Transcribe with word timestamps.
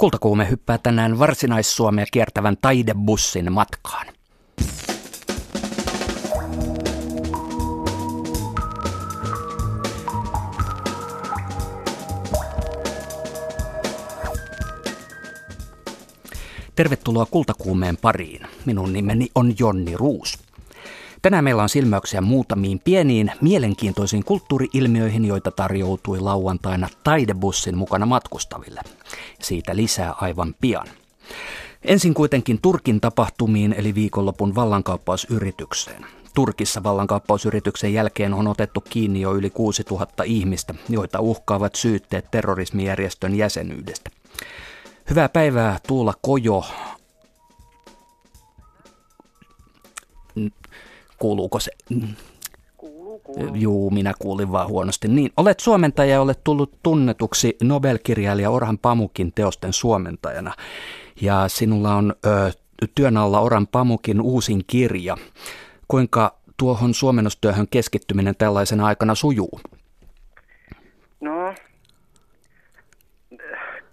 Kultakuume 0.00 0.50
hyppää 0.50 0.78
tänään 0.78 1.18
varsinais-Suomea 1.18 2.06
kiertävän 2.12 2.56
taidebussin 2.62 3.52
matkaan. 3.52 4.06
Tervetuloa 16.74 17.26
Kultakuumeen 17.26 17.96
pariin. 17.96 18.46
Minun 18.64 18.92
nimeni 18.92 19.28
on 19.34 19.54
Jonni 19.58 19.96
Ruus. 19.96 20.38
Tänään 21.22 21.44
meillä 21.44 21.62
on 21.62 21.68
silmäyksiä 21.68 22.20
muutamiin 22.20 22.80
pieniin, 22.84 23.32
mielenkiintoisiin 23.40 24.24
kulttuuriilmiöihin, 24.24 25.24
joita 25.24 25.50
tarjoutui 25.50 26.20
lauantaina 26.20 26.88
taidebussin 27.04 27.76
mukana 27.76 28.06
matkustaville. 28.06 28.80
Siitä 29.40 29.76
lisää 29.76 30.14
aivan 30.20 30.54
pian. 30.60 30.86
Ensin 31.84 32.14
kuitenkin 32.14 32.58
Turkin 32.62 33.00
tapahtumiin 33.00 33.72
eli 33.72 33.94
viikonlopun 33.94 34.54
vallankaappausyritykseen. 34.54 36.06
Turkissa 36.34 36.82
vallankaappausyrityksen 36.82 37.94
jälkeen 37.94 38.34
on 38.34 38.48
otettu 38.48 38.80
kiinni 38.80 39.20
jo 39.20 39.34
yli 39.34 39.50
6000 39.50 40.22
ihmistä, 40.22 40.74
joita 40.88 41.20
uhkaavat 41.20 41.74
syytteet 41.74 42.30
terrorismijärjestön 42.30 43.34
jäsenyydestä. 43.34 44.10
Hyvää 45.10 45.28
päivää 45.28 45.78
Tuula 45.86 46.14
Kojo. 46.22 46.64
Kuuluuko 51.20 51.60
se? 51.60 51.70
Kuuluu, 52.76 53.18
kuuluu. 53.18 53.54
Juu, 53.54 53.90
minä 53.90 54.12
kuulin 54.18 54.52
vaan 54.52 54.68
huonosti. 54.68 55.08
Niin, 55.08 55.30
olet 55.36 55.60
suomentaja 55.60 56.10
ja 56.10 56.20
olet 56.20 56.44
tullut 56.44 56.78
tunnetuksi 56.82 57.56
Nobel-kirjailija 57.62 58.50
Orhan 58.50 58.78
Pamukin 58.78 59.32
teosten 59.32 59.72
suomentajana. 59.72 60.52
Ja 61.20 61.48
sinulla 61.48 61.94
on 61.94 62.14
ö, 62.26 62.50
työn 62.94 63.16
alla 63.16 63.40
Orhan 63.40 63.66
Pamukin 63.66 64.20
uusin 64.20 64.60
kirja. 64.66 65.16
Kuinka 65.88 66.34
tuohon 66.56 66.94
suomennostyöhön 66.94 67.66
keskittyminen 67.70 68.34
tällaisena 68.36 68.86
aikana 68.86 69.14
sujuu? 69.14 69.60
No, 71.20 71.54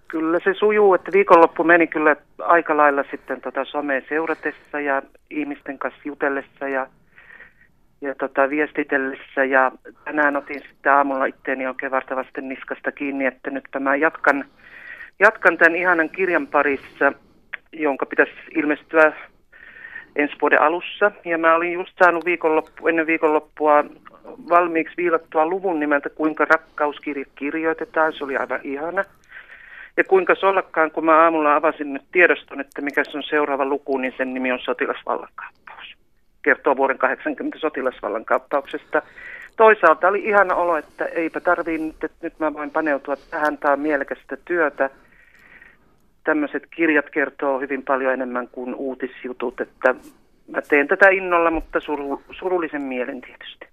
kyllä 0.08 0.38
se 0.44 0.54
sujuu, 0.58 0.94
että 0.94 1.12
viikonloppu 1.12 1.64
meni 1.64 1.86
kyllä 1.86 2.16
aika 2.38 2.76
lailla 2.76 3.04
sitten 3.10 3.40
tota 3.40 3.64
somea 3.64 4.00
seuratessa 4.08 4.80
ja 4.80 5.02
ihmisten 5.30 5.78
kanssa 5.78 6.00
jutellessa 6.04 6.68
ja, 6.68 6.86
ja 8.00 8.14
tota 8.14 8.50
viestitellessä. 8.50 9.44
Ja 9.44 9.72
tänään 10.04 10.36
otin 10.36 10.60
sitten 10.60 10.92
aamulla 10.92 11.24
itteeni 11.24 11.66
oikein 11.66 11.92
vartavasti 11.92 12.40
niskasta 12.40 12.92
kiinni, 12.92 13.26
että 13.26 13.50
nyt 13.50 13.64
mä 13.80 13.96
jatkan, 13.96 14.44
jatkan 15.18 15.58
tämän 15.58 15.76
ihanan 15.76 16.10
kirjan 16.10 16.46
parissa, 16.46 17.12
jonka 17.72 18.06
pitäisi 18.06 18.32
ilmestyä 18.54 19.12
ensi 20.16 20.36
vuoden 20.40 20.62
alussa. 20.62 21.12
Ja 21.24 21.38
mä 21.38 21.54
olin 21.54 21.72
just 21.72 21.92
saanut 21.98 22.24
viikonloppu, 22.24 22.88
ennen 22.88 23.06
viikonloppua 23.06 23.84
valmiiksi 24.48 24.96
viilattua 24.96 25.46
luvun 25.46 25.80
nimeltä 25.80 26.10
Kuinka 26.10 26.44
rakkauskirja 26.44 27.24
kirjoitetaan. 27.34 28.12
Se 28.12 28.24
oli 28.24 28.36
aivan 28.36 28.60
ihana. 28.62 29.04
Ja 29.96 30.04
kuinka 30.04 30.34
sollakkaan, 30.34 30.90
kun 30.90 31.04
mä 31.04 31.22
aamulla 31.22 31.56
avasin 31.56 31.92
nyt 31.92 32.02
tiedoston, 32.12 32.60
että 32.60 32.82
mikä 32.82 33.04
se 33.04 33.16
on 33.16 33.22
seuraava 33.22 33.64
luku, 33.64 33.98
niin 33.98 34.14
sen 34.16 34.34
nimi 34.34 34.52
on 34.52 34.58
sotilasvallankaappaus. 34.58 35.67
Kertoo 36.42 36.76
vuoden 36.76 36.98
80 36.98 37.58
sotilasvallankaappauksesta. 37.58 39.02
Toisaalta 39.56 40.08
oli 40.08 40.24
ihana 40.24 40.54
olo, 40.54 40.76
että 40.76 41.04
eipä 41.04 41.40
tarvii 41.40 41.78
nyt, 41.78 42.04
että 42.04 42.16
nyt 42.22 42.38
mä 42.38 42.54
voin 42.54 42.70
paneutua 42.70 43.16
tähän, 43.30 43.58
tämä 43.58 43.72
on 43.72 43.80
mielekästä 43.80 44.36
työtä. 44.44 44.90
Tämmöiset 46.24 46.62
kirjat 46.70 47.10
kertoo 47.10 47.60
hyvin 47.60 47.82
paljon 47.82 48.12
enemmän 48.12 48.48
kuin 48.48 48.74
uutisjutut, 48.74 49.60
että 49.60 49.94
mä 50.48 50.62
teen 50.62 50.88
tätä 50.88 51.08
innolla, 51.08 51.50
mutta 51.50 51.80
suru, 51.80 52.22
surullisen 52.30 52.82
mielen 52.82 53.20
tietysti. 53.20 53.67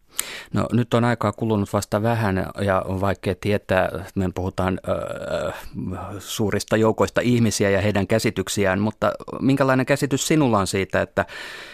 No 0.53 0.65
nyt 0.71 0.93
on 0.93 1.03
aikaa 1.03 1.31
kulunut 1.31 1.73
vasta 1.73 2.03
vähän 2.03 2.47
ja 2.61 2.81
on 2.81 3.01
vaikea 3.01 3.35
tietää, 3.41 3.89
me 4.15 4.29
puhutaan 4.35 4.79
ö, 4.87 5.51
suurista 6.19 6.77
joukoista 6.77 7.21
ihmisiä 7.21 7.69
ja 7.69 7.81
heidän 7.81 8.07
käsityksiään, 8.07 8.79
mutta 8.79 9.11
minkälainen 9.41 9.85
käsitys 9.85 10.27
sinulla 10.27 10.59
on 10.59 10.67
siitä, 10.67 11.01
että 11.01 11.25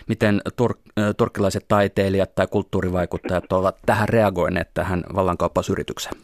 miten 0.07 0.41
tur, 0.55 0.73
turkkilaiset 1.17 1.65
taiteilijat 1.67 2.35
tai 2.35 2.47
kulttuurivaikuttajat 2.47 3.51
ovat 3.51 3.75
tähän 3.85 4.09
reagoineet 4.09 4.69
tähän 4.73 5.03
vallankauppausyritykseen? 5.15 6.15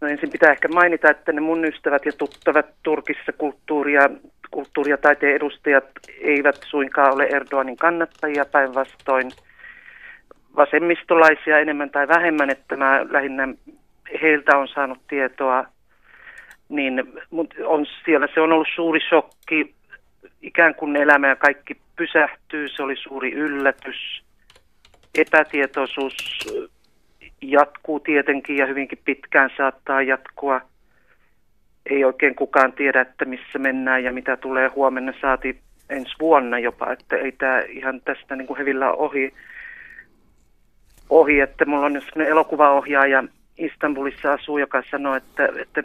No 0.00 0.08
ensin 0.08 0.30
pitää 0.30 0.52
ehkä 0.52 0.68
mainita, 0.68 1.10
että 1.10 1.32
ne 1.32 1.40
mun 1.40 1.64
ystävät 1.64 2.06
ja 2.06 2.12
tuttavat 2.12 2.66
Turkissa 2.82 3.32
kulttuuria, 3.32 4.10
kulttuuri- 4.50 4.90
ja 4.90 4.98
taiteen 4.98 5.36
edustajat 5.36 5.84
eivät 6.20 6.60
suinkaan 6.66 7.14
ole 7.14 7.24
Erdoganin 7.24 7.76
kannattajia 7.76 8.44
päinvastoin– 8.44 9.32
vasemmistolaisia 10.56 11.58
enemmän 11.58 11.90
tai 11.90 12.08
vähemmän, 12.08 12.50
että 12.50 12.76
mä 12.76 13.06
lähinnä 13.10 13.48
heiltä 14.22 14.58
on 14.58 14.68
saanut 14.68 14.98
tietoa, 15.08 15.64
niin 16.68 17.12
on 17.64 17.86
siellä 18.04 18.28
se 18.34 18.40
on 18.40 18.52
ollut 18.52 18.68
suuri 18.74 19.00
shokki, 19.08 19.74
ikään 20.42 20.74
kuin 20.74 20.96
elämä 20.96 21.28
ja 21.28 21.36
kaikki 21.36 21.76
pysähtyy, 21.96 22.68
se 22.68 22.82
oli 22.82 22.96
suuri 22.96 23.32
yllätys, 23.32 24.22
epätietoisuus 25.18 26.16
jatkuu 27.42 28.00
tietenkin 28.00 28.56
ja 28.56 28.66
hyvinkin 28.66 28.98
pitkään 29.04 29.50
saattaa 29.56 30.02
jatkua. 30.02 30.60
Ei 31.90 32.04
oikein 32.04 32.34
kukaan 32.34 32.72
tiedä, 32.72 33.00
että 33.00 33.24
missä 33.24 33.58
mennään 33.58 34.04
ja 34.04 34.12
mitä 34.12 34.36
tulee 34.36 34.68
huomenna 34.68 35.12
saati 35.20 35.60
ensi 35.90 36.14
vuonna 36.20 36.58
jopa, 36.58 36.92
että 36.92 37.16
ei 37.16 37.32
tämä 37.32 37.60
ihan 37.68 38.00
tästä 38.00 38.36
niin 38.36 38.46
kuin 38.46 38.58
hevillä 38.58 38.92
ohi 38.92 39.34
ohi, 41.10 41.40
että 41.40 41.64
mulla 41.64 41.86
on 41.86 41.92
sellainen 41.92 42.28
elokuvaohjaaja 42.28 43.24
Istanbulissa 43.58 44.32
asuu, 44.32 44.58
joka 44.58 44.82
sanoo, 44.90 45.14
että, 45.14 45.48
että 45.56 45.82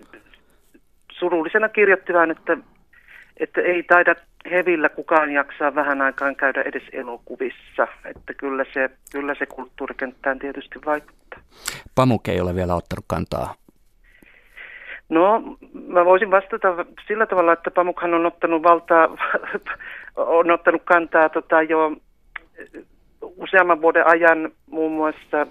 surullisena 1.12 1.70
kirjoitti 1.70 2.14
vaan, 2.14 2.32
että, 2.32 2.58
että 3.38 3.62
ei 3.62 3.84
taida 3.84 4.16
hevillä 4.52 4.90
kukaan 4.90 5.32
jaksaa 5.32 5.76
vähän 5.76 6.02
aikaan 6.02 6.36
käydä 6.36 6.62
edes 6.62 6.84
elokuvissa. 6.92 7.88
Että 8.06 8.34
kyllä 8.34 8.66
se, 8.74 8.90
kyllä 9.12 9.36
se 9.36 9.46
kulttuurikenttään 9.46 10.40
tietysti 10.40 10.80
vaikuttaa. 10.86 11.40
Pamuk 11.96 12.28
ei 12.28 12.42
ole 12.42 12.56
vielä 12.56 12.76
ottanut 12.76 13.06
kantaa. 13.08 13.56
No, 15.10 15.58
mä 15.88 16.06
voisin 16.06 16.32
vastata 16.32 16.86
sillä 17.08 17.26
tavalla, 17.26 17.54
että 17.54 17.72
Pamukhan 17.72 18.14
on 18.14 18.26
ottanut 18.26 18.64
valtaa, 18.64 19.08
on 20.16 20.52
ottanut 20.52 20.82
kantaa 20.86 21.30
tota 21.30 21.62
jo 21.62 21.92
useamman 23.22 23.82
vuoden 23.82 24.08
ajan 24.08 24.52
muun 24.70 24.92
muassa 24.92 25.48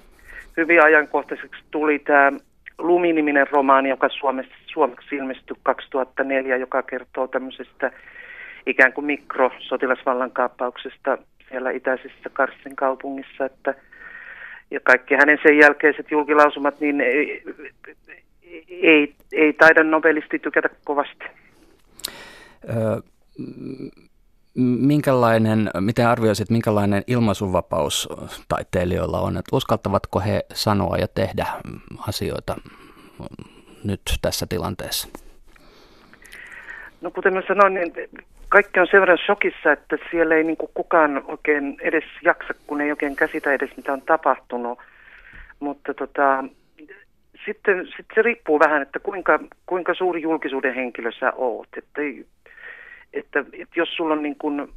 hyvin 0.57 0.85
ajankohtaiseksi 0.85 1.63
tuli 1.71 1.99
tämä 1.99 2.33
Luminiminen 2.79 3.47
romaani, 3.51 3.89
joka 3.89 4.09
Suomessa, 4.09 4.55
suomeksi 4.67 5.17
ilmestyi 5.17 5.57
2004, 5.63 6.57
joka 6.57 6.83
kertoo 6.83 7.29
tämmöisestä 7.29 7.91
ikään 8.67 8.93
kuin 8.93 9.05
mikrosotilasvallankaappauksesta 9.05 11.19
siellä 11.49 11.71
itäisessä 11.71 12.31
Karssin 12.33 12.77
kaupungissa, 12.77 13.45
että 13.45 13.75
ja 14.71 14.81
kaikki 14.81 15.15
hänen 15.15 15.39
sen 15.43 15.59
jälkeiset 15.59 16.11
julkilausumat, 16.11 16.81
niin 16.81 17.01
ei, 17.01 17.43
ei, 18.69 19.15
ei 19.33 19.53
taida 19.53 19.85
nobelisti 19.85 20.39
tykätä 20.39 20.69
kovasti. 20.85 21.25
Ö, 22.69 23.03
minkälainen, 24.55 25.71
miten 25.81 26.09
arvioisit, 26.09 26.51
minkälainen 26.51 27.03
ilmaisuvapaus 27.07 28.09
taiteilijoilla 28.49 29.21
on? 29.21 29.37
Että 29.37 29.57
uskaltavatko 29.57 30.21
he 30.21 30.45
sanoa 30.53 30.97
ja 30.97 31.09
tehdä 31.09 31.47
asioita 32.09 32.57
nyt 33.85 34.01
tässä 34.23 34.47
tilanteessa? 34.49 35.09
No 37.01 37.11
kuten 37.11 37.35
mä 37.35 37.43
sanoin, 37.49 37.75
niin 37.75 37.93
kaikki 38.49 38.81
on 38.81 38.87
sen 38.91 39.01
verran 39.01 39.19
shokissa, 39.27 39.73
että 39.73 39.97
siellä 40.11 40.35
ei 40.35 40.45
niin 40.45 40.57
kukaan 40.75 41.23
oikein 41.27 41.77
edes 41.81 42.05
jaksa, 42.23 42.55
kun 42.67 42.81
ei 42.81 42.91
oikein 42.91 43.17
käsitä 43.17 43.53
edes 43.53 43.77
mitä 43.77 43.93
on 43.93 44.03
tapahtunut. 44.03 44.79
Mutta 45.61 45.95
tota, 45.95 46.45
sitten, 47.47 47.87
sitten 47.87 48.15
se 48.15 48.23
riippuu 48.23 48.59
vähän, 48.59 48.83
että 48.83 48.99
kuinka, 48.99 49.39
kuinka 49.67 49.95
suuri 49.95 50.23
julkisuuden 50.23 50.75
henkilö 50.75 51.13
sä 51.13 51.33
oot. 51.37 51.69
Että 51.77 52.01
että, 53.13 53.45
että 53.53 53.75
jos 53.81 53.89
sulla 53.97 54.15
on 54.15 54.23
niin 54.23 54.37
kuin 54.37 54.69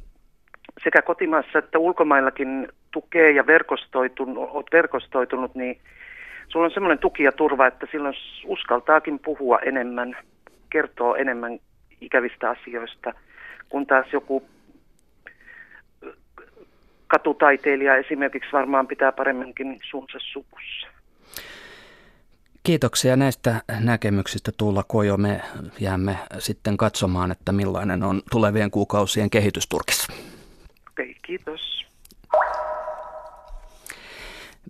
sekä 0.84 1.02
kotimaassa 1.02 1.58
että 1.58 1.78
ulkomaillakin 1.78 2.68
tukee 2.90 3.30
ja 3.30 3.46
verkostoitunut, 3.46 4.50
olet 4.50 4.66
verkostoitunut, 4.72 5.54
niin 5.54 5.78
sulla 6.48 6.64
on 6.64 6.72
semmoinen 6.72 6.98
tuki 6.98 7.22
ja 7.22 7.32
turva, 7.32 7.66
että 7.66 7.86
silloin 7.90 8.14
uskaltaakin 8.46 9.18
puhua 9.18 9.58
enemmän, 9.58 10.16
kertoo 10.70 11.14
enemmän 11.14 11.58
ikävistä 12.00 12.50
asioista, 12.50 13.12
kun 13.68 13.86
taas 13.86 14.06
joku 14.12 14.42
katutaiteilija 17.06 17.96
esimerkiksi 17.96 18.52
varmaan 18.52 18.86
pitää 18.86 19.12
paremminkin 19.12 19.80
suunsa 19.82 20.18
supussa. 20.20 20.93
Kiitoksia 22.64 23.16
näistä 23.16 23.62
näkemyksistä 23.80 24.52
Tuula 24.56 24.82
Kojo. 24.82 25.16
Me 25.16 25.40
jäämme 25.80 26.18
sitten 26.38 26.76
katsomaan, 26.76 27.30
että 27.30 27.52
millainen 27.52 28.02
on 28.02 28.22
tulevien 28.30 28.70
kuukausien 28.70 29.30
kehitys 29.30 29.66
Turkissa. 29.66 30.12
Okei, 30.90 31.16
kiitos. 31.26 31.84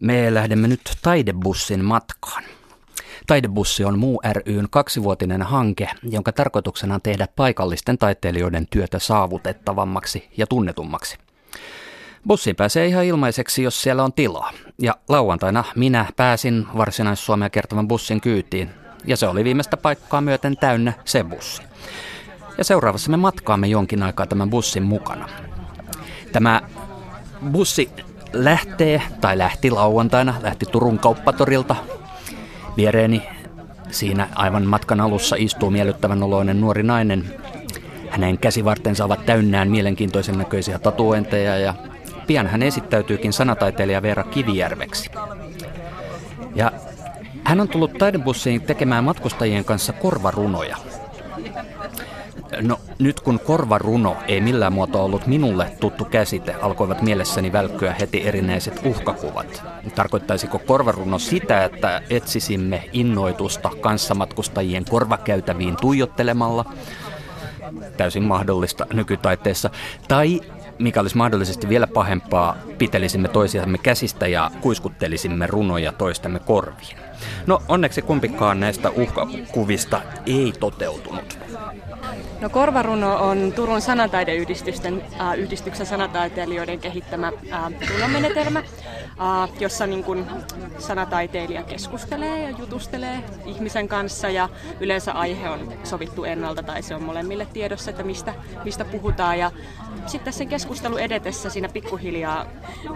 Me 0.00 0.34
lähdemme 0.34 0.68
nyt 0.68 0.80
taidebussin 1.02 1.84
matkaan. 1.84 2.44
Taidebussi 3.26 3.84
on 3.84 3.98
Muu 3.98 4.20
ryn 4.46 4.66
kaksivuotinen 4.70 5.42
hanke, 5.42 5.88
jonka 6.02 6.32
tarkoituksena 6.32 6.94
on 6.94 7.02
tehdä 7.02 7.28
paikallisten 7.36 7.98
taiteilijoiden 7.98 8.66
työtä 8.70 8.98
saavutettavammaksi 8.98 10.28
ja 10.36 10.46
tunnetummaksi. 10.46 11.18
Bussiin 12.26 12.56
pääsee 12.56 12.86
ihan 12.86 13.04
ilmaiseksi, 13.04 13.62
jos 13.62 13.82
siellä 13.82 14.04
on 14.04 14.12
tilaa. 14.12 14.52
Ja 14.78 14.94
lauantaina 15.08 15.64
minä 15.76 16.06
pääsin 16.16 16.66
varsinais-Suomea 16.76 17.50
kertovan 17.50 17.88
bussin 17.88 18.20
kyytiin. 18.20 18.70
Ja 19.06 19.16
se 19.16 19.26
oli 19.26 19.44
viimeistä 19.44 19.76
paikkaa 19.76 20.20
myöten 20.20 20.56
täynnä 20.56 20.92
se 21.04 21.24
bussi. 21.24 21.62
Ja 22.58 22.64
seuraavassa 22.64 23.10
me 23.10 23.16
matkaamme 23.16 23.66
jonkin 23.66 24.02
aikaa 24.02 24.26
tämän 24.26 24.50
bussin 24.50 24.82
mukana. 24.82 25.28
Tämä 26.32 26.62
bussi 27.52 27.90
lähtee, 28.32 29.02
tai 29.20 29.38
lähti 29.38 29.70
lauantaina, 29.70 30.34
lähti 30.42 30.66
Turun 30.66 30.98
kauppatorilta. 30.98 31.76
Viereeni 32.76 33.22
siinä 33.90 34.28
aivan 34.34 34.66
matkan 34.66 35.00
alussa 35.00 35.36
istuu 35.38 35.70
miellyttävän 35.70 36.22
oloinen 36.22 36.60
nuori 36.60 36.82
nainen. 36.82 37.34
Hänen 38.10 38.38
käsivartensa 38.38 39.04
ovat 39.04 39.26
täynnään 39.26 39.70
mielenkiintoisen 39.70 40.38
näköisiä 40.38 40.78
tatuointeja 40.78 41.58
ja 41.58 41.74
pian 42.26 42.46
hän 42.46 42.62
esittäytyykin 42.62 43.32
sanataiteilija 43.32 44.02
Veera 44.02 44.24
Kivijärveksi. 44.24 45.10
Ja 46.54 46.72
hän 47.44 47.60
on 47.60 47.68
tullut 47.68 47.98
taidebussiin 47.98 48.60
tekemään 48.60 49.04
matkustajien 49.04 49.64
kanssa 49.64 49.92
korvarunoja. 49.92 50.76
No 52.60 52.80
nyt 52.98 53.20
kun 53.20 53.40
korvaruno 53.40 54.16
ei 54.28 54.40
millään 54.40 54.72
muotoa 54.72 55.02
ollut 55.02 55.26
minulle 55.26 55.76
tuttu 55.80 56.04
käsite, 56.04 56.54
alkoivat 56.54 57.02
mielessäni 57.02 57.52
välkkyä 57.52 57.94
heti 58.00 58.26
erinäiset 58.26 58.80
uhkakuvat. 58.84 59.62
Tarkoittaisiko 59.94 60.58
korvaruno 60.58 61.18
sitä, 61.18 61.64
että 61.64 62.02
etsisimme 62.10 62.88
innoitusta 62.92 63.70
kanssamatkustajien 63.80 64.84
korvakäytäviin 64.84 65.76
tuijottelemalla? 65.80 66.64
Täysin 67.96 68.22
mahdollista 68.22 68.86
nykytaiteessa. 68.92 69.70
Tai 70.08 70.40
mikä 70.78 71.00
olisi 71.00 71.16
mahdollisesti 71.16 71.68
vielä 71.68 71.86
pahempaa, 71.86 72.56
pitelisimme 72.78 73.28
toisiamme 73.28 73.78
käsistä 73.78 74.26
ja 74.26 74.50
kuiskuttelisimme 74.60 75.46
runoja 75.46 75.92
toistemme 75.92 76.38
korviin. 76.38 76.96
No 77.46 77.62
onneksi 77.68 78.02
kumpikaan 78.02 78.60
näistä 78.60 78.90
uhkakuvista 78.90 80.00
ei 80.26 80.52
toteutunut. 80.60 81.38
No 82.44 82.50
Korvaruno 82.50 83.16
on 83.16 83.52
Turun 83.56 83.80
sanataideyhdistysten 83.80 85.02
äh, 85.20 85.38
yhdistyksen 85.38 85.86
sanataiteilijoiden 85.86 86.80
kehittämä 86.80 87.32
äh, 87.52 87.72
runomenetelmä, 87.94 88.58
äh, 88.58 89.50
jossa 89.60 89.86
niin 89.86 90.04
kun 90.04 90.26
sanataiteilija 90.78 91.62
keskustelee 91.62 92.42
ja 92.42 92.50
jutustelee 92.58 93.24
ihmisen 93.44 93.88
kanssa 93.88 94.28
ja 94.28 94.48
yleensä 94.80 95.12
aihe 95.12 95.50
on 95.50 95.72
sovittu 95.84 96.24
ennalta 96.24 96.62
tai 96.62 96.82
se 96.82 96.94
on 96.94 97.02
molemmille 97.02 97.46
tiedossa, 97.52 97.90
että 97.90 98.02
mistä, 98.02 98.34
mistä 98.64 98.84
puhutaan. 98.84 99.38
Ja 99.38 99.50
sitten 100.06 100.32
sen 100.32 100.48
keskustelun 100.48 100.98
edetessä 100.98 101.50
siinä 101.50 101.68
pikkuhiljaa 101.68 102.46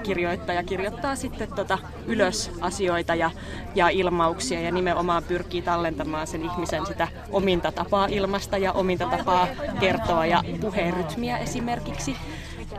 kirjoittaja 0.02 0.62
kirjoittaa 0.62 1.16
sitten 1.16 1.52
tota 1.52 1.78
ylös 2.06 2.50
asioita 2.60 3.14
ja, 3.14 3.30
ja 3.74 3.88
ilmauksia 3.88 4.60
ja 4.60 4.72
nimenomaan 4.72 5.22
pyrkii 5.22 5.62
tallentamaan 5.62 6.26
sen 6.26 6.44
ihmisen 6.44 6.86
sitä 6.86 7.08
ominta 7.30 7.72
tapaa 7.72 8.06
ilmasta 8.06 8.58
ja 8.58 8.72
ominta 8.72 9.06
tapaa 9.06 9.37
kertoa 9.80 10.26
ja 10.26 10.42
puheenrytmiä 10.60 11.38
esimerkiksi 11.38 12.18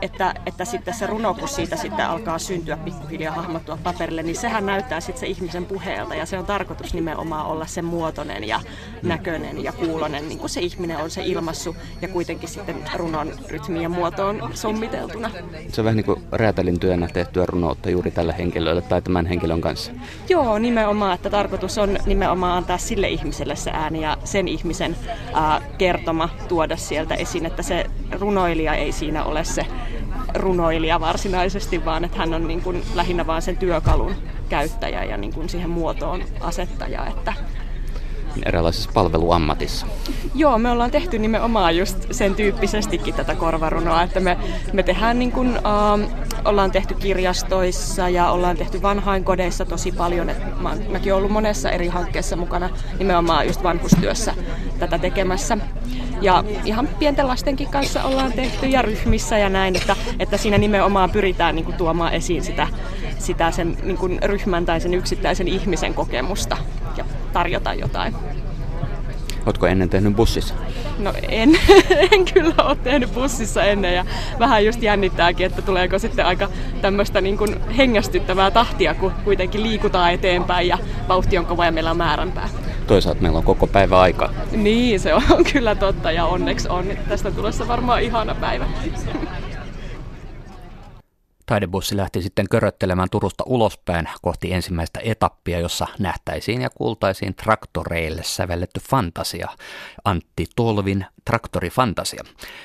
että, 0.02 0.34
että 0.46 0.64
sitten 0.64 0.94
se 0.94 1.06
runo, 1.06 1.34
kun 1.34 1.48
siitä 1.48 1.76
sitten 1.76 2.06
alkaa 2.06 2.38
syntyä 2.38 2.76
pikkuhiljaa 2.76 3.34
hahmottua 3.34 3.78
paperille, 3.82 4.22
niin 4.22 4.36
sehän 4.36 4.66
näyttää 4.66 5.00
sitten 5.00 5.20
se 5.20 5.26
ihmisen 5.26 5.66
puheelta 5.66 6.14
ja 6.14 6.26
se 6.26 6.38
on 6.38 6.46
tarkoitus 6.46 6.94
nimenomaan 6.94 7.46
olla 7.46 7.66
se 7.66 7.82
muotoinen 7.82 8.48
ja 8.48 8.60
näköinen 9.02 9.64
ja 9.64 9.72
kuulonen, 9.72 10.28
niin 10.28 10.38
kuin 10.38 10.50
se 10.50 10.60
ihminen 10.60 10.96
on 10.96 11.10
se 11.10 11.22
ilmassu 11.24 11.76
ja 12.02 12.08
kuitenkin 12.08 12.48
sitten 12.48 12.76
runon 12.96 13.32
rytmiin 13.48 13.82
ja 13.82 13.88
muotoon 13.88 14.50
sommiteltuna. 14.54 15.30
Se 15.68 15.80
on 15.80 15.84
vähän 15.84 15.96
niin 15.96 16.06
kuin 16.06 16.22
räätälin 16.32 16.80
työnä 16.80 17.08
tehtyä 17.08 17.46
runoutta 17.46 17.90
juuri 17.90 18.10
tällä 18.10 18.32
henkilöllä 18.32 18.80
tai 18.80 19.02
tämän 19.02 19.26
henkilön 19.26 19.60
kanssa. 19.60 19.92
Joo, 20.28 20.58
nimenomaan, 20.58 21.14
että 21.14 21.30
tarkoitus 21.30 21.78
on 21.78 21.98
nimenomaan 22.06 22.56
antaa 22.56 22.78
sille 22.78 23.08
ihmiselle 23.08 23.56
se 23.56 23.70
ääni 23.70 24.02
ja 24.02 24.16
sen 24.24 24.48
ihmisen 24.48 24.96
ää, 25.34 25.62
kertoma 25.78 26.28
tuoda 26.48 26.76
sieltä 26.76 27.14
esiin, 27.14 27.46
että 27.46 27.62
se 27.62 27.86
runoilija 28.20 28.74
ei 28.74 28.92
siinä 28.92 29.24
ole 29.24 29.44
se 29.44 29.66
runoilija 30.34 31.00
varsinaisesti, 31.00 31.84
vaan 31.84 32.04
että 32.04 32.18
hän 32.18 32.34
on 32.34 32.48
niin 32.48 32.62
kuin 32.62 32.82
lähinnä 32.94 33.26
vain 33.26 33.42
sen 33.42 33.56
työkalun 33.56 34.14
käyttäjä 34.48 35.04
ja 35.04 35.16
niin 35.16 35.32
kuin 35.32 35.48
siihen 35.48 35.70
muotoon 35.70 36.22
asettaja. 36.40 37.06
Että 37.06 37.32
erilaisessa 38.46 38.90
palveluammatissa. 38.94 39.86
Joo, 40.34 40.58
me 40.58 40.70
ollaan 40.70 40.90
tehty 40.90 41.18
nimenomaan 41.18 41.76
just 41.76 42.06
sen 42.10 42.34
tyyppisestikin 42.34 43.14
tätä 43.14 43.34
korvarunoa, 43.34 44.02
että 44.02 44.20
me, 44.20 44.38
me 44.72 44.82
tehdään 44.82 45.18
niin 45.18 45.32
kuin, 45.32 45.48
uh, 45.48 46.10
ollaan 46.44 46.70
tehty 46.70 46.94
kirjastoissa 46.94 48.08
ja 48.08 48.30
ollaan 48.30 48.56
tehty 48.56 48.82
vanhainkodeissa 48.82 49.64
tosi 49.64 49.92
paljon. 49.92 50.30
Et 50.30 50.60
mä, 50.60 50.76
mäkin 50.88 51.12
olen 51.12 51.18
ollut 51.18 51.32
monessa 51.32 51.70
eri 51.70 51.88
hankkeessa 51.88 52.36
mukana 52.36 52.70
nimenomaan 52.98 53.46
just 53.46 53.62
vanhustyössä 53.62 54.34
tätä 54.78 54.98
tekemässä. 54.98 55.58
Ja 56.20 56.44
ihan 56.64 56.88
pienten 56.98 57.28
lastenkin 57.28 57.68
kanssa 57.68 58.04
ollaan 58.04 58.32
tehty 58.32 58.66
ja 58.66 58.82
ryhmissä 58.82 59.38
ja 59.38 59.48
näin, 59.48 59.76
että, 59.76 59.96
että 60.18 60.36
siinä 60.36 60.58
nimenomaan 60.58 61.10
pyritään 61.10 61.54
niin 61.54 61.64
kuin, 61.64 61.76
tuomaan 61.76 62.12
esiin 62.12 62.44
sitä, 62.44 62.68
sitä 63.18 63.50
sen 63.50 63.76
niin 63.82 63.98
kuin, 63.98 64.18
ryhmän 64.22 64.66
tai 64.66 64.80
sen 64.80 64.94
yksittäisen 64.94 65.48
ihmisen 65.48 65.94
kokemusta 65.94 66.56
ja 66.96 67.04
tarjota 67.32 67.74
jotain. 67.74 68.14
Oletko 69.46 69.66
ennen 69.66 69.88
tehnyt 69.88 70.16
bussissa? 70.16 70.54
No 70.98 71.12
en, 71.28 71.50
en 72.12 72.24
kyllä 72.34 72.54
ole 72.64 72.76
tehnyt 72.76 73.14
bussissa 73.14 73.64
ennen 73.64 73.94
ja 73.94 74.04
vähän 74.38 74.64
just 74.64 74.82
jännittääkin, 74.82 75.46
että 75.46 75.62
tuleeko 75.62 75.98
sitten 75.98 76.26
aika 76.26 76.48
tämmöistä 76.82 77.20
niin 77.20 77.38
kuin 77.38 77.56
hengästyttävää 77.76 78.50
tahtia, 78.50 78.94
kun 78.94 79.12
kuitenkin 79.24 79.62
liikutaan 79.62 80.12
eteenpäin 80.12 80.68
ja 80.68 80.78
vauhti 81.08 81.38
on 81.38 81.46
kova 81.46 81.64
ja 81.64 81.72
meillä 81.72 81.90
on 81.90 81.96
määränpää. 81.96 82.48
Toisaalta 82.90 83.22
meillä 83.22 83.38
on 83.38 83.44
koko 83.44 83.66
päivä 83.66 84.00
aika. 84.00 84.30
Niin, 84.52 85.00
se 85.00 85.14
on 85.14 85.22
kyllä 85.52 85.74
totta 85.74 86.12
ja 86.12 86.24
onneksi 86.24 86.68
on. 86.68 86.86
Tästä 87.08 87.30
tulossa 87.30 87.68
varmaan 87.68 88.02
ihana 88.02 88.34
päivä. 88.34 88.66
Taidebussi 91.46 91.96
lähti 91.96 92.22
sitten 92.22 92.48
köröttelemään 92.48 93.08
Turusta 93.10 93.44
ulospäin 93.46 94.08
kohti 94.22 94.52
ensimmäistä 94.52 95.00
etappia, 95.04 95.58
jossa 95.58 95.86
nähtäisiin 95.98 96.62
ja 96.62 96.70
kuultaisiin 96.70 97.34
traktoreille 97.34 98.22
sävelletty 98.22 98.80
fantasia, 98.80 99.48
Antti 100.04 100.46
Tolvin 100.56 101.06
traktorifantasia, 101.24 102.24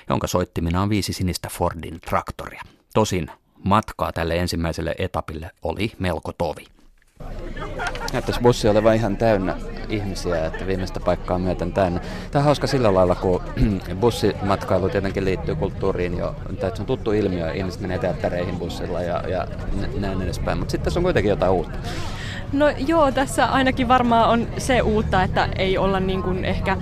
jonka 0.09 0.27
soittimina 0.27 0.81
on 0.81 0.89
viisi 0.89 1.13
sinistä 1.13 1.49
Fordin 1.51 2.01
traktoria. 2.01 2.61
Tosin 2.93 3.27
matkaa 3.63 4.11
tälle 4.11 4.35
ensimmäiselle 4.35 4.95
etapille 4.97 5.51
oli 5.63 5.91
melko 5.99 6.31
tovi. 6.37 6.65
Näyttäisi 8.13 8.41
bussi 8.41 8.67
olevan 8.67 8.95
ihan 8.95 9.17
täynnä 9.17 9.57
ihmisiä, 9.89 10.45
että 10.45 10.67
viimeistä 10.67 10.99
paikkaa 10.99 11.39
myöten 11.39 11.73
täynnä. 11.73 11.99
Tämä 12.31 12.41
on 12.41 12.45
hauska 12.45 12.67
sillä 12.67 12.93
lailla, 12.93 13.15
kun 13.15 13.41
bussimatkailu 14.01 14.89
tietenkin 14.89 15.25
liittyy 15.25 15.55
kulttuuriin 15.55 16.17
jo. 16.17 16.35
Tämä 16.59 16.71
on 16.79 16.85
tuttu 16.85 17.11
ilmiö, 17.11 17.51
ihmiset 17.51 17.81
menee 17.81 17.99
teattereihin 17.99 18.59
bussilla 18.59 19.01
ja, 19.01 19.23
ja 19.27 19.47
näin 19.99 20.21
edespäin, 20.21 20.57
mutta 20.57 20.71
sitten 20.71 20.83
tässä 20.83 20.99
on 20.99 21.03
kuitenkin 21.03 21.29
jotain 21.29 21.51
uutta. 21.51 21.77
No 22.53 22.69
joo, 22.87 23.11
tässä 23.11 23.45
ainakin 23.45 23.87
varmaan 23.87 24.29
on 24.29 24.47
se 24.57 24.81
uutta, 24.81 25.23
että 25.23 25.49
ei 25.55 25.77
olla 25.77 25.99
niin 25.99 26.23
kuin 26.23 26.45
ehkä 26.45 26.77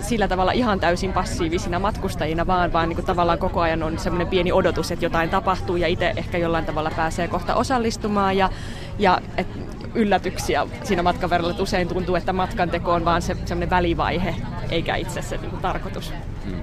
sillä 0.00 0.28
tavalla 0.28 0.52
ihan 0.52 0.80
täysin 0.80 1.12
passiivisina 1.12 1.78
matkustajina, 1.78 2.46
vaan, 2.46 2.72
vaan 2.72 2.88
niin 2.88 2.96
kuin 2.96 3.06
tavallaan 3.06 3.38
koko 3.38 3.60
ajan 3.60 3.82
on 3.82 3.98
semmoinen 3.98 4.26
pieni 4.26 4.52
odotus, 4.52 4.90
että 4.90 5.04
jotain 5.04 5.30
tapahtuu 5.30 5.76
ja 5.76 5.86
itse 5.86 6.12
ehkä 6.16 6.38
jollain 6.38 6.64
tavalla 6.64 6.90
pääsee 6.96 7.28
kohta 7.28 7.54
osallistumaan 7.54 8.36
ja, 8.36 8.50
ja 8.98 9.20
et 9.36 9.46
yllätyksiä 9.94 10.66
siinä 10.82 11.02
matkan 11.02 11.30
verralla, 11.30 11.50
että 11.50 11.62
usein 11.62 11.88
tuntuu, 11.88 12.14
että 12.14 12.32
matkan 12.32 12.70
teko 12.70 12.92
on 12.92 13.04
vaan 13.04 13.22
se 13.22 13.36
semmoinen 13.44 13.70
välivaihe, 13.70 14.34
eikä 14.70 14.96
itse 14.96 15.22
se 15.22 15.36
niin 15.36 15.50
tarkoitus. 15.50 16.12
Hmm. 16.44 16.56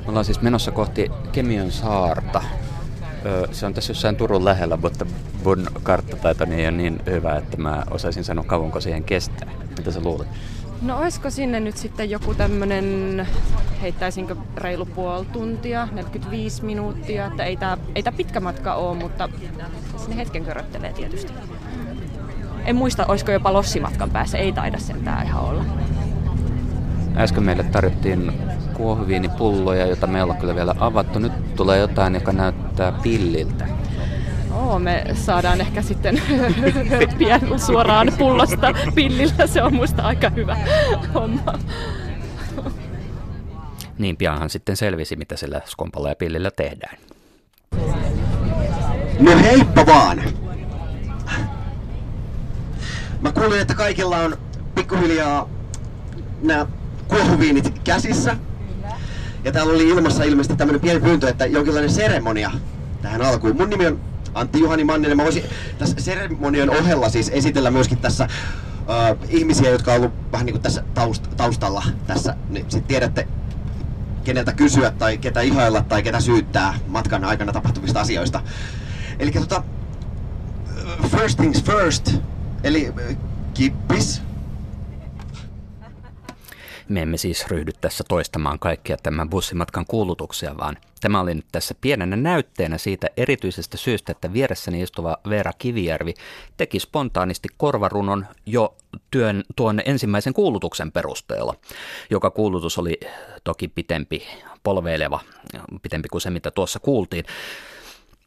Me 0.00 0.08
ollaan 0.08 0.24
siis 0.24 0.42
menossa 0.42 0.70
kohti 0.70 1.10
Kemion 1.32 1.72
saarta. 1.72 2.42
Se 3.52 3.66
on 3.66 3.74
tässä 3.74 3.90
jossain 3.90 4.16
Turun 4.16 4.44
lähellä, 4.44 4.76
mutta 4.76 5.06
mun 5.44 5.66
karttataito 5.82 6.44
ei 6.44 6.62
ole 6.66 6.70
niin 6.70 7.00
hyvä, 7.06 7.36
että 7.36 7.56
mä 7.56 7.82
osaisin 7.90 8.24
sanoa 8.24 8.44
kauanko 8.44 8.80
siihen 8.80 9.04
kestää. 9.04 9.48
Mitä 9.78 9.90
sä 9.90 10.00
luulet? 10.00 10.28
No 10.82 10.98
olisiko 10.98 11.30
sinne 11.30 11.60
nyt 11.60 11.76
sitten 11.76 12.10
joku 12.10 12.34
tämmönen, 12.34 13.26
heittäisinkö 13.82 14.36
reilu 14.56 14.86
puoli 14.86 15.26
tuntia, 15.26 15.88
45 15.92 16.64
minuuttia, 16.64 17.26
että 17.26 17.44
ei 17.44 17.56
tää, 17.56 17.78
ei 17.94 18.02
tää 18.02 18.12
pitkä 18.12 18.40
matka 18.40 18.74
ole, 18.74 18.98
mutta 18.98 19.28
sinne 19.96 20.16
hetken 20.16 20.44
köröttelee 20.44 20.92
tietysti. 20.92 21.32
en 22.64 22.76
muista, 22.76 23.06
olisiko 23.06 23.32
jopa 23.32 23.52
lossimatkan 23.52 24.10
päässä, 24.10 24.38
ei 24.38 24.52
taida 24.52 24.78
sentään 24.78 25.26
ihan 25.26 25.44
olla. 25.44 25.64
Äsken 27.16 27.42
meille 27.42 27.62
tarjottiin 27.62 28.32
kuohuviinipulloja, 28.74 29.86
joita 29.86 30.06
me 30.06 30.18
ei 30.18 30.24
ole 30.24 30.34
kyllä 30.34 30.54
vielä 30.54 30.74
avattu. 30.78 31.18
Nyt 31.18 31.54
tulee 31.54 31.78
jotain, 31.78 32.14
joka 32.14 32.32
näyttää 32.32 32.92
pilliltä. 32.92 33.77
Oo, 34.58 34.78
me 34.78 35.04
saadaan 35.14 35.60
ehkä 35.60 35.82
sitten 35.82 36.22
pian 37.18 37.60
suoraan 37.60 38.12
pullosta 38.18 38.74
pillillä. 38.94 39.46
Se 39.46 39.62
on 39.62 39.74
musta 39.74 40.02
aika 40.02 40.30
hyvä 40.30 40.56
homma. 41.14 41.58
Niin 43.98 44.16
pianhan 44.16 44.50
sitten 44.50 44.76
selvisi, 44.76 45.16
mitä 45.16 45.36
sillä 45.36 45.60
skompalla 45.64 46.08
ja 46.08 46.14
pillillä 46.14 46.50
tehdään. 46.50 46.98
No 49.20 49.38
heippa 49.42 49.86
vaan! 49.86 50.22
Mä 53.20 53.32
kuulin, 53.32 53.60
että 53.60 53.74
kaikilla 53.74 54.16
on 54.18 54.36
pikkuhiljaa 54.74 55.48
nämä 56.42 56.66
kuohuviinit 57.08 57.78
käsissä. 57.84 58.36
Ja 59.44 59.52
täällä 59.52 59.72
oli 59.72 59.88
ilmassa 59.88 60.24
ilmeisesti 60.24 60.56
tämmönen 60.56 60.80
pieni 60.80 61.00
pyyntö, 61.00 61.28
että 61.28 61.46
jonkinlainen 61.46 61.90
seremonia 61.90 62.50
tähän 63.02 63.22
alkuun. 63.22 63.56
Mun 63.56 63.70
nimi 63.70 63.86
on 63.86 64.07
Antti 64.34 64.60
Juhani 64.60 64.84
Manninen. 64.84 65.16
Mä 65.16 65.24
voisin 65.24 65.44
tässä 65.78 65.96
seremonian 65.98 66.70
ohella 66.70 67.08
siis 67.08 67.28
esitellä 67.28 67.70
myöskin 67.70 67.98
tässä 67.98 68.28
uh, 68.80 69.18
ihmisiä, 69.28 69.70
jotka 69.70 69.92
on 69.92 69.96
ollut 69.96 70.32
vähän 70.32 70.46
niin 70.46 70.54
kuin 70.54 70.62
tässä 70.62 70.84
taust- 70.94 71.34
taustalla 71.36 71.82
tässä. 72.06 72.36
Niin 72.48 72.70
sit 72.70 72.86
tiedätte, 72.86 73.28
keneltä 74.24 74.52
kysyä 74.52 74.90
tai 74.90 75.18
ketä 75.18 75.40
ihailla 75.40 75.82
tai 75.82 76.02
ketä 76.02 76.20
syyttää 76.20 76.78
matkan 76.86 77.24
aikana 77.24 77.52
tapahtuvista 77.52 78.00
asioista. 78.00 78.40
Eli 79.18 79.30
tota, 79.30 79.62
first 81.10 81.36
things 81.36 81.64
first, 81.64 82.14
eli 82.64 82.92
kippis, 83.54 84.22
me 86.88 87.02
emme 87.02 87.16
siis 87.16 87.46
ryhdy 87.46 87.72
tässä 87.80 88.04
toistamaan 88.08 88.58
kaikkia 88.58 88.96
tämän 89.02 89.30
bussimatkan 89.30 89.84
kuulutuksia, 89.88 90.56
vaan 90.56 90.76
tämä 91.00 91.20
oli 91.20 91.34
nyt 91.34 91.46
tässä 91.52 91.74
pienenä 91.80 92.16
näytteenä 92.16 92.78
siitä 92.78 93.06
erityisestä 93.16 93.76
syystä, 93.76 94.12
että 94.12 94.32
vieressäni 94.32 94.82
istuva 94.82 95.16
Veera 95.28 95.52
Kivijärvi 95.58 96.14
teki 96.56 96.80
spontaanisti 96.80 97.48
korvarunon 97.56 98.26
jo 98.46 98.76
työn 99.10 99.42
tuon 99.56 99.80
ensimmäisen 99.84 100.32
kuulutuksen 100.32 100.92
perusteella, 100.92 101.54
joka 102.10 102.30
kuulutus 102.30 102.78
oli 102.78 103.00
toki 103.44 103.68
pitempi, 103.68 104.26
polveileva, 104.62 105.20
pitempi 105.82 106.08
kuin 106.08 106.20
se, 106.20 106.30
mitä 106.30 106.50
tuossa 106.50 106.80
kuultiin. 106.80 107.24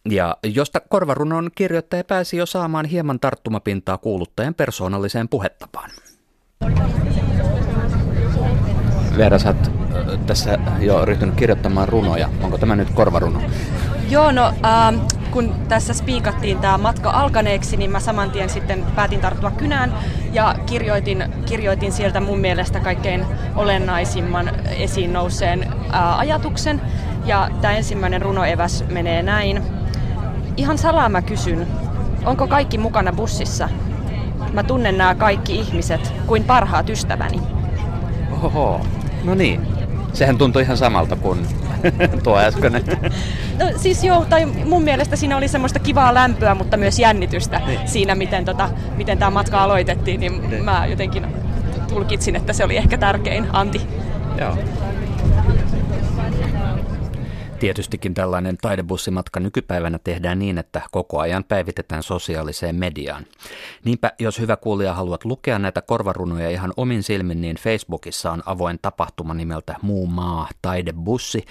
Ja 0.09 0.37
josta 0.43 0.79
korvarunon 0.79 1.49
kirjoittaja 1.55 2.03
pääsi 2.03 2.37
jo 2.37 2.45
saamaan 2.45 2.85
hieman 2.85 3.19
tarttumapintaa 3.19 3.97
kuuluttajan 3.97 4.53
persoonalliseen 4.53 5.29
puhetapaan. 5.29 5.91
Veera, 9.17 9.39
sä 9.39 9.49
oot 9.49 9.80
tässä 10.25 10.57
jo 10.79 11.05
ryhtynyt 11.05 11.35
kirjoittamaan 11.35 11.89
runoja. 11.89 12.29
Onko 12.43 12.57
tämä 12.57 12.75
nyt 12.75 12.89
korvaruno? 12.89 13.41
Joo, 14.09 14.31
no 14.31 14.53
ähm, 14.65 14.95
kun 15.31 15.55
tässä 15.67 15.93
spiikattiin 15.93 16.59
tämä 16.59 16.77
matka 16.77 17.09
alkaneeksi, 17.09 17.77
niin 17.77 17.91
mä 17.91 17.99
saman 17.99 18.31
tien 18.31 18.49
sitten 18.49 18.85
päätin 18.95 19.19
tarttua 19.19 19.51
kynään 19.51 19.93
ja 20.33 20.55
kirjoitin, 20.65 21.23
kirjoitin 21.45 21.91
sieltä 21.91 22.19
mun 22.19 22.39
mielestä 22.39 22.79
kaikkein 22.79 23.25
olennaisimman 23.55 24.51
esiin 24.65 25.13
nouseen 25.13 25.63
äh, 25.93 26.19
ajatuksen. 26.19 26.81
Ja 27.25 27.49
tämä 27.61 27.73
ensimmäinen 27.73 28.21
runoeväs 28.21 28.83
menee 28.89 29.23
näin. 29.23 29.63
Ihan 30.57 30.77
salaa 30.77 31.09
mä 31.09 31.21
kysyn, 31.21 31.67
onko 32.25 32.47
kaikki 32.47 32.77
mukana 32.77 33.13
bussissa? 33.13 33.69
Mä 34.53 34.63
tunnen 34.63 34.97
nämä 34.97 35.15
kaikki 35.15 35.55
ihmiset 35.55 36.13
kuin 36.27 36.43
parhaat 36.43 36.89
ystäväni. 36.89 37.41
Oho, 38.43 38.81
No 39.23 39.35
niin, 39.35 39.67
sehän 40.13 40.37
tuntui 40.37 40.61
ihan 40.61 40.77
samalta 40.77 41.15
kuin 41.15 41.47
tuo 42.23 42.37
äskeinen. 42.37 42.83
No 43.59 43.65
siis 43.75 44.03
joo, 44.03 44.25
tai 44.25 44.45
mun 44.45 44.83
mielestä 44.83 45.15
siinä 45.15 45.37
oli 45.37 45.47
semmoista 45.47 45.79
kivaa 45.79 46.13
lämpöä, 46.13 46.55
mutta 46.55 46.77
myös 46.77 46.99
jännitystä 46.99 47.61
niin. 47.65 47.79
siinä, 47.85 48.15
miten, 48.15 48.45
tota, 48.45 48.69
miten 48.95 49.17
tämä 49.17 49.31
matka 49.31 49.63
aloitettiin, 49.63 50.19
niin, 50.19 50.49
niin 50.49 50.63
mä 50.63 50.85
jotenkin 50.85 51.25
tulkitsin, 51.89 52.35
että 52.35 52.53
se 52.53 52.63
oli 52.63 52.77
ehkä 52.77 52.97
tärkein 52.97 53.47
anti. 53.53 53.81
Joo. 54.37 54.57
Tietystikin 57.61 58.13
tällainen 58.13 58.57
taidebussimatka 58.57 59.39
nykypäivänä 59.39 59.99
tehdään 60.03 60.39
niin, 60.39 60.57
että 60.57 60.81
koko 60.91 61.19
ajan 61.19 61.43
päivitetään 61.43 62.03
sosiaaliseen 62.03 62.75
mediaan. 62.75 63.25
Niinpä, 63.85 64.11
jos 64.19 64.39
hyvä 64.39 64.55
kuulija 64.55 64.93
haluat 64.93 65.25
lukea 65.25 65.59
näitä 65.59 65.81
korvarunoja 65.81 66.49
ihan 66.49 66.73
omin 66.77 67.03
silmin, 67.03 67.41
niin 67.41 67.55
Facebookissa 67.55 68.31
on 68.31 68.43
avoin 68.45 68.79
tapahtuma 68.81 69.33
nimeltä 69.33 69.75
Muu 69.81 70.07
maa 70.07 70.47
taidebussi, 70.61 71.45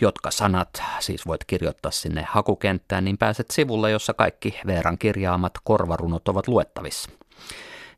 jotka 0.00 0.30
sanat, 0.30 0.82
siis 1.00 1.26
voit 1.26 1.44
kirjoittaa 1.46 1.90
sinne 1.90 2.26
hakukenttään, 2.28 3.04
niin 3.04 3.18
pääset 3.18 3.50
sivulle, 3.50 3.90
jossa 3.90 4.14
kaikki 4.14 4.60
Veeran 4.66 4.98
kirjaamat 4.98 5.52
korvarunot 5.64 6.28
ovat 6.28 6.48
luettavissa. 6.48 7.10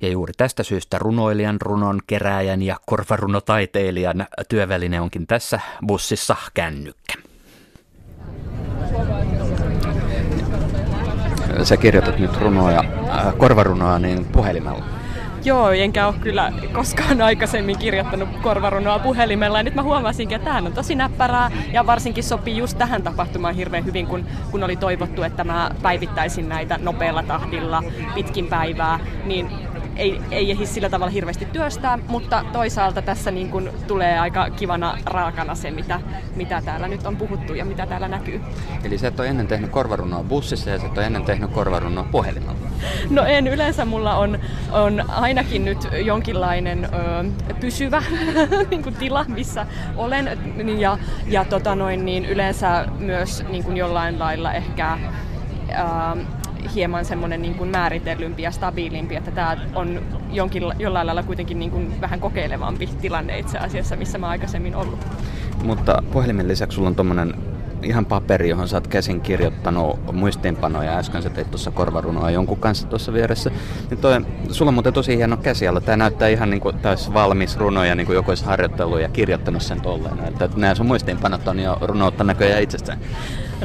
Ja 0.01 0.09
juuri 0.09 0.33
tästä 0.37 0.63
syystä 0.63 0.99
runoilijan, 0.99 1.61
runon 1.61 2.01
kerääjän 2.07 2.63
ja 2.63 2.77
korvarunotaiteilijan 2.87 4.27
työväline 4.49 5.01
onkin 5.01 5.27
tässä 5.27 5.61
bussissa 5.87 6.37
kännykkä. 6.55 7.22
Sä 11.65 11.77
kirjoitat 11.77 12.19
nyt 12.19 12.37
runoja, 12.37 12.85
äh, 13.09 13.37
korvarunoa 13.39 13.99
niin 13.99 14.25
puhelimella. 14.25 14.85
Joo, 15.45 15.71
enkä 15.71 16.07
ole 16.07 16.15
kyllä 16.21 16.53
koskaan 16.73 17.23
aikaisemmin 17.23 17.79
kirjoittanut 17.79 18.29
korvarunoa 18.43 18.99
puhelimella. 18.99 19.59
Ja 19.59 19.63
nyt 19.63 19.75
mä 19.75 19.83
huomasinkin, 19.83 20.37
että 20.37 20.45
tämähän 20.45 20.67
on 20.67 20.73
tosi 20.73 20.95
näppärää 20.95 21.51
ja 21.73 21.87
varsinkin 21.87 22.25
sopii 22.25 22.57
just 22.57 22.79
tähän 22.79 23.03
tapahtumaan 23.03 23.55
hirveän 23.55 23.85
hyvin, 23.85 24.07
kun, 24.07 24.27
kun 24.51 24.63
oli 24.63 24.77
toivottu, 24.77 25.23
että 25.23 25.45
mä 25.45 25.71
päivittäisin 25.83 26.49
näitä 26.49 26.79
nopealla 26.83 27.23
tahdilla 27.23 27.83
pitkin 28.15 28.47
päivää. 28.47 29.01
Niin 29.25 29.51
ei, 29.97 30.21
ei 30.31 30.51
ehdi 30.51 30.67
sillä 30.67 30.91
tavalla 30.91 31.11
hirveästi 31.11 31.45
työstää, 31.45 31.99
mutta 32.09 32.45
toisaalta 32.53 33.03
tässä 33.03 33.31
niin 33.31 33.51
kuin 33.51 33.71
tulee 33.87 34.19
aika 34.19 34.51
kivana 34.51 34.99
raakana 35.05 35.55
se, 35.55 35.71
mitä, 35.71 36.01
mitä 36.37 36.63
täällä 36.65 36.89
nyt 36.89 37.07
on 37.07 37.17
puhuttu 37.17 37.55
ja 37.55 37.65
mitä 37.65 37.87
täällä 37.87 38.09
näkyy. 38.09 38.41
Eli 38.85 38.99
sä 38.99 39.09
et 39.09 39.21
ole 39.21 39.29
ennen 39.29 39.47
tehnyt 39.47 39.71
korvarunoa 39.71 40.23
bussissa 40.23 40.71
ja 40.71 40.79
sä 40.79 40.87
et 40.87 40.99
ole 40.99 41.07
ennen 41.07 41.25
tehnyt 41.25 41.51
korvarunoa 41.51 42.05
puhelimella? 42.05 42.59
No 43.11 43.25
en, 43.25 43.47
yleensä 43.47 43.85
mulla 43.85 44.17
on, 44.17 44.39
on 44.73 45.05
ainakin 45.09 45.65
nyt 45.65 45.89
jonkinlainen 46.05 46.85
ö, 46.85 47.55
pysyvä 47.61 48.03
niin 48.71 48.83
kuin 48.83 48.95
tila, 48.95 49.25
missä 49.29 49.67
olen 49.97 50.39
ja, 50.79 50.99
ja 51.27 51.45
tota 51.45 51.75
noin, 51.75 52.05
niin 52.05 52.25
yleensä 52.25 52.87
myös 52.99 53.45
niin 53.49 53.65
kuin 53.65 53.77
jollain 53.77 54.19
lailla 54.19 54.53
ehkä 54.53 54.99
hieman 56.75 57.05
semmoinen 57.05 57.43
niin 57.43 57.55
kuin 57.55 57.71
määritellympi 57.71 58.43
ja 58.43 58.51
stabiilimpi, 58.51 59.17
että 59.17 59.31
tämä 59.31 59.57
on 59.75 60.03
jonkin, 60.31 60.63
jollain 60.79 61.07
lailla 61.07 61.23
kuitenkin 61.23 61.59
niin 61.59 61.71
kuin 61.71 62.01
vähän 62.01 62.21
kokeilevampi 62.21 62.87
tilanne 62.87 63.39
itse 63.39 63.59
asiassa, 63.59 63.97
missä 63.97 64.19
mä 64.19 64.29
aikaisemmin 64.29 64.77
ollut. 64.77 64.99
Mutta 65.65 66.03
puhelimen 66.13 66.49
lisäksi 66.49 66.75
sulla 66.75 66.89
on 66.89 66.95
tuommoinen 66.95 67.35
ihan 67.83 68.07
paperi, 68.07 68.49
johon 68.49 68.69
sä 68.69 68.77
oot 68.77 68.87
käsin 68.87 69.21
kirjoittanut 69.21 70.13
muistiinpanoja. 70.13 70.99
Äsken 70.99 71.23
sä 71.23 71.31
teit 71.31 71.51
tuossa 71.51 71.71
korvarunoa 71.71 72.31
jonkun 72.31 72.59
kanssa 72.59 72.89
tuossa 72.89 73.13
vieressä. 73.13 73.51
Niin 73.91 74.01
toi, 74.01 74.21
sulla 74.51 74.69
on 74.69 74.75
muuten 74.75 74.93
tosi 74.93 75.17
hieno 75.17 75.37
käsiala. 75.37 75.81
Tää 75.81 75.97
näyttää 75.97 76.29
ihan 76.29 76.51
niin 76.51 76.61
kuin 76.61 76.79
täys 76.79 77.13
valmis 77.13 77.57
runoja, 77.57 77.95
niin 77.95 78.07
kuin 78.07 78.15
joku 78.15 78.31
olisi 78.31 78.45
harjoittanut 78.45 79.01
ja 79.01 79.09
kirjoittanut 79.09 79.63
sen 79.63 79.81
tolleen. 79.81 80.19
Että 80.29 80.49
nämä 80.57 80.75
sun 80.75 80.87
muistiinpanot 80.87 81.49
on 81.49 81.61
jo 81.61 81.79
runoutta 81.81 82.25
näköjään 82.25 82.63
itsestään. 82.63 82.99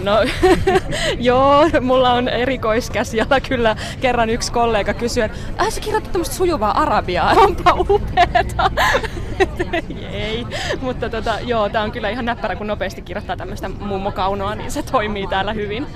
No 0.03 0.17
joo, 1.29 1.69
mulla 1.81 2.13
on 2.13 2.29
erikoiskäsiala 2.29 3.39
kyllä. 3.39 3.75
Kerran 4.01 4.29
yksi 4.29 4.51
kollega 4.51 4.93
kysyi, 4.93 5.23
että 5.23 5.37
äh, 5.61 5.69
sä 5.69 5.81
kirjoitat 5.81 6.11
tämmöistä 6.11 6.35
sujuvaa 6.35 6.81
arabiaa, 6.81 7.31
onpa 7.31 7.73
upeeta. 7.89 8.71
Ei, 10.11 10.45
mutta 10.81 11.09
tota, 11.09 11.39
joo, 11.39 11.69
tää 11.69 11.83
on 11.83 11.91
kyllä 11.91 12.09
ihan 12.09 12.25
näppärä, 12.25 12.55
kun 12.55 12.67
nopeasti 12.67 13.01
kirjoittaa 13.01 13.37
tämmöistä 13.37 13.69
mummokaunoa, 13.69 14.55
niin 14.55 14.71
se 14.71 14.83
toimii 14.83 15.27
täällä 15.27 15.53
hyvin. 15.53 15.87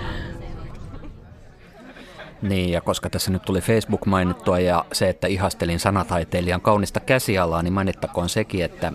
Niin, 2.42 2.72
ja 2.72 2.82
koska 2.82 3.10
tässä 3.10 3.32
nyt 3.32 3.42
tuli 3.42 3.62
Facebook 3.62 4.06
mainittua 4.06 4.60
ja 4.60 4.86
se, 4.92 5.10
että 5.10 5.28
ihastelin 5.28 5.80
sanataiteilijan 5.80 6.62
kaunista 6.62 7.00
käsialaa, 7.00 7.64
niin 7.64 7.74
mainittakoon 7.74 8.30
sekin, 8.30 8.66
että 8.66 8.92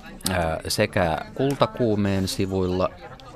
sekä 0.68 1.18
Kultakuumeen 1.34 2.28
sivuilla 2.28 2.90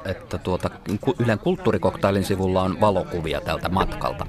että 0.05 0.39
tuota, 0.39 0.71
Ylen 1.19 1.39
kulttuurikoktailin 1.39 2.25
sivulla 2.25 2.63
on 2.63 2.81
valokuvia 2.81 3.41
tältä 3.41 3.69
matkalta. 3.69 4.27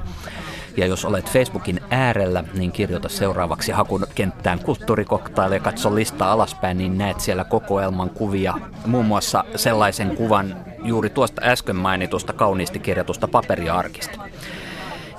Ja 0.78 0.86
jos 0.86 1.06
olet 1.06 1.30
Facebookin 1.30 1.80
äärellä, 1.90 2.44
niin 2.54 2.72
kirjoita 2.72 3.10
seuraavaksi 3.10 3.72
hakun 3.72 4.08
kenttään 4.16 4.60
kulttuurikoktaile 4.60 5.56
ja 5.56 5.62
katso 5.62 5.96
listaa 5.96 6.32
alaspäin, 6.32 6.78
niin 6.78 6.98
näet 6.98 7.20
siellä 7.20 7.44
kokoelman 7.44 8.10
kuvia. 8.10 8.54
Muun 8.86 9.06
muassa 9.06 9.44
sellaisen 9.56 10.16
kuvan 10.16 10.56
juuri 10.84 11.10
tuosta 11.10 11.42
äsken 11.46 11.76
mainitusta 11.76 12.34
kauniisti 12.34 12.80
kirjatusta 12.80 13.28
paperiarkista. 13.28 14.20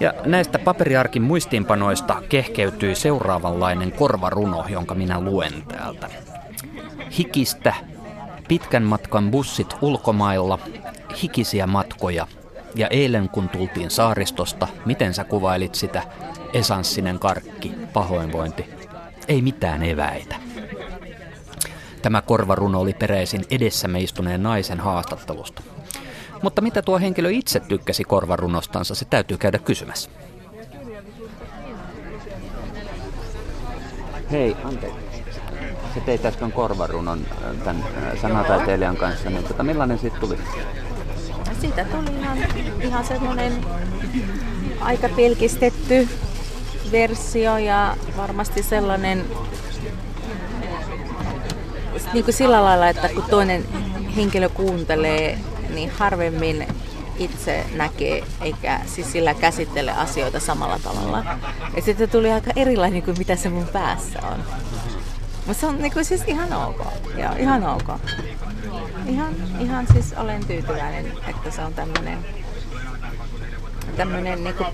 Ja 0.00 0.14
näistä 0.26 0.58
paperiarkin 0.58 1.22
muistiinpanoista 1.22 2.22
kehkeytyi 2.28 2.94
seuraavanlainen 2.94 3.92
korvaruno, 3.92 4.64
jonka 4.68 4.94
minä 4.94 5.20
luen 5.20 5.52
täältä. 5.62 6.08
Hikistä, 7.18 7.74
pitkän 8.48 8.82
matkan 8.82 9.30
bussit 9.30 9.76
ulkomailla, 9.80 10.58
hikisiä 11.22 11.66
matkoja. 11.66 12.26
Ja 12.74 12.88
eilen 12.88 13.28
kun 13.28 13.48
tultiin 13.48 13.90
saaristosta, 13.90 14.68
miten 14.86 15.14
sä 15.14 15.24
kuvailit 15.24 15.74
sitä? 15.74 16.02
Esanssinen 16.52 17.18
karkki, 17.18 17.74
pahoinvointi. 17.92 18.64
Ei 19.28 19.42
mitään 19.42 19.82
eväitä. 19.82 20.36
Tämä 22.02 22.22
korvaruno 22.22 22.80
oli 22.80 22.92
peräisin 22.92 23.44
edessämme 23.50 24.00
istuneen 24.00 24.42
naisen 24.42 24.80
haastattelusta. 24.80 25.62
Mutta 26.42 26.62
mitä 26.62 26.82
tuo 26.82 26.98
henkilö 26.98 27.30
itse 27.30 27.60
tykkäsi 27.60 28.04
korvarunostansa, 28.04 28.94
se 28.94 29.04
täytyy 29.04 29.36
käydä 29.36 29.58
kysymässä. 29.58 30.10
Hei, 34.30 34.56
anteeksi. 34.64 35.01
Se 35.94 36.00
teit 36.00 36.26
äsken 36.26 36.52
korvarunon 36.52 37.26
äh, 37.30 37.56
tämän 37.64 37.82
äh, 37.82 38.20
sanataiteilijan 38.20 38.96
kanssa, 38.96 39.30
niin 39.30 39.44
tota, 39.44 39.62
millainen 39.62 39.98
siitä 39.98 40.16
tuli? 40.20 40.38
Siitä 41.60 41.84
tuli 41.84 42.18
ihan, 42.18 42.38
ihan 42.80 43.04
semmoinen 43.04 43.52
aika 44.80 45.08
pelkistetty 45.08 46.08
versio 46.92 47.58
ja 47.58 47.96
varmasti 48.16 48.62
sellainen 48.62 49.24
niin 52.12 52.24
kuin 52.24 52.34
sillä 52.34 52.64
lailla, 52.64 52.88
että 52.88 53.08
kun 53.08 53.24
toinen 53.30 53.64
henkilö 54.16 54.48
kuuntelee, 54.48 55.38
niin 55.74 55.90
harvemmin 55.90 56.66
itse 57.18 57.66
näkee 57.74 58.24
eikä 58.40 58.80
siis 58.86 59.12
sillä 59.12 59.34
käsittele 59.34 59.92
asioita 59.92 60.40
samalla 60.40 60.78
tavalla. 60.78 61.24
Ja 61.76 61.82
sitten 61.82 62.10
tuli 62.10 62.32
aika 62.32 62.50
erilainen 62.56 63.02
kuin 63.02 63.18
mitä 63.18 63.36
se 63.36 63.48
mun 63.48 63.66
päässä 63.72 64.18
on. 64.22 64.44
Mutta 65.46 65.60
se 65.60 65.66
on 65.66 65.78
niin 65.78 65.92
kuin, 65.92 66.04
siis 66.04 66.22
ihan 66.26 66.52
ok. 66.52 66.86
Joo, 67.18 67.32
ihan 67.38 67.64
ok. 67.66 68.00
Ihan, 69.06 69.34
ihan 69.60 69.86
siis 69.92 70.12
olen 70.16 70.46
tyytyväinen, 70.46 71.12
että 71.28 71.50
se 71.50 71.62
on 71.62 71.74
tämmöinen 71.74 72.18
tämmöinen 73.96 74.44
niinku, 74.44 74.64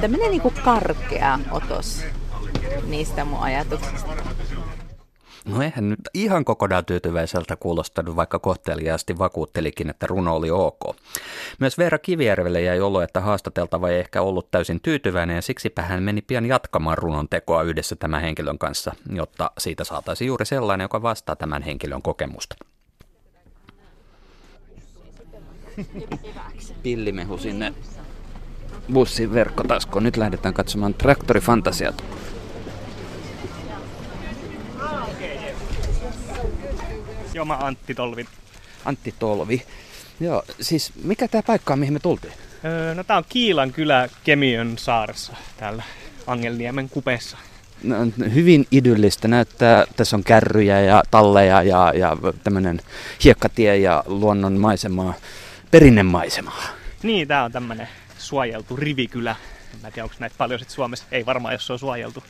tämmönen 0.00 0.30
niinku 0.30 0.52
karkea 0.64 1.38
otos 1.50 2.04
niistä 2.86 3.24
mun 3.24 3.40
ajatuksista. 3.40 4.10
No 5.44 5.62
eihän 5.62 5.88
nyt 5.88 6.00
ihan 6.14 6.44
kokonaan 6.44 6.84
tyytyväiseltä 6.84 7.56
kuulostanut, 7.56 8.16
vaikka 8.16 8.38
kohteliaasti 8.38 9.18
vakuuttelikin, 9.18 9.90
että 9.90 10.06
runo 10.06 10.36
oli 10.36 10.50
ok. 10.50 10.96
Myös 11.60 11.78
Veera 11.78 11.98
Kivijärvelle 11.98 12.62
jäi 12.62 12.80
olo, 12.80 13.02
että 13.02 13.20
haastateltava 13.20 13.88
ei 13.88 14.00
ehkä 14.00 14.22
ollut 14.22 14.50
täysin 14.50 14.80
tyytyväinen 14.80 15.36
ja 15.36 15.42
siksipä 15.42 15.82
hän 15.82 16.02
meni 16.02 16.22
pian 16.22 16.46
jatkamaan 16.46 16.98
runon 16.98 17.28
tekoa 17.28 17.62
yhdessä 17.62 17.96
tämän 17.96 18.22
henkilön 18.22 18.58
kanssa, 18.58 18.92
jotta 19.12 19.50
siitä 19.58 19.84
saataisiin 19.84 20.28
juuri 20.28 20.46
sellainen, 20.46 20.84
joka 20.84 21.02
vastaa 21.02 21.36
tämän 21.36 21.62
henkilön 21.62 22.02
kokemusta. 22.02 22.56
Pillimehu 26.82 27.38
sinne 27.38 27.74
bussin 28.92 29.34
verkkotaskoon. 29.34 30.02
Nyt 30.02 30.16
lähdetään 30.16 30.54
katsomaan 30.54 30.94
traktorifantasiat. 30.94 32.04
Joo, 37.34 37.44
mä 37.44 37.56
Antti 37.60 37.94
Tolvi. 37.94 38.26
Antti 38.84 39.14
Tolvi. 39.18 39.62
Joo, 40.20 40.42
siis 40.60 40.92
mikä 41.04 41.28
tämä 41.28 41.42
paikka 41.42 41.72
on, 41.72 41.78
mihin 41.78 41.92
me 41.92 42.00
tultiin? 42.00 42.32
Öö, 42.64 42.94
no 42.94 43.04
tää 43.04 43.16
on 43.16 43.24
Kiilan 43.28 43.72
kylä 43.72 44.08
Kemiön 44.24 44.78
saaressa 44.78 45.32
täällä 45.56 45.82
Angelniemen 46.26 46.88
kupeessa. 46.88 47.38
No, 47.82 47.96
hyvin 48.34 48.66
idyllistä 48.70 49.28
näyttää. 49.28 49.84
Tässä 49.96 50.16
on 50.16 50.24
kärryjä 50.24 50.80
ja 50.80 51.02
talleja 51.10 51.62
ja, 51.62 51.92
ja 51.96 52.16
tämmöinen 52.44 52.80
hiekkatie 53.24 53.76
ja 53.76 54.04
luonnon 54.06 54.60
maisemaa, 54.60 55.14
perinnemaisemaa. 55.70 56.62
Niin, 57.02 57.28
tää 57.28 57.44
on 57.44 57.52
tämmönen 57.52 57.88
suojeltu 58.18 58.76
rivikylä. 58.76 59.36
En 59.84 59.92
tiedä, 59.92 60.04
onko 60.04 60.16
näitä 60.18 60.34
paljon 60.38 60.58
sit 60.60 60.70
Suomessa. 60.70 61.04
Ei 61.12 61.26
varmaan, 61.26 61.54
jos 61.54 61.66
se 61.66 61.72
on 61.72 61.78
suojeltu. 61.78 62.24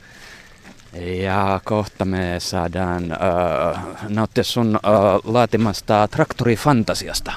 Ja 0.93 1.61
kohta 1.65 2.05
me 2.05 2.37
saadaan 2.39 3.13
äh, 3.13 3.85
nauttia 4.09 4.45
sun 4.45 4.77
äh, 4.77 4.91
laatimasta 5.25 6.09
traktorifantasiasta. 6.09 7.33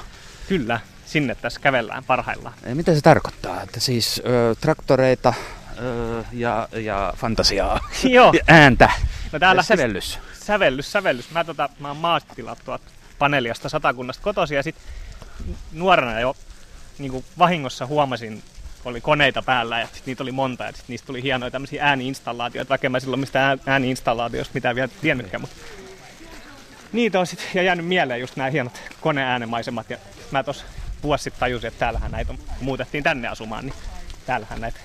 Kyllä, 0.48 0.80
sinne 1.06 1.34
tässä 1.34 1.60
kävellään 1.60 2.04
parhaillaan. 2.04 2.54
Ja 2.66 2.74
mitä 2.74 2.94
se 2.94 3.00
tarkoittaa? 3.00 3.62
Että 3.62 3.80
siis 3.80 4.22
äh, 4.26 4.56
traktoreita 4.60 5.28
äh, 5.28 6.24
ja, 6.32 6.68
ja 6.72 7.12
fantasiaa 7.16 7.80
Joo. 8.04 8.32
ja 8.32 8.44
ääntä 8.46 8.90
No 9.32 9.38
täällä 9.38 9.58
ja 9.60 9.62
sävellys. 9.62 10.18
Sävellys, 10.32 10.92
sävellys. 10.92 11.30
Mä, 11.30 11.44
tota, 11.44 11.68
mä 11.78 11.88
oon 11.88 11.96
maastilat 11.96 12.58
tuolta 12.64 12.84
Paneliasta 13.18 13.68
satakunnasta 13.68 14.22
kotoisin 14.22 14.56
ja 14.56 14.62
sit 14.62 14.76
nuorena 15.72 16.20
jo 16.20 16.36
niin 16.98 17.24
vahingossa 17.38 17.86
huomasin 17.86 18.42
oli 18.84 19.00
koneita 19.00 19.42
päällä 19.42 19.80
ja 19.80 19.88
sit 19.92 20.06
niitä 20.06 20.22
oli 20.22 20.32
monta 20.32 20.64
ja 20.64 20.72
sit 20.72 20.84
niistä 20.88 21.06
tuli 21.06 21.22
hienoja 21.22 21.50
tämmöisiä 21.50 21.84
ääniinstallaatioita, 21.84 22.68
vaikka 22.68 22.88
mä 22.88 23.00
silloin 23.00 23.20
mistä 23.20 23.58
ääniinstallaatiosta 23.66 24.54
mitään 24.54 24.76
vielä 24.76 24.88
tiennytkään, 25.02 25.40
mutta 25.40 25.56
niitä 26.92 27.20
on 27.20 27.26
sitten 27.26 27.46
ja 27.54 27.62
jäänyt 27.62 27.86
mieleen 27.86 28.20
just 28.20 28.36
nämä 28.36 28.50
hienot 28.50 28.80
koneäänemaisemat 29.00 29.90
ja 29.90 29.96
mä 30.30 30.42
tuossa 30.42 30.64
vuosi 31.02 31.24
sitten 31.24 31.40
tajusin, 31.40 31.68
että 31.68 31.78
täällähän 31.78 32.10
näitä 32.10 32.32
on, 32.32 32.38
muutettiin 32.60 33.04
tänne 33.04 33.28
asumaan, 33.28 33.64
niin 33.64 33.74
täällähän 34.26 34.60
näitä 34.60 34.80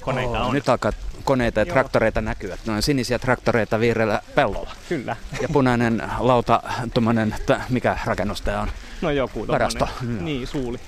koneita 0.00 0.40
Oh, 0.40 0.46
on. 0.48 0.54
nyt 0.54 0.68
alkaa 0.68 0.92
koneita 1.24 1.60
ja 1.60 1.66
Joo. 1.66 1.72
traktoreita 1.72 2.20
näkyä. 2.20 2.58
Noin 2.66 2.82
sinisiä 2.82 3.18
traktoreita 3.18 3.80
vihreällä 3.80 4.22
pellolla. 4.34 4.70
Kyllä. 4.88 5.16
Ja 5.42 5.48
punainen 5.48 6.02
lauta, 6.18 6.62
tuommoinen, 6.94 7.34
mikä 7.68 7.98
rakennus 8.04 8.42
tää 8.42 8.60
on? 8.60 8.70
No 9.00 9.10
joku 9.10 9.48
Varasto. 9.48 9.88
Niin, 10.20 10.46
suuli. 10.46 10.80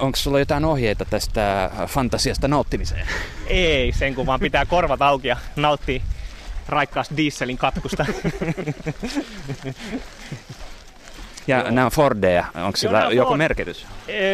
Onko 0.00 0.16
sulla 0.16 0.38
jotain 0.38 0.64
ohjeita 0.64 1.04
tästä 1.04 1.70
fantasiasta 1.86 2.48
nauttimiseen? 2.48 3.06
Ei, 3.46 3.92
sen 3.92 4.14
kun 4.14 4.26
vaan 4.26 4.40
pitää 4.40 4.66
korvat 4.66 5.02
auki 5.02 5.28
ja 5.28 5.36
nauttii 5.56 6.02
raikkaasta 6.68 7.16
dieselin 7.16 7.58
katkusta. 7.58 8.06
Ja 11.48 11.70
nämä 11.70 11.84
on 11.84 11.90
Fordeja, 11.92 12.44
onko 12.54 12.76
sillä 12.76 13.06
on 13.06 13.16
joku 13.16 13.28
Ford. 13.28 13.38
merkitys? 13.38 13.86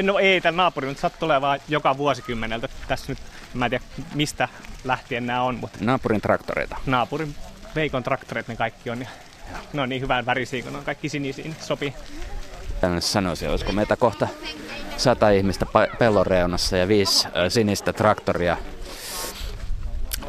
No 0.02 0.18
ei, 0.18 0.40
tämän 0.40 0.56
naapuri 0.56 0.88
nyt 0.88 0.98
sattuu 0.98 1.26
olemaan 1.26 1.60
joka 1.68 1.96
vuosikymmeneltä. 1.98 2.68
Tässä 2.88 3.06
nyt, 3.08 3.18
mä 3.54 3.64
en 3.66 3.70
tiedä 3.70 3.84
mistä 4.14 4.48
lähtien 4.84 5.26
nämä 5.26 5.42
on, 5.42 5.54
mutta 5.54 5.78
Naapurin 5.80 6.20
traktoreita. 6.20 6.76
naapurin 6.86 7.34
Veikon 7.74 8.02
traktorit 8.02 8.48
ne 8.48 8.56
kaikki 8.56 8.90
on. 8.90 9.00
Ja 9.00 9.08
ne 9.72 9.82
on 9.82 9.88
niin 9.88 10.02
hyvän 10.02 10.26
värisiä, 10.26 10.62
kun 10.62 10.72
ne 10.72 10.78
on 10.78 10.84
kaikki 10.84 11.08
sinisiä, 11.08 11.44
niin 11.44 11.56
sopii. 11.60 11.94
Tänne 12.82 13.00
sanoisin, 13.00 13.50
olisiko 13.50 13.72
meitä 13.72 13.96
kohta 13.96 14.28
sata 14.96 15.30
ihmistä 15.30 15.66
pellon 15.98 16.26
reunassa 16.26 16.76
ja 16.76 16.88
viisi 16.88 17.28
sinistä 17.48 17.92
traktoria. 17.92 18.56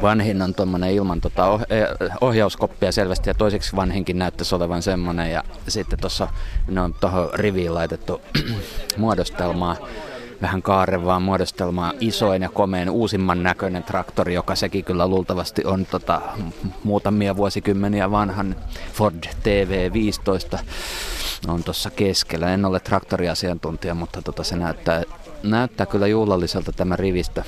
Vanhin 0.02 0.42
on 0.42 0.54
tuommoinen 0.54 0.92
ilman 0.92 1.20
tota 1.20 1.46
oh- 1.46 1.66
eh, 1.70 2.10
ohjauskoppia 2.20 2.92
selvästi 2.92 3.30
ja 3.30 3.34
toiseksi 3.34 3.76
vanhinkin 3.76 4.18
näyttäisi 4.18 4.54
olevan 4.54 4.82
semmoinen. 4.82 5.30
Ja 5.30 5.44
sitten 5.68 5.98
tuossa 5.98 6.28
on 6.82 6.94
tuohon 6.94 7.30
riviin 7.34 7.74
laitettu 7.74 8.20
muodostelmaa, 8.96 9.76
vähän 10.44 10.62
kaarevaa 10.62 11.20
muodostelmaa, 11.20 11.92
isoin 12.00 12.42
ja 12.42 12.48
komeen 12.48 12.90
uusimman 12.90 13.42
näköinen 13.42 13.82
traktori, 13.82 14.34
joka 14.34 14.54
sekin 14.54 14.84
kyllä 14.84 15.08
luultavasti 15.08 15.64
on 15.64 15.86
tota, 15.86 16.20
muutamia 16.82 17.36
vuosikymmeniä 17.36 18.10
vanhan 18.10 18.56
Ford 18.92 19.24
TV15 19.24 20.58
on 21.48 21.64
tuossa 21.64 21.90
keskellä. 21.90 22.54
En 22.54 22.64
ole 22.64 22.80
traktoriasiantuntija, 22.80 23.94
mutta 23.94 24.22
tota, 24.22 24.44
se 24.44 24.56
näyttää, 24.56 25.02
näyttää 25.42 25.86
kyllä 25.86 26.06
juhlalliselta 26.06 26.72
tämä 26.72 26.96
rivistö. 26.96 27.42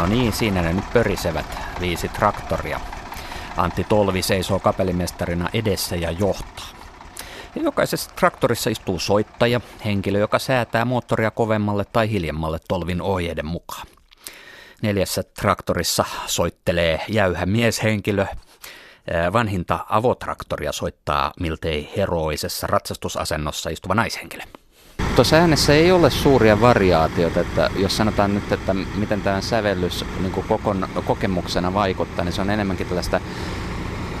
No 0.00 0.06
niin, 0.06 0.32
siinä 0.32 0.62
ne 0.62 0.72
nyt 0.72 0.92
pörisevät 0.92 1.58
viisi 1.80 2.08
traktoria. 2.08 2.80
Antti 3.56 3.84
Tolvi 3.84 4.22
seisoo 4.22 4.58
kapellimestarina 4.58 5.48
edessä 5.52 5.96
ja 5.96 6.10
johtaa. 6.10 6.66
Jokaisessa 7.56 8.10
traktorissa 8.10 8.70
istuu 8.70 8.98
soittaja, 8.98 9.60
henkilö, 9.84 10.18
joka 10.18 10.38
säätää 10.38 10.84
moottoria 10.84 11.30
kovemmalle 11.30 11.84
tai 11.84 12.10
hiljemmalle 12.10 12.58
Tolvin 12.68 13.02
ohjeiden 13.02 13.46
mukaan. 13.46 13.86
Neljässä 14.82 15.22
traktorissa 15.22 16.04
soittelee 16.26 17.00
jäyhä 17.08 17.46
mieshenkilö, 17.46 18.26
Vanhinta 19.32 19.86
avotraktoria 19.88 20.72
soittaa 20.72 21.32
miltei 21.40 21.92
heroisessa 21.96 22.66
ratsastusasennossa 22.66 23.70
istuva 23.70 23.94
naishenkilö. 23.94 24.42
Tuossa 25.16 25.36
äänessä 25.36 25.74
ei 25.74 25.92
ole 25.92 26.10
suuria 26.10 26.60
variaatioita, 26.60 27.40
että 27.40 27.70
jos 27.76 27.96
sanotaan 27.96 28.34
nyt, 28.34 28.52
että 28.52 28.74
miten 28.74 29.22
tämä 29.22 29.40
sävellys 29.40 30.04
niin 30.20 30.32
kuin 30.32 30.46
kokon, 30.48 30.88
kokemuksena 31.04 31.74
vaikuttaa, 31.74 32.24
niin 32.24 32.32
se 32.32 32.40
on 32.40 32.50
enemmänkin 32.50 32.86
tällaista 32.86 33.20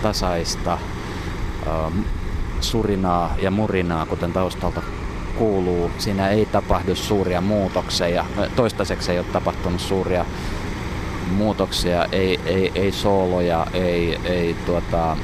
tasaista 0.02 0.78
ähm, 1.66 1.98
surinaa 2.60 3.34
ja 3.42 3.50
murinaa, 3.50 4.06
kuten 4.06 4.32
taustalta 4.32 4.82
kuuluu. 5.38 5.90
Siinä 5.98 6.28
ei 6.28 6.46
tapahdu 6.46 6.94
suuria 6.94 7.40
muutoksia 7.40 8.24
toistaiseksi 8.56 9.12
ei 9.12 9.18
ole 9.18 9.26
tapahtunut 9.32 9.80
suuria 9.80 10.24
muutoksia, 11.30 12.06
ei, 12.12 12.40
ei, 12.46 12.72
ei 12.74 12.92
sooloja, 12.92 13.66
ei, 13.72 14.18
ei 14.24 14.56
tuota, 14.66 15.16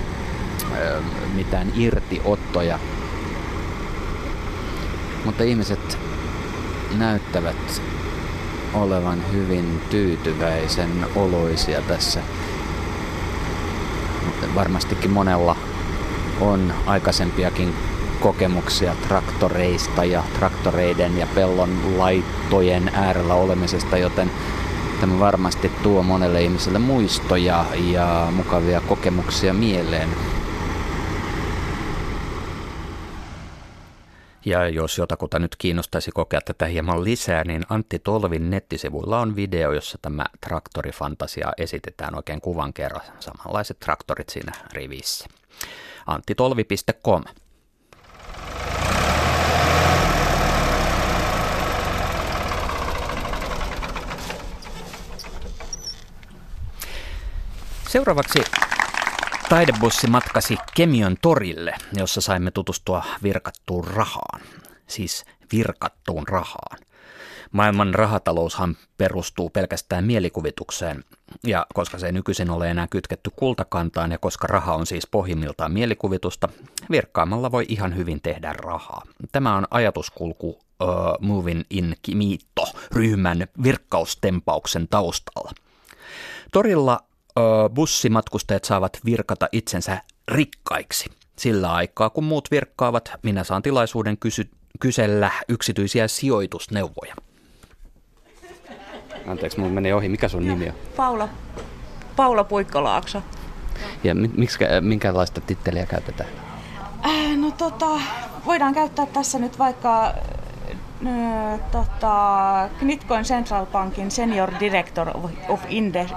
mitään 1.34 1.72
irtiottoja. 1.76 2.78
Mutta 5.26 5.44
ihmiset 5.44 5.98
näyttävät 6.98 7.82
olevan 8.74 9.22
hyvin 9.32 9.80
tyytyväisen 9.90 11.06
oloisia 11.16 11.82
tässä. 11.82 12.20
Varmastikin 14.54 15.10
monella 15.10 15.56
on 16.40 16.74
aikaisempiakin 16.86 17.74
kokemuksia 18.20 18.96
traktoreista 19.08 20.04
ja 20.04 20.22
traktoreiden 20.38 21.18
ja 21.18 21.26
pellon 21.34 21.98
laittojen 21.98 22.90
äärellä 22.94 23.34
olemisesta, 23.34 23.98
joten 23.98 24.30
Tämä 25.00 25.18
varmasti 25.18 25.72
tuo 25.82 26.02
monelle 26.02 26.42
ihmiselle 26.42 26.78
muistoja 26.78 27.64
ja 27.74 28.28
mukavia 28.36 28.80
kokemuksia 28.80 29.54
mieleen. 29.54 30.08
Ja 34.46 34.68
jos 34.68 34.98
jotakuta 34.98 35.38
nyt 35.38 35.56
kiinnostaisi 35.56 36.10
kokea 36.10 36.40
tätä 36.40 36.66
hieman 36.66 37.04
lisää, 37.04 37.44
niin 37.44 37.62
Antti 37.68 37.98
Tolvin 37.98 38.50
nettisivuilla 38.50 39.20
on 39.20 39.36
video, 39.36 39.72
jossa 39.72 39.98
tämä 40.02 40.26
traktorifantasia 40.40 41.52
esitetään 41.58 42.14
oikein 42.14 42.40
kuvan 42.40 42.72
kerran. 42.72 43.00
Samanlaiset 43.20 43.78
traktorit 43.80 44.28
siinä 44.28 44.52
rivissä. 44.72 45.26
anttitolvi.com 46.06 47.22
Seuraavaksi 57.88 58.65
taidebussi 59.48 60.06
matkasi 60.06 60.58
Kemion 60.74 61.16
torille, 61.22 61.74
jossa 61.92 62.20
saimme 62.20 62.50
tutustua 62.50 63.04
virkattuun 63.22 63.84
rahaan. 63.84 64.40
Siis 64.86 65.24
virkattuun 65.52 66.28
rahaan. 66.28 66.78
Maailman 67.52 67.94
rahataloushan 67.94 68.76
perustuu 68.98 69.50
pelkästään 69.50 70.04
mielikuvitukseen, 70.04 71.04
ja 71.46 71.66
koska 71.74 71.98
se 71.98 72.12
nykyisin 72.12 72.50
ole 72.50 72.70
enää 72.70 72.86
kytketty 72.86 73.30
kultakantaan 73.36 74.12
ja 74.12 74.18
koska 74.18 74.46
raha 74.46 74.74
on 74.74 74.86
siis 74.86 75.06
pohjimmiltaan 75.06 75.72
mielikuvitusta, 75.72 76.48
virkkaamalla 76.90 77.52
voi 77.52 77.64
ihan 77.68 77.96
hyvin 77.96 78.20
tehdä 78.22 78.52
rahaa. 78.52 79.02
Tämä 79.32 79.56
on 79.56 79.66
ajatuskulku 79.70 80.48
uh, 80.48 80.58
Moving 81.20 81.62
in 81.70 81.96
Kimito-ryhmän 82.02 83.46
virkkaustempauksen 83.62 84.88
taustalla. 84.88 85.52
Torilla 86.52 87.05
bussimatkustajat 87.74 88.64
saavat 88.64 88.98
virkata 89.04 89.48
itsensä 89.52 90.02
rikkaiksi. 90.28 91.10
Sillä 91.38 91.72
aikaa, 91.72 92.10
kun 92.10 92.24
muut 92.24 92.50
virkkaavat, 92.50 93.12
minä 93.22 93.44
saan 93.44 93.62
tilaisuuden 93.62 94.18
kysy- 94.18 94.50
kysellä 94.80 95.30
yksityisiä 95.48 96.08
sijoitusneuvoja. 96.08 97.14
Anteeksi, 99.26 99.60
mun 99.60 99.72
meni 99.72 99.92
ohi. 99.92 100.08
Mikä 100.08 100.28
sun 100.28 100.46
nimi 100.46 100.68
on? 100.68 100.74
Paula, 100.96 101.28
Paula 102.16 102.44
Puikkolaakso. 102.44 103.22
Ja 104.04 104.14
miksi, 104.14 104.58
minkälaista 104.80 105.40
titteliä 105.40 105.86
käytetään? 105.86 106.30
Äh, 107.04 107.36
no 107.36 107.50
tota, 107.50 108.00
voidaan 108.46 108.74
käyttää 108.74 109.06
tässä 109.06 109.38
nyt 109.38 109.58
vaikka 109.58 110.14
tota, 111.72 112.68
Knitcoin 112.78 113.24
Central 113.24 113.66
Bankin 113.66 114.10
Senior 114.10 114.50
Director 114.60 115.10
of 115.48 115.60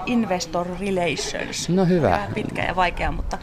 Investor 0.06 0.66
Relations. 0.80 1.68
No 1.68 1.84
hyvä. 1.84 2.18
Pitkä 2.34 2.62
ja 2.62 2.76
vaikea, 2.76 3.12
mutta... 3.12 3.38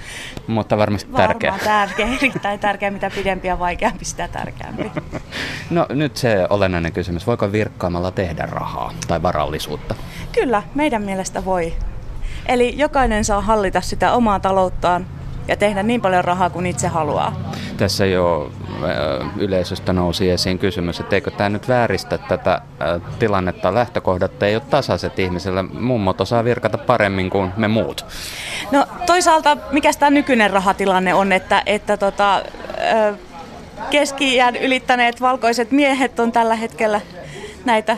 Mutta 0.47 0.77
varmasti 0.77 1.11
tärkeä. 1.11 1.53
Tärkeä, 1.63 2.07
erittäin 2.17 2.59
tärkeä. 2.59 2.91
Mitä 2.91 3.09
pidempi 3.09 3.47
ja 3.47 3.59
vaikeampi, 3.59 4.05
sitä 4.05 4.27
tärkeämpi. 4.27 4.91
No 5.69 5.85
nyt 5.89 6.17
se 6.17 6.47
olennainen 6.49 6.91
kysymys. 6.91 7.27
Voiko 7.27 7.51
virkkaamalla 7.51 8.11
tehdä 8.11 8.45
rahaa 8.51 8.93
tai 9.07 9.21
varallisuutta? 9.21 9.95
Kyllä, 10.31 10.63
meidän 10.75 11.01
mielestä 11.01 11.45
voi. 11.45 11.73
Eli 12.45 12.77
jokainen 12.77 13.25
saa 13.25 13.41
hallita 13.41 13.81
sitä 13.81 14.13
omaa 14.13 14.39
talouttaan 14.39 15.05
ja 15.47 15.57
tehdä 15.57 15.83
niin 15.83 16.01
paljon 16.01 16.23
rahaa 16.23 16.49
kuin 16.49 16.65
itse 16.65 16.87
haluaa. 16.87 17.51
Tässä 17.77 18.05
jo 18.05 18.51
yleisöstä 19.37 19.93
nousi 19.93 20.29
esiin 20.29 20.59
kysymys, 20.59 20.99
että 20.99 21.15
eikö 21.15 21.31
tämä 21.31 21.49
nyt 21.49 21.67
vääristä 21.67 22.17
tätä 22.17 22.61
tilannetta. 23.19 23.73
Lähtökohdat 23.73 24.43
ei 24.43 24.55
ole 24.55 24.63
tasaiset 24.69 25.19
ihmisille. 25.19 25.63
Mummot 25.63 26.21
osaa 26.21 26.43
virkata 26.43 26.77
paremmin 26.77 27.29
kuin 27.29 27.51
me 27.57 27.67
muut. 27.67 28.05
No 28.71 28.85
toisaalta, 29.05 29.57
mikä 29.71 29.91
tämä 29.99 30.09
nykyinen 30.09 30.49
rahatilanne 30.49 31.13
on, 31.13 31.31
että, 31.31 31.63
että 31.65 31.97
tota, 31.97 32.41
keski 33.89 34.37
ylittäneet 34.61 35.21
valkoiset 35.21 35.71
miehet 35.71 36.19
on 36.19 36.31
tällä 36.31 36.55
hetkellä 36.55 37.01
näitä 37.65 37.97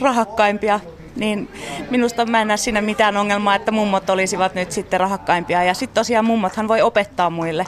rahakkaimpia 0.00 0.80
niin 1.18 1.48
minusta 1.90 2.26
mä 2.26 2.40
en 2.40 2.48
näe 2.48 2.56
siinä 2.56 2.80
mitään 2.80 3.16
ongelmaa, 3.16 3.54
että 3.54 3.72
mummot 3.72 4.10
olisivat 4.10 4.54
nyt 4.54 4.72
sitten 4.72 5.00
rahakkaimpia. 5.00 5.64
Ja 5.64 5.74
sitten 5.74 5.94
tosiaan 5.94 6.24
mummothan 6.24 6.68
voi 6.68 6.82
opettaa 6.82 7.30
muille. 7.30 7.64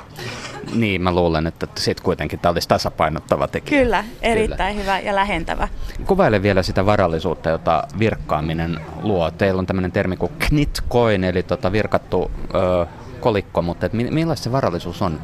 Niin, 0.75 1.03
mä 1.03 1.13
luulen, 1.15 1.47
että 1.47 1.67
sitten 1.79 2.05
kuitenkin 2.05 2.39
tämä 2.39 2.53
olisi 2.53 2.69
tasapainottava 2.69 3.49
tekijä. 3.49 3.83
Kyllä, 3.83 4.05
erittäin 4.23 4.77
Kyllä. 4.77 4.83
hyvä 4.83 4.99
ja 4.99 5.15
lähentävä. 5.15 5.69
Kuvaile 6.07 6.43
vielä 6.43 6.63
sitä 6.63 6.87
varallisuutta, 6.87 7.51
jota 7.51 7.85
virkkaaminen 7.99 8.81
luo. 9.03 9.31
Teillä 9.31 9.59
on 9.59 9.67
tämmöinen 9.67 9.93
termi 9.93 10.17
kuin 10.17 10.33
knitcoin, 10.39 11.25
eli 11.25 11.43
tota 11.43 11.73
virkattu 11.73 12.31
ö, 12.55 12.87
kolikko, 13.21 13.63
mutta 13.63 13.87
et 13.87 13.93
millaista 13.93 14.45
se 14.45 14.53
varallisuus 14.53 15.03
on? 15.03 15.21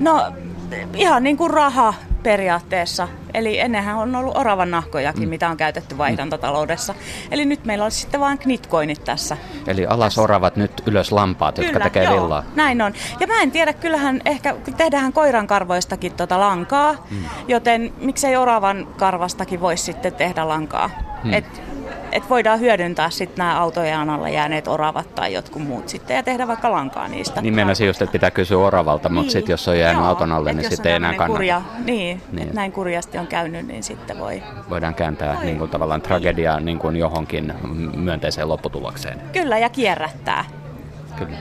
No 0.00 0.32
ihan 0.94 1.22
niin 1.22 1.36
kuin 1.36 1.50
raha 1.50 1.94
periaatteessa. 2.22 3.08
Eli 3.34 3.58
ennenhän 3.60 3.96
on 3.96 4.14
ollut 4.14 4.36
oravan 4.36 4.70
nahkojakin, 4.70 5.22
mm. 5.22 5.28
mitä 5.28 5.48
on 5.48 5.56
käytetty 5.56 5.98
vaihdantataloudessa. 5.98 6.94
Eli 7.30 7.44
nyt 7.44 7.64
meillä 7.64 7.84
olisi 7.84 8.00
sitten 8.00 8.20
vain 8.20 8.38
knitcoinit 8.38 9.04
tässä. 9.04 9.36
Eli 9.66 9.86
alas 9.86 10.18
oravat, 10.18 10.56
nyt 10.56 10.82
ylös 10.86 11.12
lampaat, 11.12 11.54
Kyllä, 11.54 11.68
jotka 11.68 11.84
tekee 11.84 12.04
joo, 12.04 12.14
villaa. 12.14 12.44
näin 12.54 12.82
on. 12.82 12.92
Ja 13.20 13.26
mä 13.26 13.42
en 13.42 13.50
tiedä, 13.50 13.72
kyllähän 13.72 14.20
ehkä 14.24 14.56
tehdään 14.76 15.12
koiran 15.12 15.46
karvoistakin 15.46 16.12
tota 16.12 16.40
lankaa, 16.40 16.92
mm. 17.10 17.24
joten 17.48 17.92
miksei 18.00 18.36
oravan 18.36 18.88
karvastakin 18.96 19.60
voisi 19.60 19.84
sitten 19.84 20.14
tehdä 20.14 20.48
lankaa. 20.48 20.90
Mm. 21.24 21.32
Et 21.32 21.62
että 22.14 22.28
voidaan 22.28 22.60
hyödyntää 22.60 23.10
sitten 23.10 23.38
nämä 23.38 23.60
autojen 23.60 24.10
alla 24.10 24.28
jääneet 24.28 24.68
oravat 24.68 25.14
tai 25.14 25.32
jotkut 25.32 25.62
muut 25.62 25.88
sitten 25.88 26.16
ja 26.16 26.22
tehdä 26.22 26.46
vaikka 26.46 26.72
lankaa 26.72 27.08
niistä. 27.08 27.40
Niin 27.40 27.54
mennä 27.54 27.72
just, 27.86 28.02
että 28.02 28.12
pitää 28.12 28.30
kysyä 28.30 28.58
oravalta, 28.58 29.08
mutta 29.08 29.22
niin. 29.22 29.30
sitten 29.30 29.52
jos 29.52 29.68
on 29.68 29.78
jäänyt 29.78 30.00
Joo, 30.00 30.08
auton 30.08 30.32
alle, 30.32 30.52
niin 30.52 30.70
sitten 30.70 30.90
ei 30.90 30.96
enää 30.96 31.10
kannata. 31.10 31.32
Kurja, 31.32 31.62
niin, 31.84 32.22
niin. 32.32 32.50
näin 32.54 32.72
kurjasti 32.72 33.18
on 33.18 33.26
käynyt, 33.26 33.66
niin 33.66 33.82
sitten 33.82 34.18
voi. 34.18 34.42
Voidaan 34.70 34.94
kääntää 34.94 35.44
niin 35.44 35.58
kuin, 35.58 35.70
tavallaan 35.70 36.02
tragediaa 36.02 36.60
niin 36.60 36.78
kuin 36.78 36.96
johonkin 36.96 37.54
myönteiseen 37.96 38.48
lopputulokseen. 38.48 39.20
Kyllä, 39.32 39.58
ja 39.58 39.68
kierrättää. 39.68 40.44
Kyllä. 41.16 41.36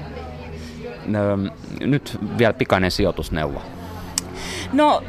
No, 1.05 1.19
nyt 1.79 2.19
vielä 2.37 2.53
pikainen 2.53 2.91
sijoitusneuvo. 2.91 3.61
No, 4.73 5.03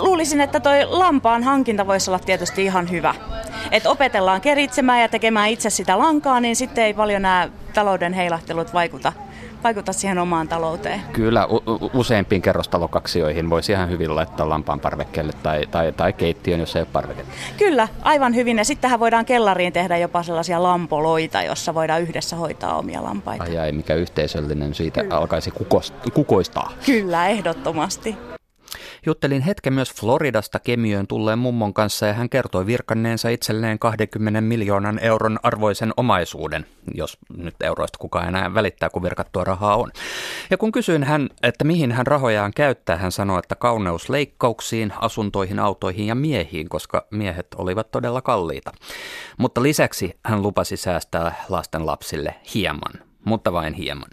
luulisin, 0.00 0.40
että 0.40 0.60
toi 0.60 0.84
lampaan 0.84 1.42
hankinta 1.42 1.86
voisi 1.86 2.10
olla 2.10 2.18
tietysti 2.18 2.64
ihan 2.64 2.90
hyvä 2.90 3.14
että 3.70 3.90
opetellaan 3.90 4.40
keritsemään 4.40 5.00
ja 5.00 5.08
tekemään 5.08 5.48
itse 5.48 5.70
sitä 5.70 5.98
lankaa, 5.98 6.40
niin 6.40 6.56
sitten 6.56 6.84
ei 6.84 6.94
paljon 6.94 7.22
nämä 7.22 7.48
talouden 7.74 8.12
heilahtelut 8.12 8.74
vaikuta 8.74 9.12
vaikuta 9.64 9.92
siihen 9.92 10.18
omaan 10.18 10.48
talouteen. 10.48 11.00
Kyllä, 11.12 11.46
u- 11.46 11.90
useimpiin 11.94 12.42
kerrostalokaksioihin 12.42 13.50
voisi 13.50 13.72
ihan 13.72 13.90
hyvin 13.90 14.16
laittaa 14.16 14.48
lampaan 14.48 14.80
parvekkeelle 14.80 15.32
tai, 15.42 15.66
tai, 15.70 15.92
tai 15.92 16.12
keittiön, 16.12 16.60
jos 16.60 16.76
ei 16.76 16.82
ole 16.82 16.88
parveketta. 16.92 17.32
Kyllä, 17.58 17.88
aivan 18.02 18.34
hyvin. 18.34 18.58
Ja 18.58 18.64
sittenhän 18.64 19.00
voidaan 19.00 19.24
kellariin 19.24 19.72
tehdä 19.72 19.96
jopa 19.96 20.22
sellaisia 20.22 20.62
lampoloita, 20.62 21.42
jossa 21.42 21.74
voidaan 21.74 22.02
yhdessä 22.02 22.36
hoitaa 22.36 22.78
omia 22.78 23.02
lampaita. 23.04 23.44
Ai 23.44 23.58
ai, 23.58 23.72
mikä 23.72 23.94
yhteisöllinen 23.94 24.74
siitä 24.74 25.02
Kyllä. 25.02 25.16
alkaisi 25.16 25.50
kukost- 25.50 26.10
kukoistaa. 26.14 26.72
Kyllä, 26.86 27.28
ehdottomasti. 27.28 28.16
Juttelin 29.06 29.42
hetken 29.42 29.72
myös 29.72 29.92
Floridasta 29.92 30.58
kemiöön 30.58 31.06
tulleen 31.06 31.38
mummon 31.38 31.74
kanssa 31.74 32.06
ja 32.06 32.12
hän 32.12 32.28
kertoi 32.28 32.66
virkanneensa 32.66 33.28
itselleen 33.28 33.78
20 33.78 34.40
miljoonan 34.40 34.98
euron 34.98 35.38
arvoisen 35.42 35.92
omaisuuden, 35.96 36.66
jos 36.94 37.18
nyt 37.36 37.54
euroista 37.62 37.98
kukaan 37.98 38.28
enää 38.28 38.54
välittää, 38.54 38.90
kun 38.90 39.02
virkattua 39.02 39.44
rahaa 39.44 39.76
on. 39.76 39.90
Ja 40.50 40.56
kun 40.56 40.72
kysyin 40.72 41.04
hän, 41.04 41.28
että 41.42 41.64
mihin 41.64 41.92
hän 41.92 42.06
rahojaan 42.06 42.52
käyttää, 42.56 42.96
hän 42.96 43.12
sanoi, 43.12 43.38
että 43.38 43.54
kauneusleikkauksiin, 43.54 44.92
asuntoihin, 45.00 45.58
autoihin 45.58 46.06
ja 46.06 46.14
miehiin, 46.14 46.68
koska 46.68 47.06
miehet 47.10 47.46
olivat 47.56 47.90
todella 47.90 48.22
kalliita. 48.22 48.72
Mutta 49.38 49.62
lisäksi 49.62 50.18
hän 50.24 50.42
lupasi 50.42 50.76
säästää 50.76 51.44
lasten 51.48 51.86
lapsille 51.86 52.34
hieman, 52.54 52.92
mutta 53.24 53.52
vain 53.52 53.74
hieman. 53.74 54.10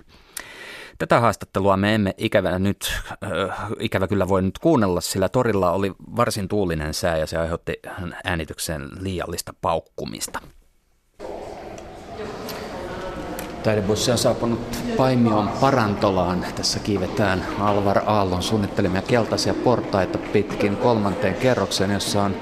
Tätä 0.98 1.20
haastattelua 1.20 1.78
me 1.78 1.96
emme 1.96 2.14
ikävä 2.18 2.60
nyt, 2.60 2.94
äh, 3.24 3.68
ikävä 3.80 4.08
kyllä 4.08 4.28
voi 4.28 4.42
nyt 4.42 4.60
kuunnella, 4.60 5.02
sillä 5.02 5.30
torilla 5.30 5.72
oli 5.72 5.92
varsin 6.16 6.48
tuulinen 6.48 6.94
sää 6.94 7.18
ja 7.18 7.28
se 7.28 7.38
aiheutti 7.38 7.74
äänityksen 8.24 8.90
liiallista 9.00 9.54
paukkumista. 9.62 10.40
Taidebussi 13.64 14.12
on 14.12 14.18
saapunut 14.18 14.78
Paimion 14.98 15.50
parantolaan. 15.62 16.46
Tässä 16.56 16.80
kiivetään 16.80 17.46
Alvar 17.60 18.02
Aallon 18.06 18.44
suunnittelemia 18.44 19.02
keltaisia 19.02 19.54
portaita 19.54 20.18
pitkin 20.18 20.78
kolmanteen 20.78 21.36
kerrokseen, 21.36 21.92
jossa 21.92 22.24
on 22.24 22.36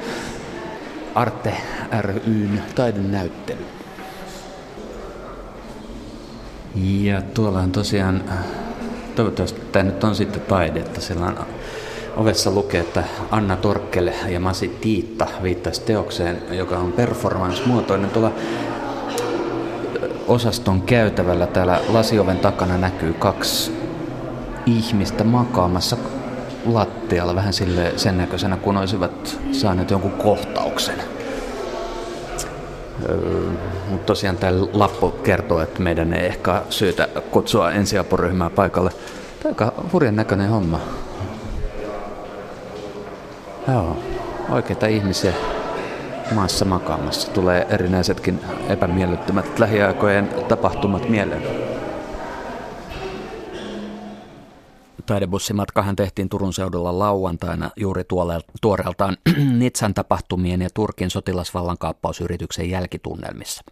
Arte 1.15 1.57
ryn 2.01 2.63
taidenäyttely. 2.75 3.64
Ja 6.75 7.21
tuolla 7.21 7.59
on 7.59 7.71
tosiaan, 7.71 8.23
toivottavasti 9.15 9.61
tämä 9.71 9.83
nyt 9.83 10.03
on 10.03 10.15
sitten 10.15 10.41
taidetta, 10.41 11.01
sillä 11.01 11.25
on 11.25 11.37
ovessa 12.17 12.51
lukee, 12.51 12.81
että 12.81 13.03
Anna 13.31 13.55
Torkkele 13.55 14.13
ja 14.27 14.39
Masi 14.39 14.67
Tiitta 14.81 15.27
viittaisi 15.43 15.81
teokseen, 15.81 16.41
joka 16.51 16.77
on 16.77 16.91
performance-muotoinen. 16.91 18.09
Tuolla 18.09 18.31
osaston 20.27 20.81
käytävällä 20.81 21.47
täällä 21.47 21.79
lasioven 21.87 22.39
takana 22.39 22.77
näkyy 22.77 23.13
kaksi 23.13 23.71
ihmistä 24.65 25.23
makaamassa 25.23 25.97
lattialla 26.65 27.35
vähän 27.35 27.53
sille 27.53 27.93
sen 27.95 28.17
näköisenä, 28.17 28.57
kun 28.57 28.77
olisivat 28.77 29.39
saaneet 29.51 29.91
jonkun 29.91 30.11
kohtauksen. 30.11 31.14
Mutta 33.89 34.05
tosiaan 34.05 34.37
tämä 34.37 34.53
lappu 34.73 35.11
kertoo, 35.11 35.61
että 35.61 35.81
meidän 35.81 36.13
ei 36.13 36.25
ehkä 36.25 36.61
syytä 36.69 37.07
kutsua 37.31 37.71
ensiapuryhmää 37.71 38.49
paikalle. 38.49 38.89
Tämä 39.43 39.55
on 39.59 39.65
aika 39.65 39.89
hurjan 39.93 40.15
näköinen 40.15 40.49
homma. 40.49 40.79
Joo, 43.67 43.97
oikeita 44.49 44.87
ihmisiä 44.87 45.33
maassa 46.35 46.65
makaamassa. 46.65 47.31
Tulee 47.31 47.67
erinäisetkin 47.69 48.39
epämiellyttämät 48.69 49.59
lähiaikojen 49.59 50.29
tapahtumat 50.47 51.09
mieleen. 51.09 51.74
Taidebussimatkahan 55.05 55.95
tehtiin 55.95 56.29
Turun 56.29 56.53
seudulla 56.53 56.99
lauantaina 56.99 57.69
juuri 57.75 58.03
tuoreeltaan 58.61 59.17
Nitsan 59.59 59.93
tapahtumien 59.93 60.61
ja 60.61 60.69
Turkin 60.73 61.09
sotilasvallankaappausyrityksen 61.09 62.69
jälkitunnelmissa. 62.69 63.63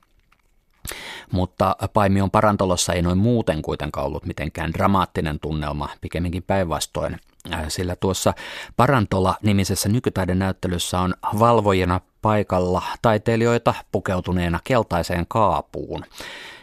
Mutta 1.31 1.75
Paimion 1.93 2.31
parantolossa 2.31 2.93
ei 2.93 3.01
noin 3.01 3.17
muuten 3.17 3.61
kuitenkaan 3.61 4.07
ollut 4.07 4.25
mitenkään 4.25 4.73
dramaattinen 4.73 5.39
tunnelma, 5.39 5.89
pikemminkin 6.01 6.43
päinvastoin. 6.43 7.17
Äh, 7.53 7.65
sillä 7.67 7.95
tuossa 7.95 8.33
Parantola-nimisessä 8.77 9.89
nykytaiden 9.89 10.39
näyttelyssä 10.39 10.99
on 10.99 11.13
valvojina 11.39 12.01
paikalla 12.23 12.81
taiteilijoita 13.01 13.73
pukeutuneena 13.91 14.59
keltaiseen 14.63 15.25
kaapuun. 15.27 16.05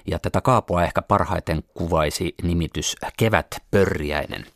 Ja 0.07 0.19
tätä 0.19 0.41
kaapua 0.41 0.85
ehkä 0.85 1.03
parhaiten 1.03 1.63
kuvaisi 1.75 2.35
nimitys 2.43 2.97
kevätpörjäinen. 3.17 4.47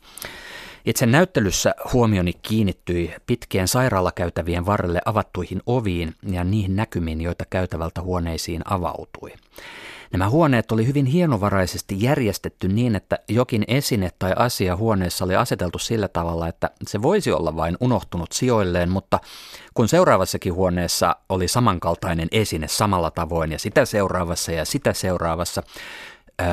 Itse 0.85 1.05
näyttelyssä 1.05 1.75
huomioni 1.93 2.33
kiinnittyi 2.33 3.13
pitkien 3.27 3.67
sairaalakäytävien 3.67 4.65
varrelle 4.65 5.01
avattuihin 5.05 5.61
oviin 5.65 6.15
ja 6.31 6.43
niihin 6.43 6.75
näkymiin, 6.75 7.21
joita 7.21 7.45
käytävältä 7.49 8.01
huoneisiin 8.01 8.61
avautui. 8.65 9.33
Nämä 10.17 10.29
huoneet 10.29 10.71
oli 10.71 10.87
hyvin 10.87 11.05
hienovaraisesti 11.05 11.95
järjestetty 11.99 12.67
niin, 12.67 12.95
että 12.95 13.19
jokin 13.27 13.63
esine 13.67 14.11
tai 14.19 14.33
asia 14.35 14.75
huoneessa 14.75 15.25
oli 15.25 15.35
aseteltu 15.35 15.79
sillä 15.79 16.07
tavalla, 16.07 16.47
että 16.47 16.69
se 16.87 17.01
voisi 17.01 17.31
olla 17.31 17.55
vain 17.55 17.77
unohtunut 17.79 18.31
sijoilleen, 18.31 18.89
mutta 18.89 19.19
kun 19.73 19.87
seuraavassakin 19.87 20.53
huoneessa 20.53 21.15
oli 21.29 21.47
samankaltainen 21.47 22.27
esine 22.31 22.67
samalla 22.67 23.11
tavoin 23.11 23.51
ja 23.51 23.59
sitä 23.59 23.85
seuraavassa 23.85 24.51
ja 24.51 24.65
sitä 24.65 24.93
seuraavassa, 24.93 25.63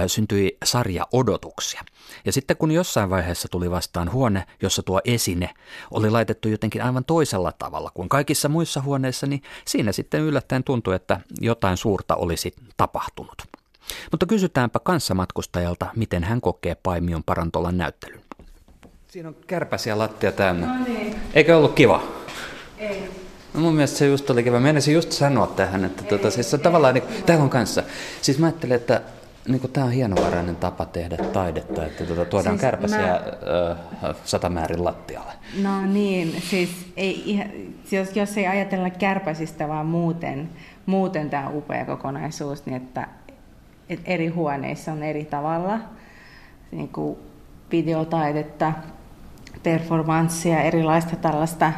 syntyi 0.06 0.56
sarja 0.64 1.06
odotuksia. 1.12 1.82
Ja 2.24 2.32
sitten 2.32 2.56
kun 2.56 2.70
jossain 2.70 3.10
vaiheessa 3.10 3.48
tuli 3.48 3.70
vastaan 3.70 4.12
huone, 4.12 4.46
jossa 4.62 4.82
tuo 4.82 5.00
esine 5.04 5.50
oli 5.90 6.10
laitettu 6.10 6.48
jotenkin 6.48 6.82
aivan 6.82 7.04
toisella 7.04 7.52
tavalla 7.52 7.90
kuin 7.94 8.08
kaikissa 8.08 8.48
muissa 8.48 8.80
huoneissa, 8.82 9.26
niin 9.26 9.42
siinä 9.66 9.92
sitten 9.92 10.20
yllättäen 10.20 10.64
tuntui, 10.64 10.94
että 10.94 11.20
jotain 11.40 11.76
suurta 11.76 12.16
olisi 12.16 12.54
tapahtunut. 12.76 13.42
Mutta 14.10 14.26
kysytäänpä 14.26 14.78
kanssamatkustajalta, 14.78 15.86
miten 15.96 16.24
hän 16.24 16.40
kokee 16.40 16.74
Paimion 16.82 17.24
parantolan 17.24 17.78
näyttelyn. 17.78 18.20
Siinä 19.08 19.28
on 19.28 19.36
kärpäsiä 19.46 19.98
lattia 19.98 20.32
täynnä. 20.32 20.78
No 20.78 20.84
niin. 20.84 21.16
Eikö 21.34 21.56
ollut 21.56 21.72
kiva? 21.72 22.02
Ei. 22.78 23.10
No 23.54 23.60
mun 23.60 23.74
mielestä 23.74 23.98
se 23.98 24.06
just 24.06 24.30
oli 24.30 24.42
kiva. 24.42 24.60
Meinasin 24.60 24.94
just 24.94 25.12
sanoa 25.12 25.46
tähän, 25.46 25.84
että 25.84 26.02
tuota, 26.02 26.30
siis 26.30 26.50
se 26.50 26.58
tavallaan, 26.58 26.94
niin, 26.94 27.04
täällä 27.26 27.44
on 27.44 27.50
kanssa. 27.50 27.82
Siis 28.22 28.38
mä 28.38 28.46
ajattelin, 28.46 28.76
että 28.76 29.02
niin 29.48 29.72
tämä 29.72 29.86
on 29.86 29.92
hienovarainen 29.92 30.56
tapa 30.56 30.86
tehdä 30.86 31.16
taidetta, 31.16 31.86
että 31.86 32.04
tuota, 32.04 32.24
tuodaan 32.24 32.54
siis 32.54 32.60
kärpäsiä 32.60 32.98
mä... 32.98 33.22
ö, 34.08 34.14
satamäärin 34.24 34.84
lattialle. 34.84 35.32
No 35.62 35.86
niin, 35.86 36.42
siis 36.50 36.92
ei, 36.96 37.40
jos, 37.90 38.16
jos 38.16 38.38
ei 38.38 38.46
ajatella 38.46 38.90
kärpäsistä, 38.90 39.68
vaan 39.68 39.86
muuten, 39.86 40.50
muuten 40.86 41.30
tämä 41.30 41.48
upea 41.48 41.84
kokonaisuus, 41.84 42.66
niin 42.66 42.76
että, 42.76 43.08
että 43.88 44.10
eri 44.10 44.28
huoneissa 44.28 44.92
on 44.92 45.02
eri 45.02 45.24
tavalla 45.24 45.78
niin 46.70 46.88
kuin 46.88 47.18
videotaidetta, 47.72 48.72
performanssia, 49.62 50.62
erilaista 50.62 51.16
tällaista 51.16 51.72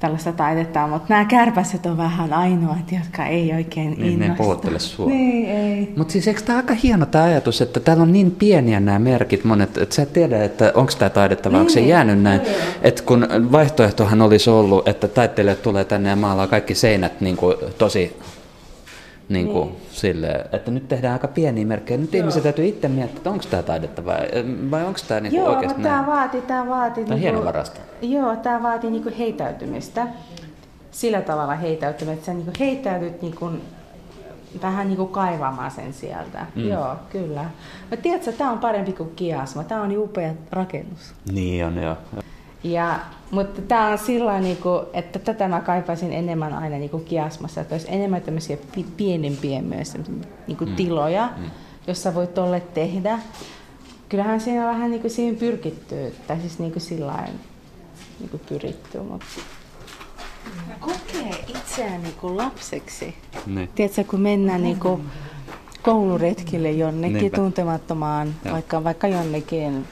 tällaista 0.00 0.32
taidetta, 0.32 0.86
mutta 0.86 1.06
nämä 1.08 1.24
kärpäset 1.24 1.86
on 1.86 1.96
vähän 1.96 2.32
ainoat, 2.32 2.92
jotka 2.92 3.26
ei 3.26 3.52
oikein 3.52 3.90
niin, 3.90 4.12
innosta. 4.12 4.32
Ne 4.32 4.36
puhuttele 4.36 4.78
sua. 4.78 5.06
Niin, 5.06 5.48
ei. 5.48 5.92
Mutta 5.96 6.12
siis 6.12 6.28
eikö 6.28 6.40
tämä 6.40 6.56
aika 6.56 6.74
hieno 6.74 7.06
tämä 7.06 7.24
ajatus, 7.24 7.60
että 7.60 7.80
täällä 7.80 8.02
on 8.02 8.12
niin 8.12 8.30
pieniä 8.30 8.80
nämä 8.80 8.98
merkit 8.98 9.44
monet, 9.44 9.78
että 9.78 9.94
sä 9.94 10.02
et 10.02 10.12
tiedä, 10.12 10.44
että 10.44 10.72
onko 10.74 10.92
tämä 10.98 11.10
taidetta 11.10 11.48
vai 11.48 11.52
niin, 11.52 11.60
onko 11.60 11.72
se 11.72 11.80
niin, 11.80 11.88
jäänyt 11.88 12.22
näin. 12.22 12.40
Että 12.82 13.02
kun 13.02 13.28
vaihtoehtohan 13.52 14.22
olisi 14.22 14.50
ollut, 14.50 14.88
että 14.88 15.08
taiteilijat 15.08 15.62
tulee 15.62 15.84
tänne 15.84 16.08
ja 16.08 16.16
maalaa 16.16 16.46
kaikki 16.46 16.74
seinät 16.74 17.20
niin 17.20 17.36
kuin 17.36 17.56
tosi 17.78 18.16
niin 19.30 19.48
kuin 19.48 19.68
niin. 19.68 19.80
Sille, 19.90 20.46
että 20.52 20.70
nyt 20.70 20.88
tehdään 20.88 21.12
aika 21.12 21.28
pieniä 21.28 21.66
merkkejä. 21.66 21.98
Nyt 21.98 22.12
Joo. 22.12 22.20
ihmiset 22.20 22.42
täytyy 22.42 22.66
itse 22.66 22.88
miettiä, 22.88 23.16
että 23.16 23.30
onko 23.30 23.44
tämä 23.50 23.62
taidetta 23.62 24.04
vai, 24.04 24.18
vai 24.70 24.84
onko 24.84 25.00
tämä 25.08 25.20
niin 25.20 25.34
Joo, 25.34 25.48
oikeasti 25.48 25.82
tämä 25.82 26.06
vaatii, 26.06 26.42
tämä 26.42 26.68
vaatii... 26.68 27.04
Tämä 27.04 27.14
niin 27.14 27.22
hienovaraista. 27.22 27.80
Joo, 28.02 28.36
tämä 28.36 28.62
vaatii 28.62 28.90
niin 28.90 29.14
heitäytymistä. 29.18 30.06
Sillä 30.90 31.20
tavalla 31.20 31.54
heitäytymistä, 31.54 32.12
että 32.12 32.26
sä 32.26 32.34
niin 32.34 32.52
heitäydyt 32.60 33.22
niin 33.22 33.36
kuin, 33.36 33.62
vähän 34.62 34.88
niin 34.88 34.96
kuin 34.96 35.08
kaivamaan 35.08 35.70
sen 35.70 35.92
sieltä. 35.92 36.46
Mm. 36.54 36.68
Joo, 36.68 36.96
kyllä. 37.10 37.44
Mutta 37.80 38.02
tiedätkö, 38.02 38.32
tämä 38.32 38.50
on 38.50 38.58
parempi 38.58 38.92
kuin 38.92 39.12
kiasma. 39.16 39.64
Tämä 39.64 39.82
on 39.82 39.88
niin 39.88 40.00
upea 40.00 40.32
rakennus. 40.50 41.14
Niin 41.32 41.66
on, 41.66 41.82
joo. 41.82 41.96
Ja, 42.64 43.00
mutta 43.30 43.62
tämä 43.62 43.86
on 43.86 43.98
sillä 43.98 44.40
niin 44.40 44.56
kuin, 44.56 44.86
että 44.92 45.18
tätä 45.18 45.48
mä 45.48 45.60
kaipaisin 45.60 46.12
enemmän 46.12 46.54
aina 46.54 46.76
niin 46.76 46.90
kuin 46.90 47.04
kiasmassa, 47.04 47.60
että 47.60 47.74
olisi 47.74 47.86
enemmän 47.90 48.22
tämmöisiä 48.22 48.56
pienempiä 48.96 49.62
myös 49.62 49.94
niin 50.46 50.56
kuin 50.56 50.70
mm. 50.70 50.76
tiloja, 50.76 51.30
mm. 51.36 51.50
jossa 51.86 52.14
voit 52.14 52.34
tolle 52.34 52.60
tehdä. 52.60 53.18
Kyllähän 54.08 54.40
siinä 54.40 54.68
on 54.68 54.74
vähän 54.74 54.90
niin 54.90 55.00
kuin 55.00 55.10
siihen 55.10 55.36
pyrkitty, 55.36 56.14
tai 56.26 56.40
siis 56.40 56.58
niin 56.58 56.72
kuin 56.72 56.82
sillä 56.82 57.28
niin 58.20 58.30
kuin 58.30 58.42
pyritty, 58.48 58.98
mutta 58.98 59.26
kokee 60.80 61.44
itseään 61.48 62.02
niin 62.02 62.14
kuin 62.20 62.36
lapseksi. 62.36 63.14
Ne. 63.46 63.68
Tiedätkö, 63.74 64.04
kun 64.04 64.20
mennään 64.20 64.62
niin 64.62 64.80
kuin 64.80 65.02
kouluretkille 65.82 66.70
jonnekin 66.70 67.16
Niinpä. 67.16 67.36
tuntemattomaan, 67.36 68.34
vaikka, 68.52 68.84
vaikka 68.84 69.08
jonnekin 69.08 69.86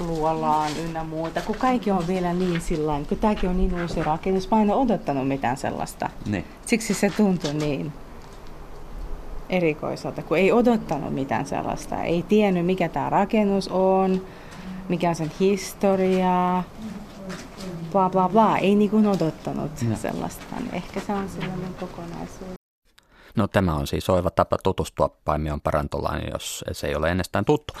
luolaan 0.00 0.70
ynnä 0.84 1.04
muuta, 1.04 1.40
kun 1.40 1.56
kaikki 1.56 1.90
on 1.90 2.06
vielä 2.06 2.32
niin 2.32 2.60
sillä 2.60 3.00
kun 3.08 3.18
tämäkin 3.18 3.50
on 3.50 3.56
niin 3.56 3.82
uusi 3.82 4.02
rakennus, 4.02 4.50
mä 4.50 4.62
en 4.62 4.70
ole 4.70 4.82
odottanut 4.82 5.28
mitään 5.28 5.56
sellaista. 5.56 6.10
Ne. 6.26 6.44
Siksi 6.66 6.94
se 6.94 7.10
tuntui 7.16 7.54
niin 7.54 7.92
erikoiselta, 9.48 10.22
kun 10.22 10.38
ei 10.38 10.52
odottanut 10.52 11.14
mitään 11.14 11.46
sellaista. 11.46 12.02
Ei 12.02 12.22
tiennyt, 12.22 12.66
mikä 12.66 12.88
tämä 12.88 13.10
rakennus 13.10 13.68
on, 13.68 14.26
mikä 14.88 15.08
on 15.08 15.14
sen 15.14 15.32
historia, 15.40 16.62
bla 17.92 18.10
bla 18.10 18.28
bla. 18.28 18.58
Ei 18.58 18.74
niin 18.74 18.90
kuin 18.90 19.06
odottanut 19.06 19.70
no. 19.88 19.96
sellaista. 19.96 20.44
Niin 20.60 20.74
ehkä 20.74 21.00
se 21.00 21.12
on 21.12 21.28
sellainen 21.28 21.74
kokonaisuus. 21.80 22.58
No 23.36 23.48
tämä 23.48 23.74
on 23.74 23.86
siis 23.86 24.10
oiva 24.10 24.30
tapa 24.30 24.56
tutustua 24.62 25.10
Paimion 25.24 25.60
parantolaan, 25.60 26.20
jos 26.32 26.64
se 26.72 26.86
ei 26.86 26.94
ole 26.94 27.10
ennestään 27.10 27.44
tuttu. 27.44 27.74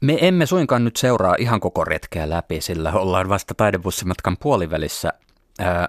Me 0.00 0.18
emme 0.20 0.46
suinkaan 0.46 0.84
nyt 0.84 0.96
seuraa 0.96 1.34
ihan 1.38 1.60
koko 1.60 1.84
retkeä 1.84 2.30
läpi, 2.30 2.60
sillä 2.60 2.92
ollaan 2.92 3.28
vasta 3.28 3.54
taidebussimatkan 3.54 4.36
puolivälissä 4.40 5.12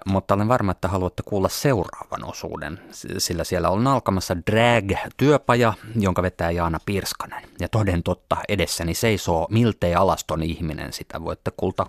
mutta 0.06 0.34
olen 0.34 0.48
varma, 0.48 0.72
että 0.72 0.88
haluatte 0.88 1.24
kuulla 1.26 1.50
seuraavan 1.50 2.24
osuuden, 2.24 2.80
sillä 3.18 3.44
siellä 3.44 3.70
on 3.70 3.88
alkamassa 3.88 4.36
drag-työpaja, 4.52 5.74
jonka 6.00 6.24
vetää 6.24 6.52
Jaana 6.52 6.80
Pirskanen. 6.86 7.44
Ja 7.60 7.70
toden 7.70 8.04
totta, 8.04 8.38
edessäni 8.50 8.94
seisoo 8.94 9.48
miltei 9.50 9.96
alaston 9.96 10.44
ihminen, 10.44 10.94
sitä 10.94 11.24
voitte 11.24 11.52
kulta 11.58 11.86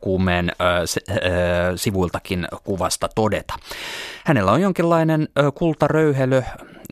kuumeen 0.00 0.52
sivuiltakin 1.76 2.48
kuvasta 2.64 3.08
todeta. 3.14 3.54
Hänellä 4.24 4.52
on 4.52 4.60
jonkinlainen 4.60 5.28
kultaröyhelö, 5.54 6.42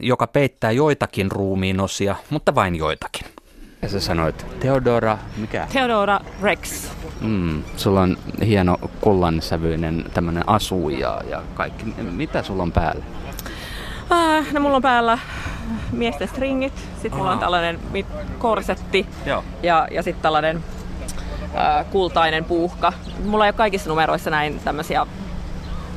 joka 0.00 0.26
peittää 0.26 0.70
joitakin 0.70 1.30
ruumiin 1.30 1.80
osia, 1.80 2.16
mutta 2.30 2.54
vain 2.54 2.76
joitakin. 2.76 3.26
Ja 3.86 3.90
sä 3.90 4.00
sanoit 4.00 4.46
Theodora, 4.60 5.18
mikä? 5.36 5.66
Theodora 5.72 6.20
Rex. 6.42 6.90
Mm, 7.20 7.62
sulla 7.76 8.00
on 8.00 8.16
hieno 8.46 8.76
kullansävyinen 9.00 10.04
tämmönen 10.14 10.48
asu 10.48 10.88
ja, 10.88 11.20
ja 11.30 11.42
kaikki. 11.54 11.84
Mitä 12.10 12.42
sulla 12.42 12.62
on 12.62 12.72
päällä? 12.72 13.04
Äh, 14.12 14.52
no 14.52 14.60
mulla 14.60 14.76
on 14.76 14.82
päällä 14.82 15.18
miesten 15.92 16.28
stringit, 16.28 16.72
sitten 16.94 17.16
mulla 17.16 17.30
on 17.30 17.38
tällainen 17.38 17.80
korsetti 18.38 19.06
Joo. 19.26 19.44
ja, 19.62 19.88
ja 19.90 20.02
sitten 20.02 20.22
tällainen 20.22 20.64
äh, 21.56 21.86
kultainen 21.90 22.44
puuhka. 22.44 22.92
Mulla 23.24 23.44
ei 23.44 23.50
ole 23.50 23.56
kaikissa 23.56 23.90
numeroissa 23.90 24.30
näin 24.30 24.60
tämmöisiä 24.64 25.06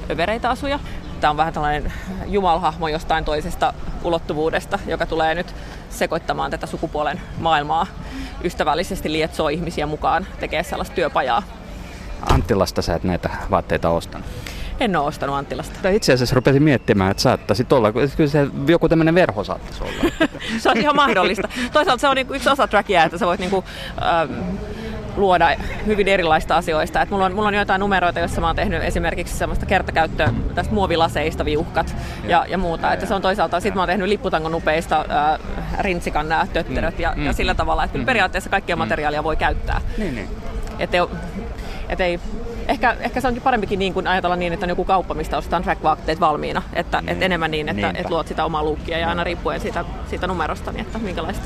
övereitä 0.09 0.49
asuja. 0.49 0.79
Tämä 1.19 1.31
on 1.31 1.37
vähän 1.37 1.53
tällainen 1.53 1.93
jumalhahmo 2.27 2.87
jostain 2.87 3.25
toisesta 3.25 3.73
ulottuvuudesta, 4.03 4.79
joka 4.87 5.05
tulee 5.05 5.35
nyt 5.35 5.55
sekoittamaan 5.89 6.51
tätä 6.51 6.67
sukupuolen 6.67 7.21
maailmaa 7.39 7.87
ystävällisesti 8.43 9.11
lietsoo 9.11 9.49
ihmisiä 9.49 9.85
mukaan, 9.85 10.27
tekee 10.39 10.63
sellaista 10.63 10.95
työpajaa. 10.95 11.43
Anttilasta 12.21 12.81
sä 12.81 12.95
et 12.95 13.03
näitä 13.03 13.29
vaatteita 13.51 13.89
ostanut? 13.89 14.27
En 14.79 14.95
ole 14.95 15.07
ostanut 15.07 15.35
Anttilasta. 15.35 15.89
Itse 15.89 16.13
asiassa 16.13 16.35
rupesin 16.35 16.63
miettimään, 16.63 17.11
että 17.11 17.23
saattaisit 17.23 17.73
olla, 17.73 17.91
kyllä 17.91 18.29
se 18.29 18.47
joku 18.67 18.89
tämmöinen 18.89 19.15
verho 19.15 19.43
saattaisi 19.43 19.83
olla. 19.83 20.29
se 20.59 20.69
on 20.69 20.77
ihan 20.77 20.95
mahdollista. 20.95 21.49
Toisaalta 21.73 22.01
se 22.01 22.07
on 22.07 22.15
niinku 22.15 22.33
yksi 22.33 22.49
osa 22.49 22.67
trackia, 22.67 23.03
että 23.03 23.17
sä 23.17 23.25
voit 23.25 23.39
niinku, 23.39 23.63
ähm, 24.01 24.57
luoda 25.19 25.55
hyvin 25.85 26.07
erilaista 26.07 26.57
asioista. 26.57 27.01
Et 27.01 27.09
mulla, 27.09 27.25
on, 27.25 27.35
mulla 27.35 27.47
on 27.47 27.53
joitain 27.53 27.79
numeroita, 27.79 28.19
joissa 28.19 28.41
mä 28.41 28.47
oon 28.47 28.55
tehnyt 28.55 28.83
esimerkiksi 28.83 29.37
semmoista 29.37 29.65
kertakäyttöä 29.65 30.33
tästä 30.55 30.73
muovilaseista 30.73 31.45
viuhkat 31.45 31.95
ja, 32.23 32.45
ja 32.47 32.57
muuta. 32.57 32.93
Että 32.93 33.05
se 33.05 33.13
on 33.13 33.21
toisaalta, 33.21 33.59
sit 33.59 33.75
mä 33.75 33.81
oon 33.81 33.89
tehnyt 33.89 34.07
lipputangon 34.07 34.51
nupeista 34.51 35.05
äh, 35.09 35.39
rintsikan 35.79 36.29
nämä 36.29 36.47
tötteröt 36.53 36.97
mm. 36.97 37.01
ja, 37.01 37.13
mm. 37.15 37.25
ja 37.25 37.33
sillä 37.33 37.55
tavalla, 37.55 37.83
että 37.83 37.97
mm. 37.97 38.05
periaatteessa 38.05 38.49
kaikkia 38.49 38.75
mm. 38.75 38.79
materiaalia 38.79 39.23
voi 39.23 39.35
käyttää. 39.35 39.81
Niin, 39.97 40.15
niin. 40.15 40.29
Et 40.79 40.93
ei, 40.93 41.01
et 41.89 42.01
ei, 42.01 42.19
ehkä, 42.67 42.95
ehkä 42.99 43.21
se 43.21 43.27
onkin 43.27 43.43
parempikin 43.43 43.79
niin 43.79 43.93
kuin 43.93 44.07
ajatella 44.07 44.35
niin, 44.35 44.53
että 44.53 44.65
on 44.65 44.69
joku 44.69 44.85
kauppa, 44.85 45.13
mistä 45.13 45.37
ostetaan 45.37 45.63
track-vaatteet 45.63 46.19
valmiina. 46.19 46.61
Että 46.73 47.01
niin. 47.01 47.09
et 47.09 47.23
enemmän 47.23 47.51
niin, 47.51 47.69
että 47.69 47.91
et 47.95 48.09
luot 48.09 48.27
sitä 48.27 48.45
omaa 48.45 48.63
luukkia 48.63 48.97
ja 48.97 49.09
aina 49.09 49.23
riippuen 49.23 49.59
siitä, 49.59 49.85
siitä 50.09 50.27
numerosta, 50.27 50.71
niin 50.71 50.81
että 50.81 50.99
minkälaista. 50.99 51.45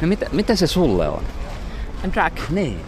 No 0.00 0.08
mitä, 0.08 0.26
mitä 0.32 0.56
se 0.56 0.66
sulle 0.66 1.08
on? 1.08 1.22
Drag. 2.12 2.32
Niin. 2.50 2.80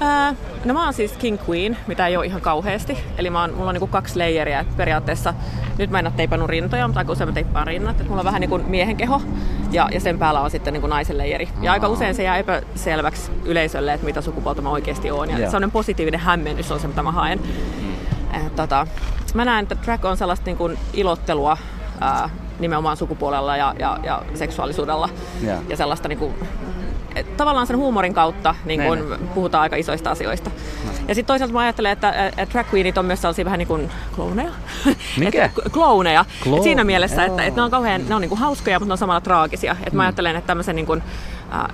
Ää, 0.00 0.34
no 0.64 0.74
mä 0.74 0.84
oon 0.84 0.94
siis 0.94 1.12
King 1.12 1.38
Queen, 1.48 1.76
mitä 1.86 2.06
ei 2.06 2.16
ole 2.16 2.26
ihan 2.26 2.40
kauheasti. 2.40 2.98
Eli 3.18 3.30
mä 3.30 3.40
oon, 3.40 3.54
mulla 3.54 3.68
on 3.68 3.74
niinku 3.74 3.86
kaksi 3.86 4.18
leijeriä. 4.18 4.64
Periaatteessa 4.76 5.34
nyt 5.78 5.90
mä 5.90 5.98
en 5.98 6.06
ole 6.06 6.14
teipannut 6.16 6.48
rintoja, 6.48 6.88
mutta 6.88 7.00
aika 7.00 7.12
usein 7.12 7.28
mä 7.28 7.34
teippaan 7.34 7.66
rinnat. 7.66 8.00
Et 8.00 8.08
mulla 8.08 8.20
on 8.20 8.24
vähän 8.24 8.40
niinku 8.40 8.58
miehen 8.58 8.96
keho 8.96 9.22
ja, 9.72 9.88
ja 9.92 10.00
sen 10.00 10.18
päällä 10.18 10.40
on 10.40 10.50
sitten 10.50 10.72
niinku 10.72 10.86
naisen 10.86 11.18
leijeri. 11.18 11.48
Ja 11.62 11.72
aika 11.72 11.88
usein 11.88 12.14
se 12.14 12.22
jää 12.22 12.36
epäselväksi 12.36 13.30
yleisölle, 13.44 13.92
että 13.92 14.06
mitä 14.06 14.20
sukupuolta 14.20 14.62
mä 14.62 14.70
oikeasti 14.70 15.10
oon. 15.10 15.30
Ja 15.30 15.36
yeah. 15.36 15.50
sellainen 15.50 15.70
positiivinen 15.70 16.20
hämmennys 16.20 16.72
on 16.72 16.80
se, 16.80 16.88
mitä 16.88 17.02
mä 17.02 17.12
haen. 17.12 17.38
Mm. 17.38 18.46
Et, 18.46 18.56
tota, 18.56 18.86
mä 19.34 19.44
näen, 19.44 19.62
että 19.62 19.76
drag 19.84 20.04
on 20.04 20.16
sellaista 20.16 20.46
niinku 20.46 20.70
ilottelua 20.92 21.56
ää, 22.00 22.30
nimenomaan 22.58 22.96
sukupuolella 22.96 23.56
ja, 23.56 23.74
ja, 23.78 23.98
ja 24.02 24.22
seksuaalisuudella. 24.34 25.08
Yeah. 25.44 25.62
Ja 25.68 25.76
sellaista 25.76 26.08
niinku, 26.08 26.34
tavallaan 27.36 27.66
sen 27.66 27.76
huumorin 27.76 28.14
kautta 28.14 28.54
niin 28.64 28.82
kun 28.82 29.18
puhutaan 29.34 29.62
aika 29.62 29.76
isoista 29.76 30.10
asioista. 30.10 30.50
No. 30.84 30.92
Ja 31.08 31.14
sitten 31.14 31.26
toisaalta 31.26 31.52
mä 31.52 31.60
ajattelen, 31.60 31.92
että, 31.92 32.32
drag 32.52 32.66
queenit 32.74 32.98
on 32.98 33.04
myös 33.04 33.20
sellaisia 33.20 33.44
vähän 33.44 33.58
niin 33.58 33.68
kuin 33.68 33.90
klooneja. 34.14 34.52
Mikä? 35.18 35.50
klooneja. 35.74 36.24
Et 36.56 36.62
siinä 36.62 36.84
mielessä, 36.84 37.24
että, 37.24 37.44
että 37.44 37.60
ne 37.60 37.64
on 37.64 37.70
kauhean 37.70 38.08
ne 38.08 38.14
on 38.14 38.20
niin 38.20 38.28
kuin 38.28 38.38
hauskoja, 38.38 38.78
mutta 38.78 38.88
ne 38.88 38.92
on 38.92 38.98
samalla 38.98 39.20
traagisia. 39.20 39.76
Et 39.86 39.92
mä 39.92 40.02
mm. 40.02 40.06
ajattelen, 40.06 40.36
että 40.36 40.46
tämmöisen 40.46 40.76
niin 40.76 40.86
kuin, 40.86 41.02
äh, 41.54 41.64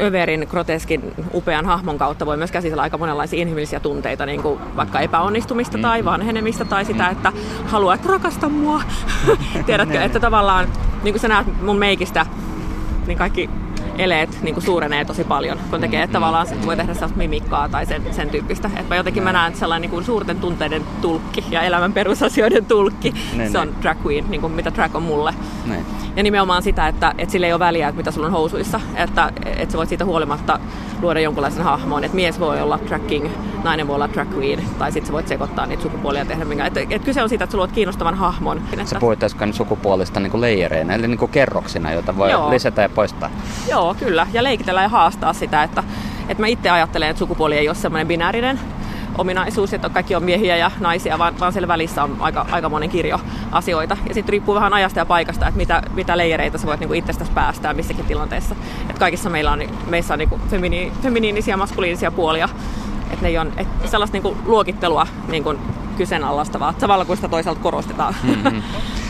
överin, 0.00 0.46
groteskin, 0.50 1.14
upean 1.34 1.66
hahmon 1.66 1.98
kautta 1.98 2.26
voi 2.26 2.36
myös 2.36 2.52
käsitellä 2.52 2.82
aika 2.82 2.98
monenlaisia 2.98 3.40
inhimillisiä 3.40 3.80
tunteita, 3.80 4.26
niin 4.26 4.42
kuin 4.42 4.60
vaikka 4.76 5.00
epäonnistumista 5.00 5.78
tai 5.78 6.02
mm. 6.02 6.06
vanhenemista 6.06 6.64
tai 6.64 6.84
sitä, 6.84 7.08
että 7.08 7.32
haluat 7.66 8.06
rakasta 8.06 8.48
mua. 8.48 8.82
Tiedätkö, 9.66 10.02
että 10.02 10.20
tavallaan 10.20 10.68
niin 11.02 11.12
kuin 11.14 11.20
sä 11.20 11.28
näet 11.28 11.62
mun 11.62 11.78
meikistä, 11.78 12.26
niin 13.06 13.18
kaikki 13.18 13.50
eleet 13.98 14.38
niin 14.42 14.54
kuin 14.54 14.64
suurenee 14.64 15.04
tosi 15.04 15.24
paljon, 15.24 15.58
kun 15.70 15.80
tekee, 15.80 16.02
että 16.02 16.12
tavallaan 16.12 16.46
voi 16.66 16.76
tehdä 16.76 16.94
sellaista 16.94 17.18
mimikkaa 17.18 17.68
tai 17.68 17.86
sen, 17.86 18.02
sen 18.10 18.30
tyyppistä. 18.30 18.68
Että 18.68 18.88
mä 18.88 18.96
jotenkin 18.96 19.22
mä 19.22 19.32
näen 19.32 19.56
sellainen 19.56 19.82
niin 19.82 19.90
kuin 19.90 20.04
suurten 20.04 20.40
tunteiden 20.40 20.82
tulkki 21.02 21.44
ja 21.50 21.62
elämän 21.62 21.92
perusasioiden 21.92 22.64
tulkki. 22.64 23.14
Ne, 23.36 23.48
se 23.48 23.58
on 23.58 23.68
ne. 23.68 23.74
drag 23.82 23.98
queen, 24.06 24.24
niin 24.30 24.40
kuin 24.40 24.52
mitä 24.52 24.74
drag 24.74 24.94
on 24.96 25.02
mulle. 25.02 25.34
Ne. 25.66 25.84
Ja 26.16 26.22
nimenomaan 26.22 26.62
sitä, 26.62 26.88
että, 26.88 27.14
että 27.18 27.32
sillä 27.32 27.46
ei 27.46 27.52
ole 27.52 27.60
väliä, 27.60 27.88
että 27.88 27.96
mitä 27.96 28.10
sulla 28.10 28.26
on 28.26 28.32
housuissa. 28.32 28.80
Että, 28.94 29.32
että 29.46 29.72
sä 29.72 29.78
voit 29.78 29.88
siitä 29.88 30.04
huolimatta 30.04 30.60
luoda 31.02 31.20
jonkunlaisen 31.20 31.64
hahmon. 31.64 32.04
Että 32.04 32.16
mies 32.16 32.40
voi 32.40 32.60
olla 32.60 32.78
drag 32.88 33.06
king, 33.06 33.28
nainen 33.64 33.88
voi 33.88 33.94
olla 33.94 34.08
drag 34.12 34.28
queen, 34.34 34.62
tai 34.78 34.92
sitten 34.92 35.06
sä 35.06 35.12
voit 35.12 35.28
sekoittaa 35.28 35.66
niitä 35.66 35.82
sukupuolia 35.82 36.20
ja 36.20 36.26
tehdä 36.26 36.44
minkä. 36.44 36.66
Että, 36.66 36.80
että 36.80 36.98
kyse 36.98 37.22
on 37.22 37.28
siitä, 37.28 37.44
että 37.44 37.52
sä 37.52 37.58
luot 37.58 37.72
kiinnostavan 37.72 38.14
hahmon. 38.14 38.62
Sä 38.84 39.00
puhuit 39.00 39.22
äsken 39.22 39.52
sukupuolista 39.54 40.20
niin 40.20 40.30
kuin 40.30 40.40
leijereinä, 40.40 40.94
eli 40.94 41.08
niin 41.08 41.18
kuin 41.18 41.30
kerroksina, 41.30 41.92
joita 41.92 42.16
voi 42.16 42.30
Joo. 42.30 42.50
lisätä 42.50 42.82
ja 42.82 42.88
poistaa. 42.88 43.30
Joo, 43.70 43.85
kyllä. 43.94 44.26
Ja 44.32 44.42
leikitellä 44.42 44.82
ja 44.82 44.88
haastaa 44.88 45.32
sitä, 45.32 45.62
että, 45.62 45.84
että 46.28 46.42
mä 46.42 46.46
itse 46.46 46.70
ajattelen, 46.70 47.08
että 47.08 47.18
sukupuoli 47.18 47.58
ei 47.58 47.68
ole 47.68 47.74
semmoinen 47.74 48.08
binäärinen 48.08 48.60
ominaisuus, 49.18 49.74
että 49.74 49.88
kaikki 49.88 50.14
on 50.14 50.22
miehiä 50.22 50.56
ja 50.56 50.70
naisia, 50.80 51.18
vaan, 51.18 51.40
vaan 51.40 51.52
siellä 51.52 51.68
välissä 51.68 52.02
on 52.02 52.16
aika, 52.20 52.46
aika 52.50 52.68
monen 52.68 52.90
kirjo 52.90 53.20
asioita. 53.52 53.96
Ja 54.08 54.14
sitten 54.14 54.32
riippuu 54.32 54.54
vähän 54.54 54.72
ajasta 54.74 54.98
ja 54.98 55.06
paikasta, 55.06 55.48
että 55.48 55.58
mitä, 55.58 55.82
mitä 55.94 56.16
leijereitä 56.16 56.58
sä 56.58 56.66
voit 56.66 56.80
niinku 56.80 56.94
itsestäsi 56.94 57.30
päästää 57.30 57.74
missäkin 57.74 58.04
tilanteessa. 58.04 58.56
Että 58.80 58.98
kaikissa 58.98 59.30
meillä 59.30 59.52
on, 59.52 59.62
meissä 59.86 60.14
on 60.14 60.18
niinku 60.18 60.40
femini, 60.50 60.92
feminiinisiä 61.02 61.52
ja 61.52 61.56
maskuliinisia 61.56 62.10
puolia. 62.10 62.48
Että 63.10 63.28
ne 63.28 63.40
on, 63.40 63.52
et 63.56 63.68
sellaista 63.84 64.14
niinku 64.14 64.36
luokittelua 64.46 65.06
niinku 65.28 65.54
kyseenalaistavaa, 65.96 66.74
samalla 66.78 67.04
kuin 67.04 67.16
sitä 67.16 67.28
toisaalta 67.28 67.60
korostetaan. 67.60 68.14
Mm-hmm. 68.22 68.62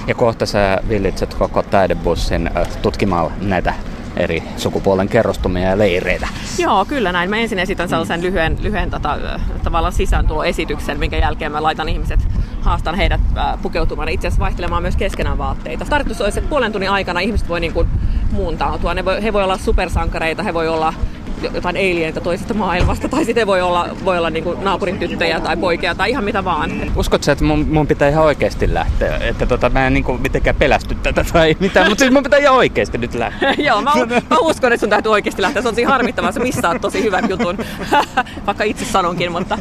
Ja 0.06 0.14
kohta 0.14 0.46
sä 0.46 0.80
villitset 0.88 1.34
koko 1.34 1.62
taidebussin 1.62 2.50
tutkimaan 2.82 3.32
näitä 3.40 3.74
eri 4.16 4.42
sukupuolen 4.56 5.08
kerrostumia 5.08 5.68
ja 5.68 5.78
leireitä. 5.78 6.28
Joo, 6.58 6.84
kyllä 6.84 7.12
näin. 7.12 7.30
Mä 7.30 7.36
ensin 7.36 7.58
esitän 7.58 7.88
sellaisen 7.88 8.22
lyhyen, 8.22 8.58
lyhyen 8.62 8.90
tota, 8.90 9.18
tavallaan 9.64 9.92
sisääntuloesityksen, 9.92 10.98
minkä 10.98 11.16
jälkeen 11.16 11.52
mä 11.52 11.62
laitan 11.62 11.88
ihmiset, 11.88 12.20
haastan 12.60 12.94
heidät 12.94 13.20
pukeutumaan 13.62 14.08
itse 14.08 14.28
asiassa 14.28 14.44
vaihtelemaan 14.44 14.82
myös 14.82 14.96
keskenään 14.96 15.38
vaatteita. 15.38 15.84
Tarkoitus 15.84 16.20
olisi, 16.20 16.38
että 16.38 16.48
puolen 16.48 16.72
tunnin 16.72 16.90
aikana 16.90 17.20
ihmiset 17.20 17.48
voi 17.48 17.60
niin 17.60 17.72
kuin 17.72 17.88
muuntautua. 18.30 18.94
Ne 18.94 19.04
voi, 19.04 19.22
he 19.22 19.32
voi 19.32 19.44
olla 19.44 19.58
supersankareita, 19.58 20.42
he 20.42 20.54
voi 20.54 20.68
olla 20.68 20.94
jotain 21.42 21.76
alienita 21.76 22.20
toisesta 22.20 22.54
maailmasta, 22.54 23.08
tai 23.08 23.24
sitten 23.24 23.46
voi 23.46 23.60
olla, 23.60 23.88
voi 24.04 24.18
olla 24.18 24.30
niinku 24.30 24.56
naapurin 24.62 24.98
tyttöjä 24.98 25.40
tai 25.40 25.56
poikia 25.56 25.94
tai 25.94 26.10
ihan 26.10 26.24
mitä 26.24 26.44
vaan. 26.44 26.70
Uskotko 26.96 27.32
että 27.32 27.44
mun, 27.44 27.66
mun 27.70 27.86
pitää 27.86 28.08
ihan 28.08 28.24
oikeasti 28.24 28.74
lähteä? 28.74 29.16
Että 29.20 29.46
tota, 29.46 29.70
mä 29.70 29.86
en 29.86 29.94
niinku 29.94 30.18
mitenkään 30.18 30.56
pelästy 30.56 30.94
tätä 30.94 31.24
tai 31.32 31.56
mitään, 31.60 31.88
mutta 31.88 32.02
siis 32.02 32.12
mun 32.12 32.22
pitää 32.22 32.38
ihan 32.38 32.54
oikeasti 32.54 32.98
nyt 32.98 33.14
lähteä. 33.14 33.54
Joo, 33.68 33.82
mä, 33.82 33.92
mä, 34.30 34.36
uskon, 34.40 34.72
että 34.72 34.80
sun 34.80 34.90
täytyy 34.90 35.12
oikeasti 35.12 35.42
lähteä. 35.42 35.62
Se 35.62 35.68
on 35.68 35.74
siinä 35.74 35.90
harmittavaa, 35.90 36.32
sä 36.32 36.40
missaat 36.40 36.80
tosi 36.80 37.02
hyvän 37.02 37.28
jutun, 37.28 37.58
vaikka 38.46 38.64
itse 38.64 38.84
sanonkin, 38.84 39.32
mutta, 39.32 39.58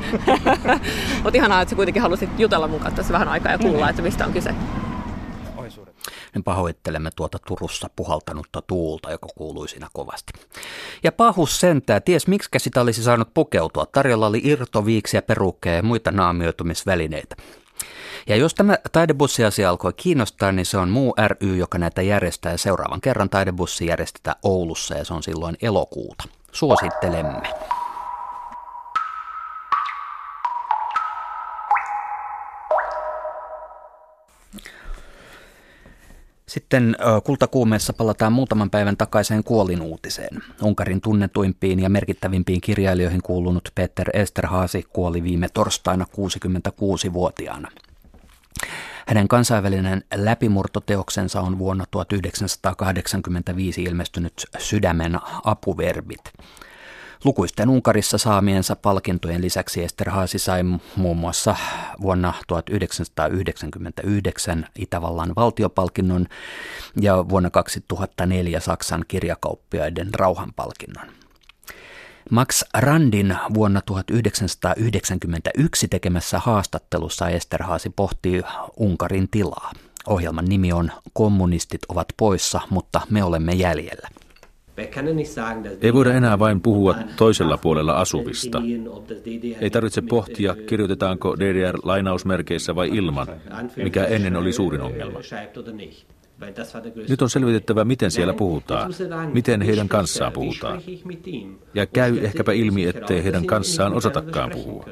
mutta 1.24 1.38
ihanaa, 1.38 1.62
että 1.62 1.70
sä 1.70 1.76
kuitenkin 1.76 2.02
halusit 2.02 2.30
jutella 2.40 2.68
mukaan 2.68 2.94
tässä 2.94 3.14
vähän 3.14 3.28
aikaa 3.28 3.52
ja 3.52 3.58
kuulla, 3.58 3.90
että 3.90 4.02
mistä 4.02 4.26
on 4.26 4.34
kyse 4.34 4.56
niin 6.36 6.44
pahoittelemme 6.44 7.10
tuota 7.16 7.38
Turussa 7.48 7.90
puhaltanutta 7.96 8.62
tuulta, 8.62 9.12
joka 9.12 9.28
kuului 9.36 9.70
siinä 9.70 9.88
kovasti. 9.94 10.34
Ja 11.04 11.12
pahus 11.12 11.60
sentää, 11.60 12.00
ties 12.00 12.28
miksi 12.28 12.50
sitä 12.58 12.82
olisi 12.82 13.04
saanut 13.04 13.34
pukeutua. 13.34 13.86
Tarjolla 13.86 14.28
oli 14.28 14.42
irtoviiksiä, 14.44 15.22
perukkeja 15.22 15.76
ja 15.76 15.84
muita 15.84 16.12
naamioitumisvälineitä. 16.12 17.36
Ja 18.28 18.36
jos 18.36 18.54
tämä 18.54 18.78
taidebussiasia 18.92 19.70
alkoi 19.70 19.94
kiinnostaa, 19.94 20.52
niin 20.52 20.66
se 20.66 20.78
on 20.78 20.90
muu 20.90 21.16
ry, 21.28 21.58
joka 21.58 21.78
näitä 21.78 22.02
järjestää. 22.02 22.52
Ja 22.52 22.58
seuraavan 22.58 23.02
kerran 23.02 23.30
taidebussi 23.30 23.86
järjestetään 23.86 24.38
Oulussa 24.44 24.96
ja 24.96 25.06
se 25.06 25.14
on 25.14 25.24
silloin 25.24 25.58
elokuuta. 25.62 26.24
Suosittelemme. 26.52 27.42
Sitten 36.56 36.96
kultakuumeessa 37.24 37.94
palataan 37.94 38.34
muutaman 38.34 38.70
päivän 38.70 38.98
takaiseen 38.98 39.44
kuolinuutiseen. 39.44 40.44
Unkarin 40.62 41.02
tunnetuimpiin 41.02 41.80
ja 41.80 41.90
merkittävimpiin 41.90 42.62
kirjailijoihin 42.62 43.22
kuulunut 43.22 43.70
Peter 43.76 44.10
Esterhaasi 44.14 44.86
kuoli 44.94 45.24
viime 45.24 45.48
torstaina 45.54 46.06
66-vuotiaana. 46.12 47.72
Hänen 49.08 49.28
kansainvälinen 49.28 50.04
läpimurtoteoksensa 50.16 51.42
on 51.42 51.60
vuonna 51.60 51.86
1985 51.92 53.84
ilmestynyt 53.84 54.34
Sydämen 54.58 55.20
apuverbit. 55.44 56.34
Lukuisten 57.24 57.70
Unkarissa 57.70 58.18
saamiensa 58.18 58.76
palkintojen 58.76 59.42
lisäksi 59.42 59.84
Esterhaasi 59.84 60.40
sai 60.40 60.64
muun 60.96 61.18
muassa 61.18 61.56
vuonna 62.02 62.34
1999 62.48 64.68
Itävallan 64.80 65.34
valtiopalkinnon 65.36 66.26
ja 67.02 67.30
vuonna 67.30 67.50
2004 67.50 68.60
Saksan 68.60 69.06
kirjakauppiaiden 69.08 70.14
rauhanpalkinnon. 70.14 71.08
Max 72.32 72.64
Randin 72.74 73.38
vuonna 73.54 73.82
1991 73.82 75.88
tekemässä 75.88 76.40
haastattelussa 76.40 77.30
Esterhaasi 77.30 77.90
pohtii 77.90 78.42
Unkarin 78.78 79.28
tilaa. 79.32 79.72
Ohjelman 80.08 80.46
nimi 80.46 80.74
on 80.74 80.92
Kommunistit 81.14 81.82
ovat 81.90 82.08
poissa, 82.18 82.62
mutta 82.70 83.02
me 83.10 83.24
olemme 83.24 83.54
jäljellä. 83.54 84.10
Ei 85.82 85.94
voida 85.94 86.14
enää 86.14 86.40
vain 86.40 86.62
puhua 86.62 86.96
toisella 87.18 87.58
puolella 87.58 87.94
asuvista. 87.94 88.62
Ei 89.62 89.70
tarvitse 89.70 90.02
pohtia, 90.02 90.56
kirjoitetaanko 90.68 91.36
DDR 91.40 91.80
lainausmerkeissä 91.84 92.76
vai 92.76 92.90
ilman, 92.90 93.28
mikä 93.76 94.06
ennen 94.06 94.36
oli 94.36 94.54
suurin 94.54 94.82
ongelma. 94.82 95.20
Nyt 97.10 97.22
on 97.22 97.30
selvitettävä, 97.30 97.86
miten 97.86 98.12
siellä 98.12 98.34
puhutaan, 98.34 98.92
miten 99.34 99.62
heidän 99.62 99.88
kanssaan 99.88 100.32
puhutaan. 100.32 100.82
Ja 101.74 101.86
käy 101.86 102.18
ehkäpä 102.18 102.52
ilmi, 102.52 102.86
ettei 102.86 103.24
heidän 103.24 103.46
kanssaan 103.46 103.94
osatakaan 103.94 104.50
puhua. 104.50 104.86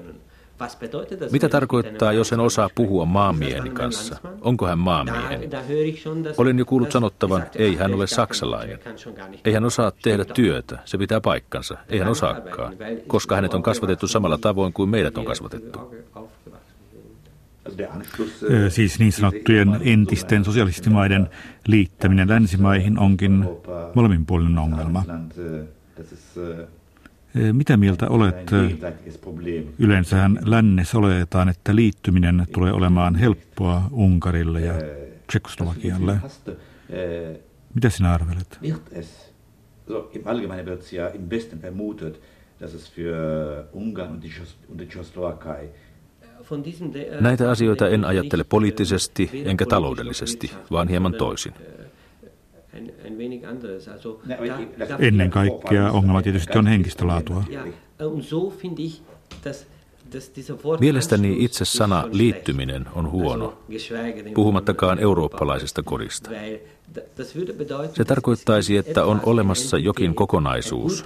Mitä 1.32 1.50
tarkoittaa, 1.50 2.14
jos 2.14 2.34
en 2.34 2.40
osaa 2.40 2.70
puhua 2.76 3.06
maamieheni 3.06 3.70
kanssa? 3.70 4.16
Onko 4.42 4.68
hän 4.68 4.80
maamieheni? 4.80 5.50
Olen 6.38 6.60
jo 6.60 6.66
kuullut 6.66 6.92
sanottavan, 6.92 7.44
ei 7.56 7.76
hän 7.76 7.94
ole 7.94 8.08
saksalainen. 8.08 8.80
Ei 9.46 9.54
hän 9.54 9.66
osaa 9.66 9.92
tehdä 10.04 10.26
työtä, 10.26 10.80
se 10.86 10.98
pitää 10.98 11.22
paikkansa. 11.22 11.78
Ei 11.90 12.00
hän 12.00 12.08
osaakaan, 12.08 12.76
koska 13.08 13.36
hänet 13.36 13.54
on 13.54 13.64
kasvatettu 13.64 14.08
samalla 14.08 14.38
tavoin 14.38 14.74
kuin 14.74 14.90
meidät 14.90 15.18
on 15.18 15.26
kasvatettu. 15.26 15.80
Siis 18.70 19.00
niin 19.00 19.12
sanottujen 19.12 19.80
entisten 19.82 20.46
sosialistimaiden 20.46 21.30
liittäminen 21.68 22.30
länsimaihin 22.30 23.00
onkin 23.00 23.46
molemminpuolinen 23.96 24.58
ongelma. 24.58 25.04
Mitä 27.52 27.78
mieltä 27.78 28.10
olet? 28.10 28.52
Yleensähän 29.80 30.40
lännessä 30.46 30.98
oletetaan, 30.98 31.50
että 31.50 31.76
liittyminen 31.76 32.46
tulee 32.54 32.74
olemaan 32.74 33.16
helppoa 33.16 33.84
Unkarille 33.92 34.62
ja 34.62 34.74
Tsekoslovakialle. 35.28 36.18
Mitä 37.74 37.90
sinä 37.90 38.14
arvelet? 38.14 38.60
Im 40.14 40.22
Allgemeinen 40.26 40.66
wird 40.66 40.82
ja 40.92 41.10
im 41.10 41.30
Westen 41.30 41.62
vermutet, 41.62 42.20
dass 42.62 42.74
es 42.74 42.94
für 42.94 43.66
Ungarn 43.74 44.12
und 44.12 44.24
die 44.80 44.86
Tschechoslowakei 44.88 45.70
Näitä 47.20 47.52
asioita 47.52 47.90
en 47.90 48.06
ajattele 48.06 48.44
poliittisesti 48.44 49.30
enkä 49.46 49.66
taloudellisesti, 49.66 50.52
vaan 50.72 50.88
hieman 50.88 51.14
toisin. 51.14 51.54
Ennen 55.00 55.30
kaikkea 55.30 55.92
ongelma 55.92 56.22
tietysti 56.22 56.58
on 56.58 56.68
henkistä 56.68 57.08
laatua. 57.08 57.44
Mielestäni 60.80 61.36
itse 61.40 61.66
sana 61.66 62.08
liittyminen 62.12 62.86
on 62.96 63.12
huono, 63.12 63.58
puhumattakaan 64.36 65.00
eurooppalaisesta 65.00 65.84
kodista. 65.84 66.30
Se 67.94 68.06
tarkoittaisi, 68.06 68.78
että 68.78 69.06
on 69.06 69.22
olemassa 69.26 69.78
jokin 69.78 70.16
kokonaisuus, 70.16 71.04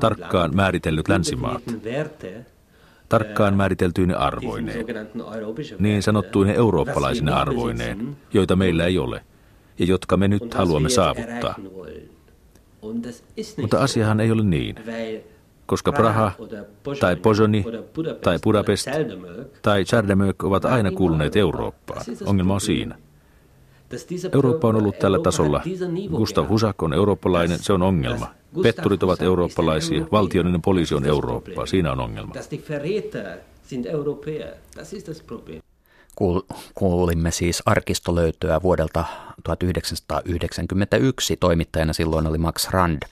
tarkkaan 0.00 0.56
määritellyt 0.56 1.08
länsimaat, 1.08 1.62
tarkkaan 3.08 3.56
määriteltyine 3.56 4.14
arvoineen, 4.14 4.86
niin 5.78 6.02
sanottuine 6.02 6.54
eurooppalaisine 6.54 7.32
arvoineen, 7.32 8.16
joita 8.32 8.56
meillä 8.56 8.86
ei 8.86 8.98
ole 8.98 9.22
ja 9.78 9.86
jotka 9.86 10.16
me 10.16 10.28
nyt 10.28 10.54
haluamme 10.54 10.88
saavuttaa. 10.88 11.54
Mutta 13.60 13.78
asiahan 13.82 14.20
ei 14.20 14.30
ole 14.30 14.44
niin, 14.44 14.74
koska 15.66 15.92
Praha 15.92 16.32
tai 17.00 17.16
Pozoni 17.16 17.64
tai 18.22 18.38
Budapest 18.44 18.88
tai 19.62 19.84
Chardemök 19.84 20.44
ovat 20.44 20.64
aina 20.64 20.90
kuuluneet 20.90 21.36
Eurooppaan. 21.36 22.02
Ongelma 22.26 22.54
on 22.54 22.60
siinä. 22.60 22.96
Eurooppa 24.34 24.68
on 24.68 24.76
ollut 24.76 24.98
tällä 24.98 25.18
tasolla. 25.18 25.62
Gustav 26.16 26.48
Husak 26.48 26.82
on 26.82 26.92
eurooppalainen, 26.92 27.58
se 27.58 27.72
on 27.72 27.82
ongelma. 27.82 28.34
Petturit 28.62 29.02
ovat 29.02 29.22
eurooppalaisia, 29.22 30.06
valtiollinen 30.12 30.62
poliisi 30.62 30.94
on 30.94 31.04
Eurooppaa, 31.04 31.66
siinä 31.66 31.92
on 31.92 32.00
ongelma. 32.00 32.34
Kuulimme 36.74 37.30
siis 37.30 37.62
arkistolöytöä 37.66 38.62
vuodelta 38.62 39.04
1991. 39.44 41.36
Toimittajana 41.36 41.92
silloin 41.92 42.26
oli 42.26 42.38
Max 42.38 42.70
Rand. 42.70 43.02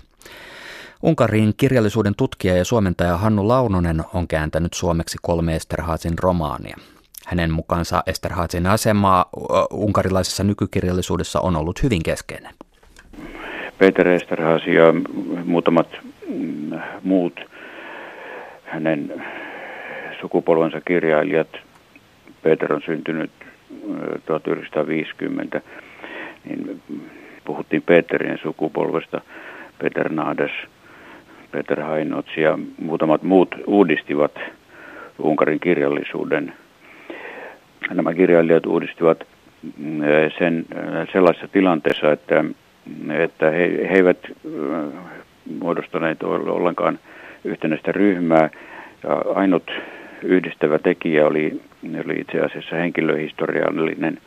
Unkarin 1.03 1.55
kirjallisuuden 1.57 2.15
tutkija 2.17 2.57
ja 2.57 2.65
suomentaja 2.65 3.17
Hannu 3.17 3.49
Launonen 3.49 4.03
on 4.15 4.29
kääntänyt 4.29 4.73
suomeksi 4.75 5.19
kolme 5.23 5.57
Esterhazin 5.57 6.19
romaania. 6.19 6.77
Hänen 7.27 7.51
mukaansa 7.51 8.03
Esterhazin 8.07 8.67
asema 8.67 9.27
unkarilaisessa 9.73 10.45
nykykirjallisuudessa 10.45 11.41
on 11.41 11.57
ollut 11.57 11.83
hyvin 11.83 12.03
keskeinen. 12.03 12.55
Peter 13.79 14.09
Esterhazy 14.09 14.71
ja 14.71 14.85
muutamat 15.45 15.89
mm, 16.29 16.81
muut 17.03 17.41
hänen 18.65 19.23
sukupolvensa 20.21 20.81
kirjailijat. 20.81 21.64
Peter 22.45 22.72
on 22.72 22.82
syntynyt 22.82 23.30
1950, 24.26 25.61
niin 26.45 26.82
puhuttiin 27.45 27.82
Peterin 27.82 28.38
sukupolvesta, 28.42 29.20
Peter 29.78 30.12
Nades, 30.12 30.51
Peter 31.51 31.80
Hainots 31.80 32.36
ja 32.36 32.59
muutamat 32.82 33.22
muut 33.22 33.55
uudistivat 33.66 34.38
Unkarin 35.18 35.61
kirjallisuuden. 35.61 36.53
Nämä 37.90 38.14
kirjailijat 38.14 38.66
uudistivat 38.66 39.26
sen 40.38 40.66
sellaisessa 41.12 41.49
tilanteessa, 41.49 42.12
että 42.12 42.45
että 43.24 43.51
he, 43.51 43.88
he 43.90 43.95
eivät 43.95 44.18
muodostaneet 45.61 46.22
ollenkaan 46.22 46.99
yhtenäistä 47.45 47.92
ryhmää. 47.92 48.51
Ja 49.03 49.22
ainut 49.34 49.70
yhdistävä 50.25 50.79
tekijä 50.79 51.27
oli, 51.27 51.61
oli 52.05 52.20
itse 52.20 52.41
asiassa 52.41 52.77
henkilöhistoriallinen. 52.77 54.18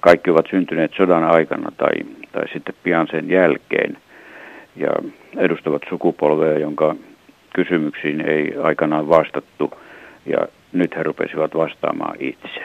Kaikki 0.00 0.30
ovat 0.30 0.46
syntyneet 0.50 0.92
sodan 0.96 1.24
aikana 1.24 1.72
tai, 1.76 1.92
tai 2.32 2.48
sitten 2.52 2.74
pian 2.82 3.06
sen 3.10 3.30
jälkeen 3.30 3.96
ja 4.76 4.90
edustavat 5.36 5.82
sukupolvea, 5.88 6.58
jonka 6.58 6.94
kysymyksiin 7.54 8.20
ei 8.20 8.54
aikanaan 8.62 9.08
vastattu 9.08 9.72
ja 10.26 10.38
nyt 10.72 10.96
he 10.96 11.02
rupesivat 11.02 11.54
vastaamaan 11.54 12.16
itse. 12.18 12.60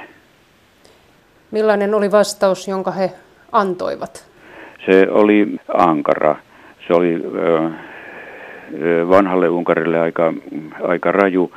Millainen 1.51 1.93
oli 1.93 2.11
vastaus, 2.11 2.67
jonka 2.67 2.91
he 2.91 3.11
antoivat? 3.51 4.29
Se 4.85 5.07
oli 5.09 5.55
ankara. 5.67 6.35
Se 6.87 6.93
oli 6.93 7.23
vanhalle 9.09 9.49
Unkarille 9.49 9.99
aika, 9.99 10.33
aika 10.81 11.11
raju. 11.11 11.51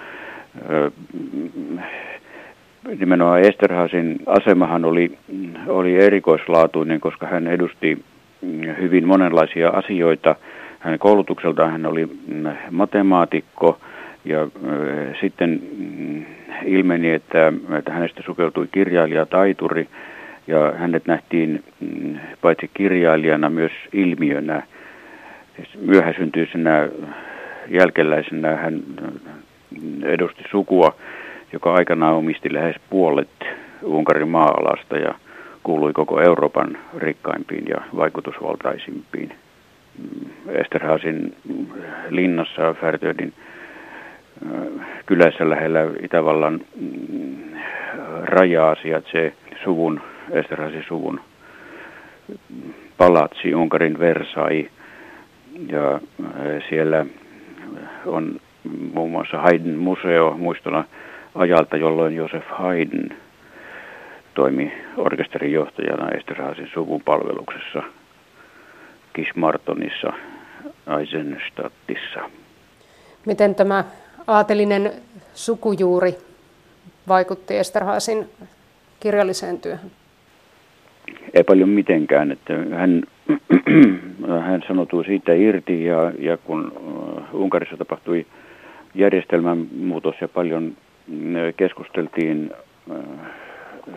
Nimenomaan 2.98 3.40
Esterhasin 3.40 4.16
asemahan 4.26 4.84
oli, 4.84 5.18
oli 5.66 5.96
erikoislaatuinen, 5.96 7.00
koska 7.00 7.26
hän 7.26 7.46
edusti 7.46 8.04
hyvin 8.80 9.06
monenlaisia 9.06 9.68
asioita. 9.68 10.36
Hänen 10.78 10.98
koulutukseltaan 10.98 11.72
hän 11.72 11.86
oli 11.86 12.08
matemaatikko 12.70 13.80
ja 14.24 14.48
sitten 15.20 15.62
ilmeni, 16.64 17.10
että, 17.10 17.52
että 17.78 17.92
hänestä 17.92 18.22
sukeutui 18.26 18.68
kirjailija, 18.72 19.26
taituri– 19.26 19.88
ja 20.50 20.72
hänet 20.78 21.06
nähtiin 21.06 21.64
mm, 21.80 22.18
paitsi 22.40 22.70
kirjailijana 22.74 23.50
myös 23.50 23.72
ilmiönä, 23.92 24.62
siis 25.56 25.68
myöhäsyntyisenä 25.86 26.88
jälkeläisenä 27.68 28.56
hän 28.56 28.74
mm, 28.74 29.18
edusti 30.02 30.44
sukua, 30.50 30.94
joka 31.52 31.74
aikanaan 31.74 32.14
omisti 32.14 32.52
lähes 32.54 32.76
puolet 32.90 33.28
Unkarin 33.82 34.28
maa-alasta 34.28 34.96
ja 34.96 35.14
kuului 35.62 35.92
koko 35.92 36.20
Euroopan 36.20 36.78
rikkaimpiin 36.98 37.64
ja 37.68 37.76
vaikutusvaltaisimpiin. 37.96 39.32
Esterhaasin 40.48 41.36
linnassa 42.10 42.74
Färtödin 42.80 43.32
kylässä 45.06 45.50
lähellä 45.50 45.80
Itävallan 46.02 46.60
mm, 46.80 47.36
rajaa 48.22 48.76
sijaitsee 48.82 49.32
suvun, 49.64 50.00
Esterhaasin 50.30 50.84
suvun 50.88 51.20
palatsi 52.96 53.54
Unkarin 53.54 53.98
Versai. 53.98 54.68
Ja 55.68 56.00
siellä 56.68 57.06
on 58.06 58.40
muun 58.94 59.10
muassa 59.10 59.38
Haydn 59.38 59.74
museo 59.78 60.36
muistona 60.38 60.84
ajalta, 61.34 61.76
jolloin 61.76 62.16
Josef 62.16 62.44
Haydn 62.48 63.08
toimi 64.34 64.72
orkesterin 64.96 65.52
johtajana 65.52 66.08
Esterhaasin 66.08 66.70
suvun 66.74 67.00
palveluksessa 67.04 67.82
Kismartonissa 69.12 70.12
Eisenstadtissa. 71.00 72.20
Miten 73.26 73.54
tämä 73.54 73.84
aatelinen 74.26 74.92
sukujuuri 75.34 76.14
vaikutti 77.08 77.56
Esterhaasin 77.56 78.30
kirjalliseen 79.00 79.60
työhön? 79.60 79.90
Ei 81.34 81.44
paljon 81.44 81.68
mitenkään. 81.68 82.32
Että 82.32 82.54
hän, 82.70 83.02
hän 84.46 84.62
sanoutui 84.68 85.04
siitä 85.04 85.32
irti 85.34 85.84
ja, 85.84 86.12
ja 86.18 86.36
kun 86.36 86.72
äh, 86.76 87.34
Unkarissa 87.34 87.76
tapahtui 87.76 88.26
järjestelmän 88.94 89.66
muutos 89.76 90.14
ja 90.20 90.28
paljon 90.28 90.72
äh, 91.08 91.54
keskusteltiin 91.56 92.50
äh, 92.90 92.96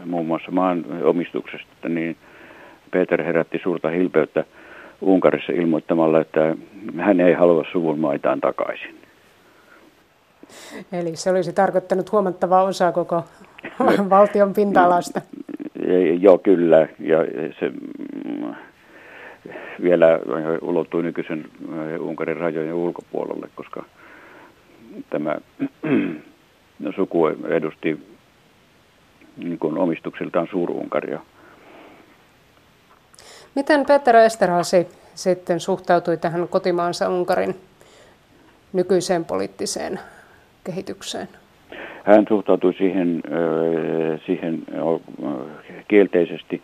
muun 0.05 0.25
muassa 0.25 0.51
maan 0.51 0.85
omistuksesta, 1.03 1.89
niin 1.89 2.17
Peter 2.91 3.23
herätti 3.23 3.59
suurta 3.63 3.89
hilpeyttä 3.89 4.43
Unkarissa 5.01 5.53
ilmoittamalla, 5.53 6.21
että 6.21 6.55
hän 6.97 7.19
ei 7.19 7.33
halua 7.33 7.65
suvun 7.71 7.99
maitaan 7.99 8.41
takaisin. 8.41 8.95
Eli 10.91 11.15
se 11.15 11.29
olisi 11.29 11.53
tarkoittanut 11.53 12.11
huomattavaa 12.11 12.63
osaa 12.63 12.91
koko 12.91 13.23
valtion 14.09 14.53
pinta-alasta. 14.53 15.21
Joo, 16.19 16.37
kyllä. 16.37 16.87
Ja 16.99 17.17
se 17.59 17.69
mm, 17.69 18.55
vielä 19.81 20.19
ulottui 20.61 21.03
nykyisen 21.03 21.45
Unkarin 21.99 22.37
rajojen 22.37 22.73
ulkopuolelle, 22.73 23.49
koska 23.55 23.83
tämä 25.09 25.35
suku 26.95 27.27
edusti 27.27 27.99
niin 29.37 29.59
kuin 29.59 29.77
omistuksiltaan 29.77 30.47
Suur-Unkaria. 30.51 31.19
Miten 33.55 33.85
Peter 33.85 34.15
Esterhasi 34.15 34.87
sitten 35.15 35.59
suhtautui 35.59 36.17
tähän 36.17 36.47
kotimaansa 36.47 37.09
Unkarin 37.09 37.55
nykyiseen 38.73 39.25
poliittiseen 39.25 39.99
kehitykseen? 40.63 41.27
Hän 42.03 42.25
suhtautui 42.27 42.73
siihen, 42.73 43.23
siihen 44.25 44.63
kielteisesti. 45.87 46.61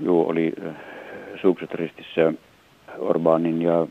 Joo, 0.00 0.28
oli 0.28 0.52
sukset 1.42 1.74
ristissä 1.74 2.32
Orbanin 2.98 3.62
ja, 3.62 3.86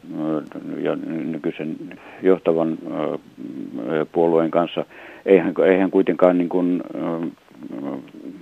ja 0.82 0.95
nykyisen 1.26 1.76
johtavan 2.22 2.78
puolueen 4.12 4.51
kanssa. 4.51 4.86
Eihän, 5.26 5.53
eihän 5.66 5.91
kuitenkaan 5.91 6.38
niin 6.38 6.49
kuin, 6.49 6.84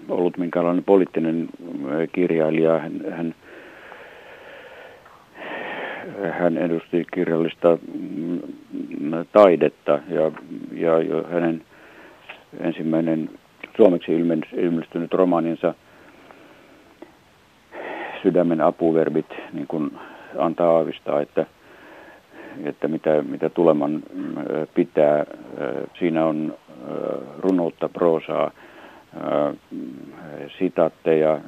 ollut 0.09 0.37
minkäänlainen 0.37 0.83
poliittinen 0.83 1.49
kirjailija. 2.11 2.79
Hän, 2.79 3.01
hän, 3.11 3.35
hän 6.31 6.57
edusti 6.57 7.05
kirjallista 7.13 7.77
mm, 7.93 8.39
taidetta 9.31 9.99
ja, 10.09 10.31
ja 10.99 11.23
hänen 11.31 11.61
ensimmäinen 12.59 13.29
suomeksi 13.77 14.11
ilmestynyt 14.57 15.13
romaaninsa 15.13 15.73
Sydämen 18.23 18.61
apuverbit 18.61 19.25
niin 19.53 19.67
kuin 19.67 19.91
antaa 20.37 20.75
aavistaa, 20.75 21.21
että, 21.21 21.45
että 22.63 22.87
mitä, 22.87 23.21
mitä 23.21 23.49
tuleman 23.49 24.03
pitää. 24.73 25.25
Siinä 25.99 26.25
on 26.25 26.53
runoutta, 27.39 27.89
proosaa, 27.89 28.51
sitaatteja, 30.59 31.39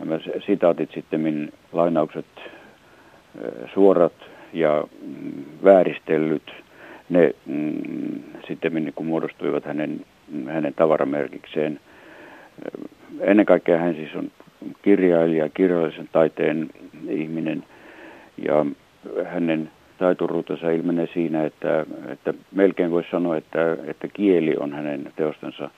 sitaatit 0.46 0.92
sitten, 0.92 1.52
lainaukset 1.74 2.26
suorat 3.74 4.14
ja 4.54 4.84
mm, 5.02 5.44
vääristellyt, 5.64 6.52
ne 7.10 7.32
mm, 7.46 8.20
sitten 8.48 8.74
niin 8.74 8.94
muodostuivat 9.04 9.66
hänen, 9.66 10.06
hänen 10.48 10.74
tavaramerkikseen. 10.74 11.80
Ennen 13.20 13.46
kaikkea 13.46 13.78
hän 13.78 13.96
siis 13.96 14.16
on 14.16 14.32
kirjailija, 14.82 15.50
kirjallisen 15.50 16.10
taiteen 16.12 16.70
ihminen 17.10 17.64
ja 18.38 18.66
hänen 19.26 19.72
taituruutensa 19.98 20.70
ilmenee 20.70 21.08
siinä, 21.14 21.46
että, 21.46 21.86
että 22.08 22.34
melkein 22.52 22.92
voisi 22.92 23.10
sanoa, 23.10 23.38
että, 23.38 23.78
että 23.88 24.08
kieli 24.08 24.56
on 24.60 24.74
hänen 24.74 25.14
teostensa 25.16 25.70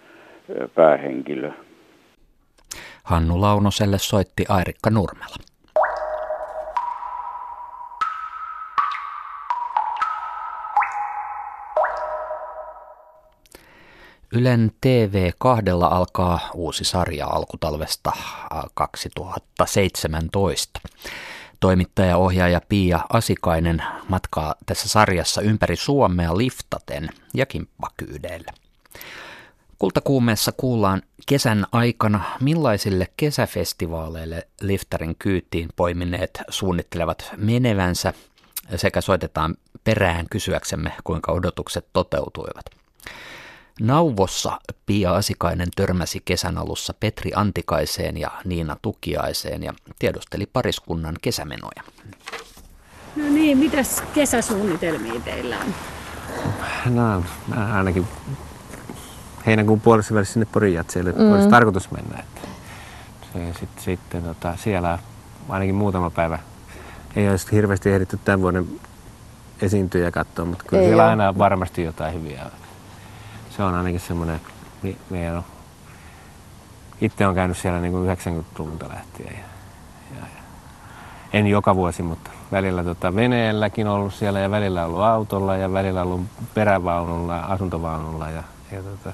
päähenkilö. 0.75 1.51
Hannu 3.03 3.41
Launoselle 3.41 3.97
soitti 3.97 4.45
Airikka 4.49 4.89
Nurmela. 4.89 5.35
Ylen 14.33 14.71
TV2 14.85 15.85
alkaa 15.89 16.39
uusi 16.53 16.83
sarja 16.83 17.27
alkutalvesta 17.27 18.11
2017. 18.73 20.79
Toimittaja-ohjaaja 21.59 22.61
Pia 22.69 22.99
Asikainen 23.09 23.83
matkaa 24.09 24.55
tässä 24.65 24.89
sarjassa 24.89 25.41
ympäri 25.41 25.75
Suomea 25.75 26.37
liftaten 26.37 27.09
ja 27.33 27.45
kimppakyydeillä. 27.45 28.51
Kultakuumeessa 29.79 30.51
kuullaan 30.51 31.01
kesän 31.25 31.65
aikana, 31.71 32.21
millaisille 32.41 33.07
kesäfestivaaleille 33.17 34.47
liftarin 34.61 35.15
kyytiin 35.19 35.69
poimineet 35.75 36.41
suunnittelevat 36.49 37.31
menevänsä 37.37 38.13
sekä 38.75 39.01
soitetaan 39.01 39.55
perään 39.83 40.25
kysyäksemme, 40.29 40.93
kuinka 41.03 41.31
odotukset 41.31 41.87
toteutuivat. 41.93 42.65
Nauvossa 43.81 44.59
Pia 44.85 45.15
Asikainen 45.15 45.67
törmäsi 45.75 46.21
kesän 46.25 46.57
alussa 46.57 46.93
Petri 46.99 47.31
Antikaiseen 47.35 48.17
ja 48.17 48.31
Niina 48.45 48.77
Tukiaiseen 48.81 49.63
ja 49.63 49.73
tiedusteli 49.99 50.45
pariskunnan 50.45 51.15
kesämenoja. 51.21 51.83
No 53.15 53.23
niin, 53.23 53.57
mitäs 53.57 54.03
kesäsuunnitelmia 54.13 55.19
teillä 55.19 55.57
on? 55.59 55.73
No, 56.93 57.23
ainakin 57.73 58.07
heinäkuun 59.45 59.81
puolessa 59.81 60.13
välissä 60.15 60.33
sinne 60.33 60.47
Porin 60.51 60.73
jatseille 60.73 61.11
mm. 61.11 61.31
olisi 61.31 61.49
tarkoitus 61.49 61.91
mennä. 61.91 62.19
Että 62.19 62.47
se, 63.33 63.59
sit, 63.59 63.69
sitten 63.79 64.23
tota, 64.23 64.55
siellä 64.55 64.99
ainakin 65.49 65.75
muutama 65.75 66.09
päivä 66.09 66.39
ei 67.15 67.29
olisi 67.29 67.51
hirveästi 67.51 67.89
ehditty 67.89 68.19
tämän 68.25 68.41
vuoden 68.41 68.67
esiintyjä 69.61 70.11
katsoa, 70.11 70.45
mutta 70.45 70.63
kyllä 70.67 70.83
ei 70.83 70.87
siellä 70.87 71.03
ole. 71.03 71.09
aina 71.09 71.37
varmasti 71.37 71.83
jotain 71.83 72.13
hyviä 72.13 72.45
se 73.57 73.63
on 73.63 73.75
ainakin 73.75 73.99
semmoinen, 73.99 74.41
meidän 75.09 75.37
on, 75.37 75.43
itse 77.01 77.27
on 77.27 77.35
käynyt 77.35 77.57
siellä 77.57 77.79
niin 77.79 77.91
kuin 77.91 78.17
90-luvulta 78.17 78.89
lähtien. 78.89 79.33
Ja, 79.33 79.45
ja, 80.15 80.21
ja, 80.21 80.43
en 81.33 81.47
joka 81.47 81.75
vuosi, 81.75 82.03
mutta 82.03 82.29
välillä 82.51 82.83
tota, 82.83 83.15
veneelläkin 83.15 83.87
ollut 83.87 84.13
siellä 84.13 84.39
ja 84.39 84.51
välillä 84.51 84.85
ollut 84.85 85.01
autolla 85.01 85.55
ja 85.55 85.73
välillä 85.73 86.01
ollut 86.01 86.21
perävaunulla, 86.53 87.39
asuntovaunulla 87.39 88.29
ja, 88.29 88.43
ja 88.71 88.83
tota, 88.83 89.13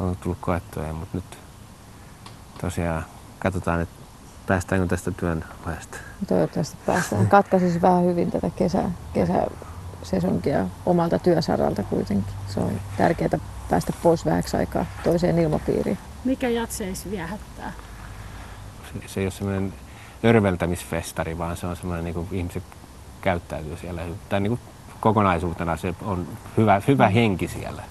on 0.00 0.16
tullut 0.16 0.38
koettua. 0.40 0.92
Mutta 0.92 1.16
nyt 1.16 1.38
tosiaan 2.60 3.04
katsotaan, 3.38 3.80
että 3.80 3.94
päästäänkö 4.46 4.86
tästä 4.86 5.10
työn 5.10 5.44
vaiheesta. 5.66 5.96
Toivottavasti 6.28 6.76
päästään. 6.86 7.26
Katkaisisi 7.26 7.82
vähän 7.82 8.04
hyvin 8.04 8.30
tätä 8.30 8.50
kesä, 8.50 8.82
kesäsesonkia 10.04 10.66
omalta 10.86 11.18
työsaralta 11.18 11.82
kuitenkin. 11.82 12.34
Se 12.46 12.60
on 12.60 12.72
tärkeää 12.96 13.38
päästä 13.70 13.92
pois 14.02 14.26
vähäksi 14.26 14.56
aikaa 14.56 14.86
toiseen 15.04 15.38
ilmapiiriin. 15.38 15.98
Mikä 16.24 16.48
jatseis 16.48 17.10
viehättää? 17.10 17.72
Se, 18.84 19.08
se 19.08 19.20
ei 19.20 19.26
ole 19.26 19.30
semmoinen 19.30 19.72
örveltämisfestari, 20.24 21.38
vaan 21.38 21.56
se 21.56 21.66
on 21.66 21.76
semmoinen, 21.76 22.04
niin 22.04 22.14
kuin 22.14 22.28
ihmiset 22.32 22.62
käyttäytyy 23.22 23.76
siellä. 23.76 24.02
Tai 24.28 24.40
niin 24.40 24.50
kuin 24.50 24.60
kokonaisuutena 25.00 25.76
se 25.76 25.94
on 26.06 26.26
hyvä, 26.56 26.80
hyvä 26.88 27.08
henki 27.08 27.48
siellä. 27.48 27.82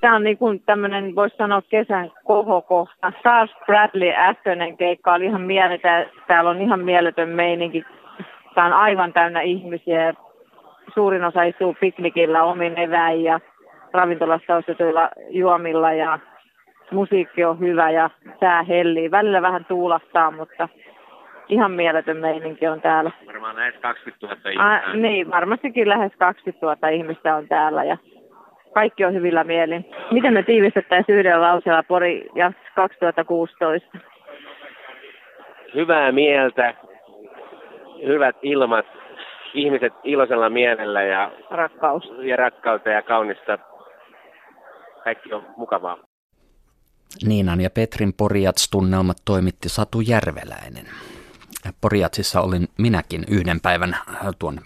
Tämä 0.00 0.16
on 0.16 0.24
niin 0.24 0.38
kuin 0.38 0.62
tämmöinen, 0.66 1.14
voisi 1.14 1.36
sanoa 1.36 1.62
kesän 1.62 2.10
kohokohta. 2.24 3.12
Stars 3.20 3.50
Bradley 3.66 4.12
Astönen 4.12 4.76
keikka 4.76 5.14
oli 5.14 5.26
ihan 5.26 5.40
mieletön. 5.40 6.06
Täällä 6.28 6.50
on 6.50 6.62
ihan 6.62 6.80
mieletön 6.80 7.28
meininki. 7.28 7.84
Tämä 8.54 8.66
on 8.66 8.72
aivan 8.72 9.12
täynnä 9.12 9.40
ihmisiä. 9.40 10.14
Suurin 10.94 11.24
osa 11.24 11.42
istuu 11.42 11.76
piknikillä 11.80 12.42
omin 12.42 12.78
eväin 12.78 13.24
ja 13.24 13.40
ravintolassa 13.92 14.56
ostetuilla 14.56 15.10
juomilla 15.28 15.92
ja 15.92 16.18
musiikki 16.90 17.44
on 17.44 17.60
hyvä 17.60 17.90
ja 17.90 18.10
sää 18.40 18.62
hellii. 18.62 19.10
Välillä 19.10 19.42
vähän 19.42 19.64
tuulahtaa, 19.64 20.30
mutta 20.30 20.68
ihan 21.48 21.70
mieletön 21.70 22.16
meininki 22.16 22.68
on 22.68 22.80
täällä. 22.80 23.10
Varmaan 23.26 23.56
lähes 23.56 23.74
20 23.80 24.26
000 24.26 24.50
ihmistä. 24.50 24.90
A, 24.90 24.94
niin, 24.94 25.30
varmastikin 25.30 25.88
lähes 25.88 26.12
20 26.18 26.66
000 26.66 26.88
ihmistä 26.88 27.36
on 27.36 27.48
täällä 27.48 27.84
ja 27.84 27.96
kaikki 28.74 29.04
on 29.04 29.14
hyvillä 29.14 29.44
mielin. 29.44 29.84
Miten 30.10 30.32
me 30.32 30.42
tiivistettäisiin 30.42 31.18
yhdellä 31.18 31.40
lauseella 31.40 31.82
Pori 31.82 32.28
ja 32.34 32.52
2016? 32.74 33.98
Hyvää 35.74 36.12
mieltä, 36.12 36.74
hyvät 38.06 38.36
ilmat, 38.42 38.86
ihmiset 39.54 39.92
iloisella 40.04 40.50
mielellä 40.50 41.02
ja, 41.02 41.32
Rakkaus. 41.50 42.04
ja 42.22 42.36
rakkautta 42.36 42.88
ja 42.88 43.02
kaunista. 43.02 43.58
Kaikki 45.04 45.32
on 45.32 45.46
mukavaa. 45.56 45.96
Niinan 47.26 47.60
ja 47.60 47.70
Petrin 47.70 48.12
Poriats-tunnelmat 48.12 49.16
toimitti 49.24 49.68
Satu 49.68 50.00
Järveläinen. 50.00 50.86
Poriatsissa 51.80 52.40
olin 52.40 52.68
minäkin 52.78 53.24
yhden 53.28 53.60
päivän 53.60 53.94
äh, 53.94 54.16
tuon 54.38 54.60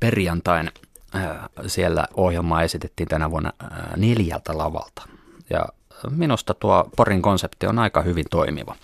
perjantain. 0.00 0.70
Äh, 1.14 1.36
siellä 1.66 2.04
ohjelmaa 2.16 2.62
esitettiin 2.62 3.08
tänä 3.08 3.30
vuonna 3.30 3.52
äh, 3.62 3.68
neljältä 3.96 4.58
lavalta. 4.58 5.02
Ja 5.50 5.66
minusta 6.10 6.54
tuo 6.54 6.90
Porin 6.96 7.22
konsepti 7.22 7.66
on 7.66 7.78
aika 7.78 8.02
hyvin 8.02 8.24
toimiva. 8.30 8.74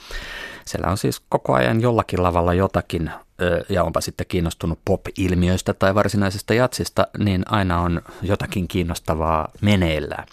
Siellä 0.67 0.91
on 0.91 0.99
siis 0.99 1.23
koko 1.29 1.55
ajan 1.55 1.81
jollakin 1.81 2.23
lavalla 2.23 2.55
jotakin, 2.55 3.11
ja 3.69 3.85
onpa 3.85 4.01
sitten 4.01 4.27
kiinnostunut 4.27 4.79
pop-ilmiöistä 4.85 5.75
tai 5.75 5.95
varsinaisesta 5.95 6.55
jatsista, 6.55 7.07
niin 7.19 7.43
aina 7.47 7.81
on 7.81 8.03
jotakin 8.23 8.69
kiinnostavaa 8.69 9.49
meneillään. 9.61 10.27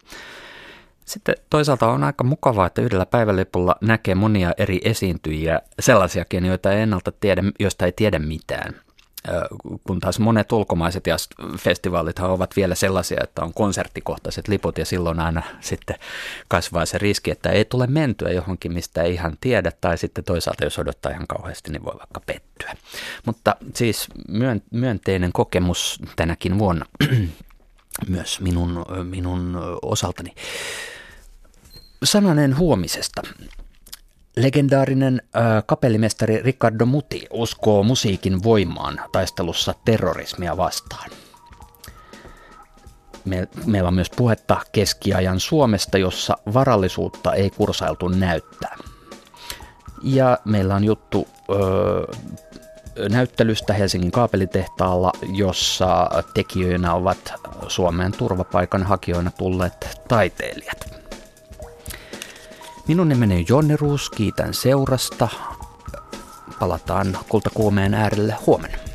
Sitten 1.06 1.36
toisaalta 1.50 1.88
on 1.88 2.04
aika 2.04 2.24
mukavaa, 2.24 2.68
että 2.68 2.82
yhdellä 2.82 3.06
päivälipulla 3.06 3.76
näkee 3.82 4.16
monia 4.16 4.52
eri 4.58 4.82
esiintyjiä, 4.84 5.62
sellaisiakin, 5.80 6.46
joita 6.46 6.72
ei 6.72 6.82
ennalta 6.82 7.12
tiedä, 7.12 7.44
joista 7.60 7.86
ei 7.86 7.92
tiedä 7.92 8.20
mitään. 8.20 8.76
Kun 9.88 10.00
taas 10.00 10.20
monet 10.20 10.52
ulkomaiset 10.52 11.08
ja 11.08 11.16
festivaalit 11.58 12.20
ovat 12.20 12.56
vielä 12.56 12.76
sellaisia, 12.76 13.20
että 13.24 13.44
on 13.44 13.54
konserttikohtaiset 13.54 14.48
liput 14.48 14.78
ja 14.78 14.86
silloin 14.86 15.20
aina 15.20 15.42
sitten 15.60 15.96
kasvaa 16.48 16.86
se 16.86 16.98
riski, 16.98 17.32
että 17.32 17.50
ei 17.50 17.66
tule 17.66 17.88
mentyä 17.88 18.32
johonkin, 18.32 18.74
mistä 18.74 19.02
ei 19.04 19.14
ihan 19.14 19.38
tiedä, 19.42 19.72
tai 19.82 19.98
sitten 19.98 20.24
toisaalta 20.24 20.64
jos 20.64 20.80
odottaa 20.80 21.12
ihan 21.12 21.28
kauheasti, 21.28 21.72
niin 21.72 21.86
voi 21.86 21.96
vaikka 22.00 22.20
pettyä. 22.26 22.76
Mutta 23.26 23.56
siis 23.74 24.08
myönteinen 24.72 25.34
kokemus 25.34 26.00
tänäkin 26.16 26.60
vuonna 26.60 26.86
myös 28.08 28.42
minun, 28.42 28.86
minun 29.04 29.58
osaltani. 29.82 30.36
Sananen 32.04 32.58
huomisesta. 32.58 33.22
Legendaarinen 34.38 35.22
äh, 35.36 35.64
kapellimestari 35.66 36.42
Riccardo 36.42 36.86
Muti 36.86 37.28
uskoo 37.32 37.84
musiikin 37.84 38.44
voimaan 38.44 39.02
taistelussa 39.12 39.74
terrorismia 39.86 40.58
vastaan. 40.58 41.10
Me, 43.26 43.48
meillä 43.66 43.88
on 43.88 43.94
myös 43.94 44.10
puhetta 44.16 44.58
keskiajan 44.72 45.40
Suomesta, 45.40 45.98
jossa 45.98 46.38
varallisuutta 46.54 47.34
ei 47.34 47.50
kursailtu 47.50 48.08
näyttää. 48.08 48.78
Ja 50.04 50.38
meillä 50.46 50.76
on 50.76 50.84
juttu 50.84 51.28
ö, 51.50 52.08
näyttelystä 53.10 53.74
Helsingin 53.74 54.12
kaapelitehtaalla, 54.12 55.12
jossa 55.34 56.10
tekijöinä 56.34 56.94
ovat 56.94 57.34
Suomeen 57.68 58.12
turvapaikanhakijoina 58.12 59.32
tulleet 59.32 60.02
taiteilijat. 60.08 61.03
Minun 62.88 63.10
nimeni 63.10 63.36
on 63.36 63.46
Jonni 63.50 63.78
Ruus, 63.78 64.10
kiitän 64.10 64.54
seurasta. 64.54 65.30
Palataan 66.60 67.18
kultakuumeen 67.30 67.94
äärelle 67.94 68.36
huomenna. 68.48 68.93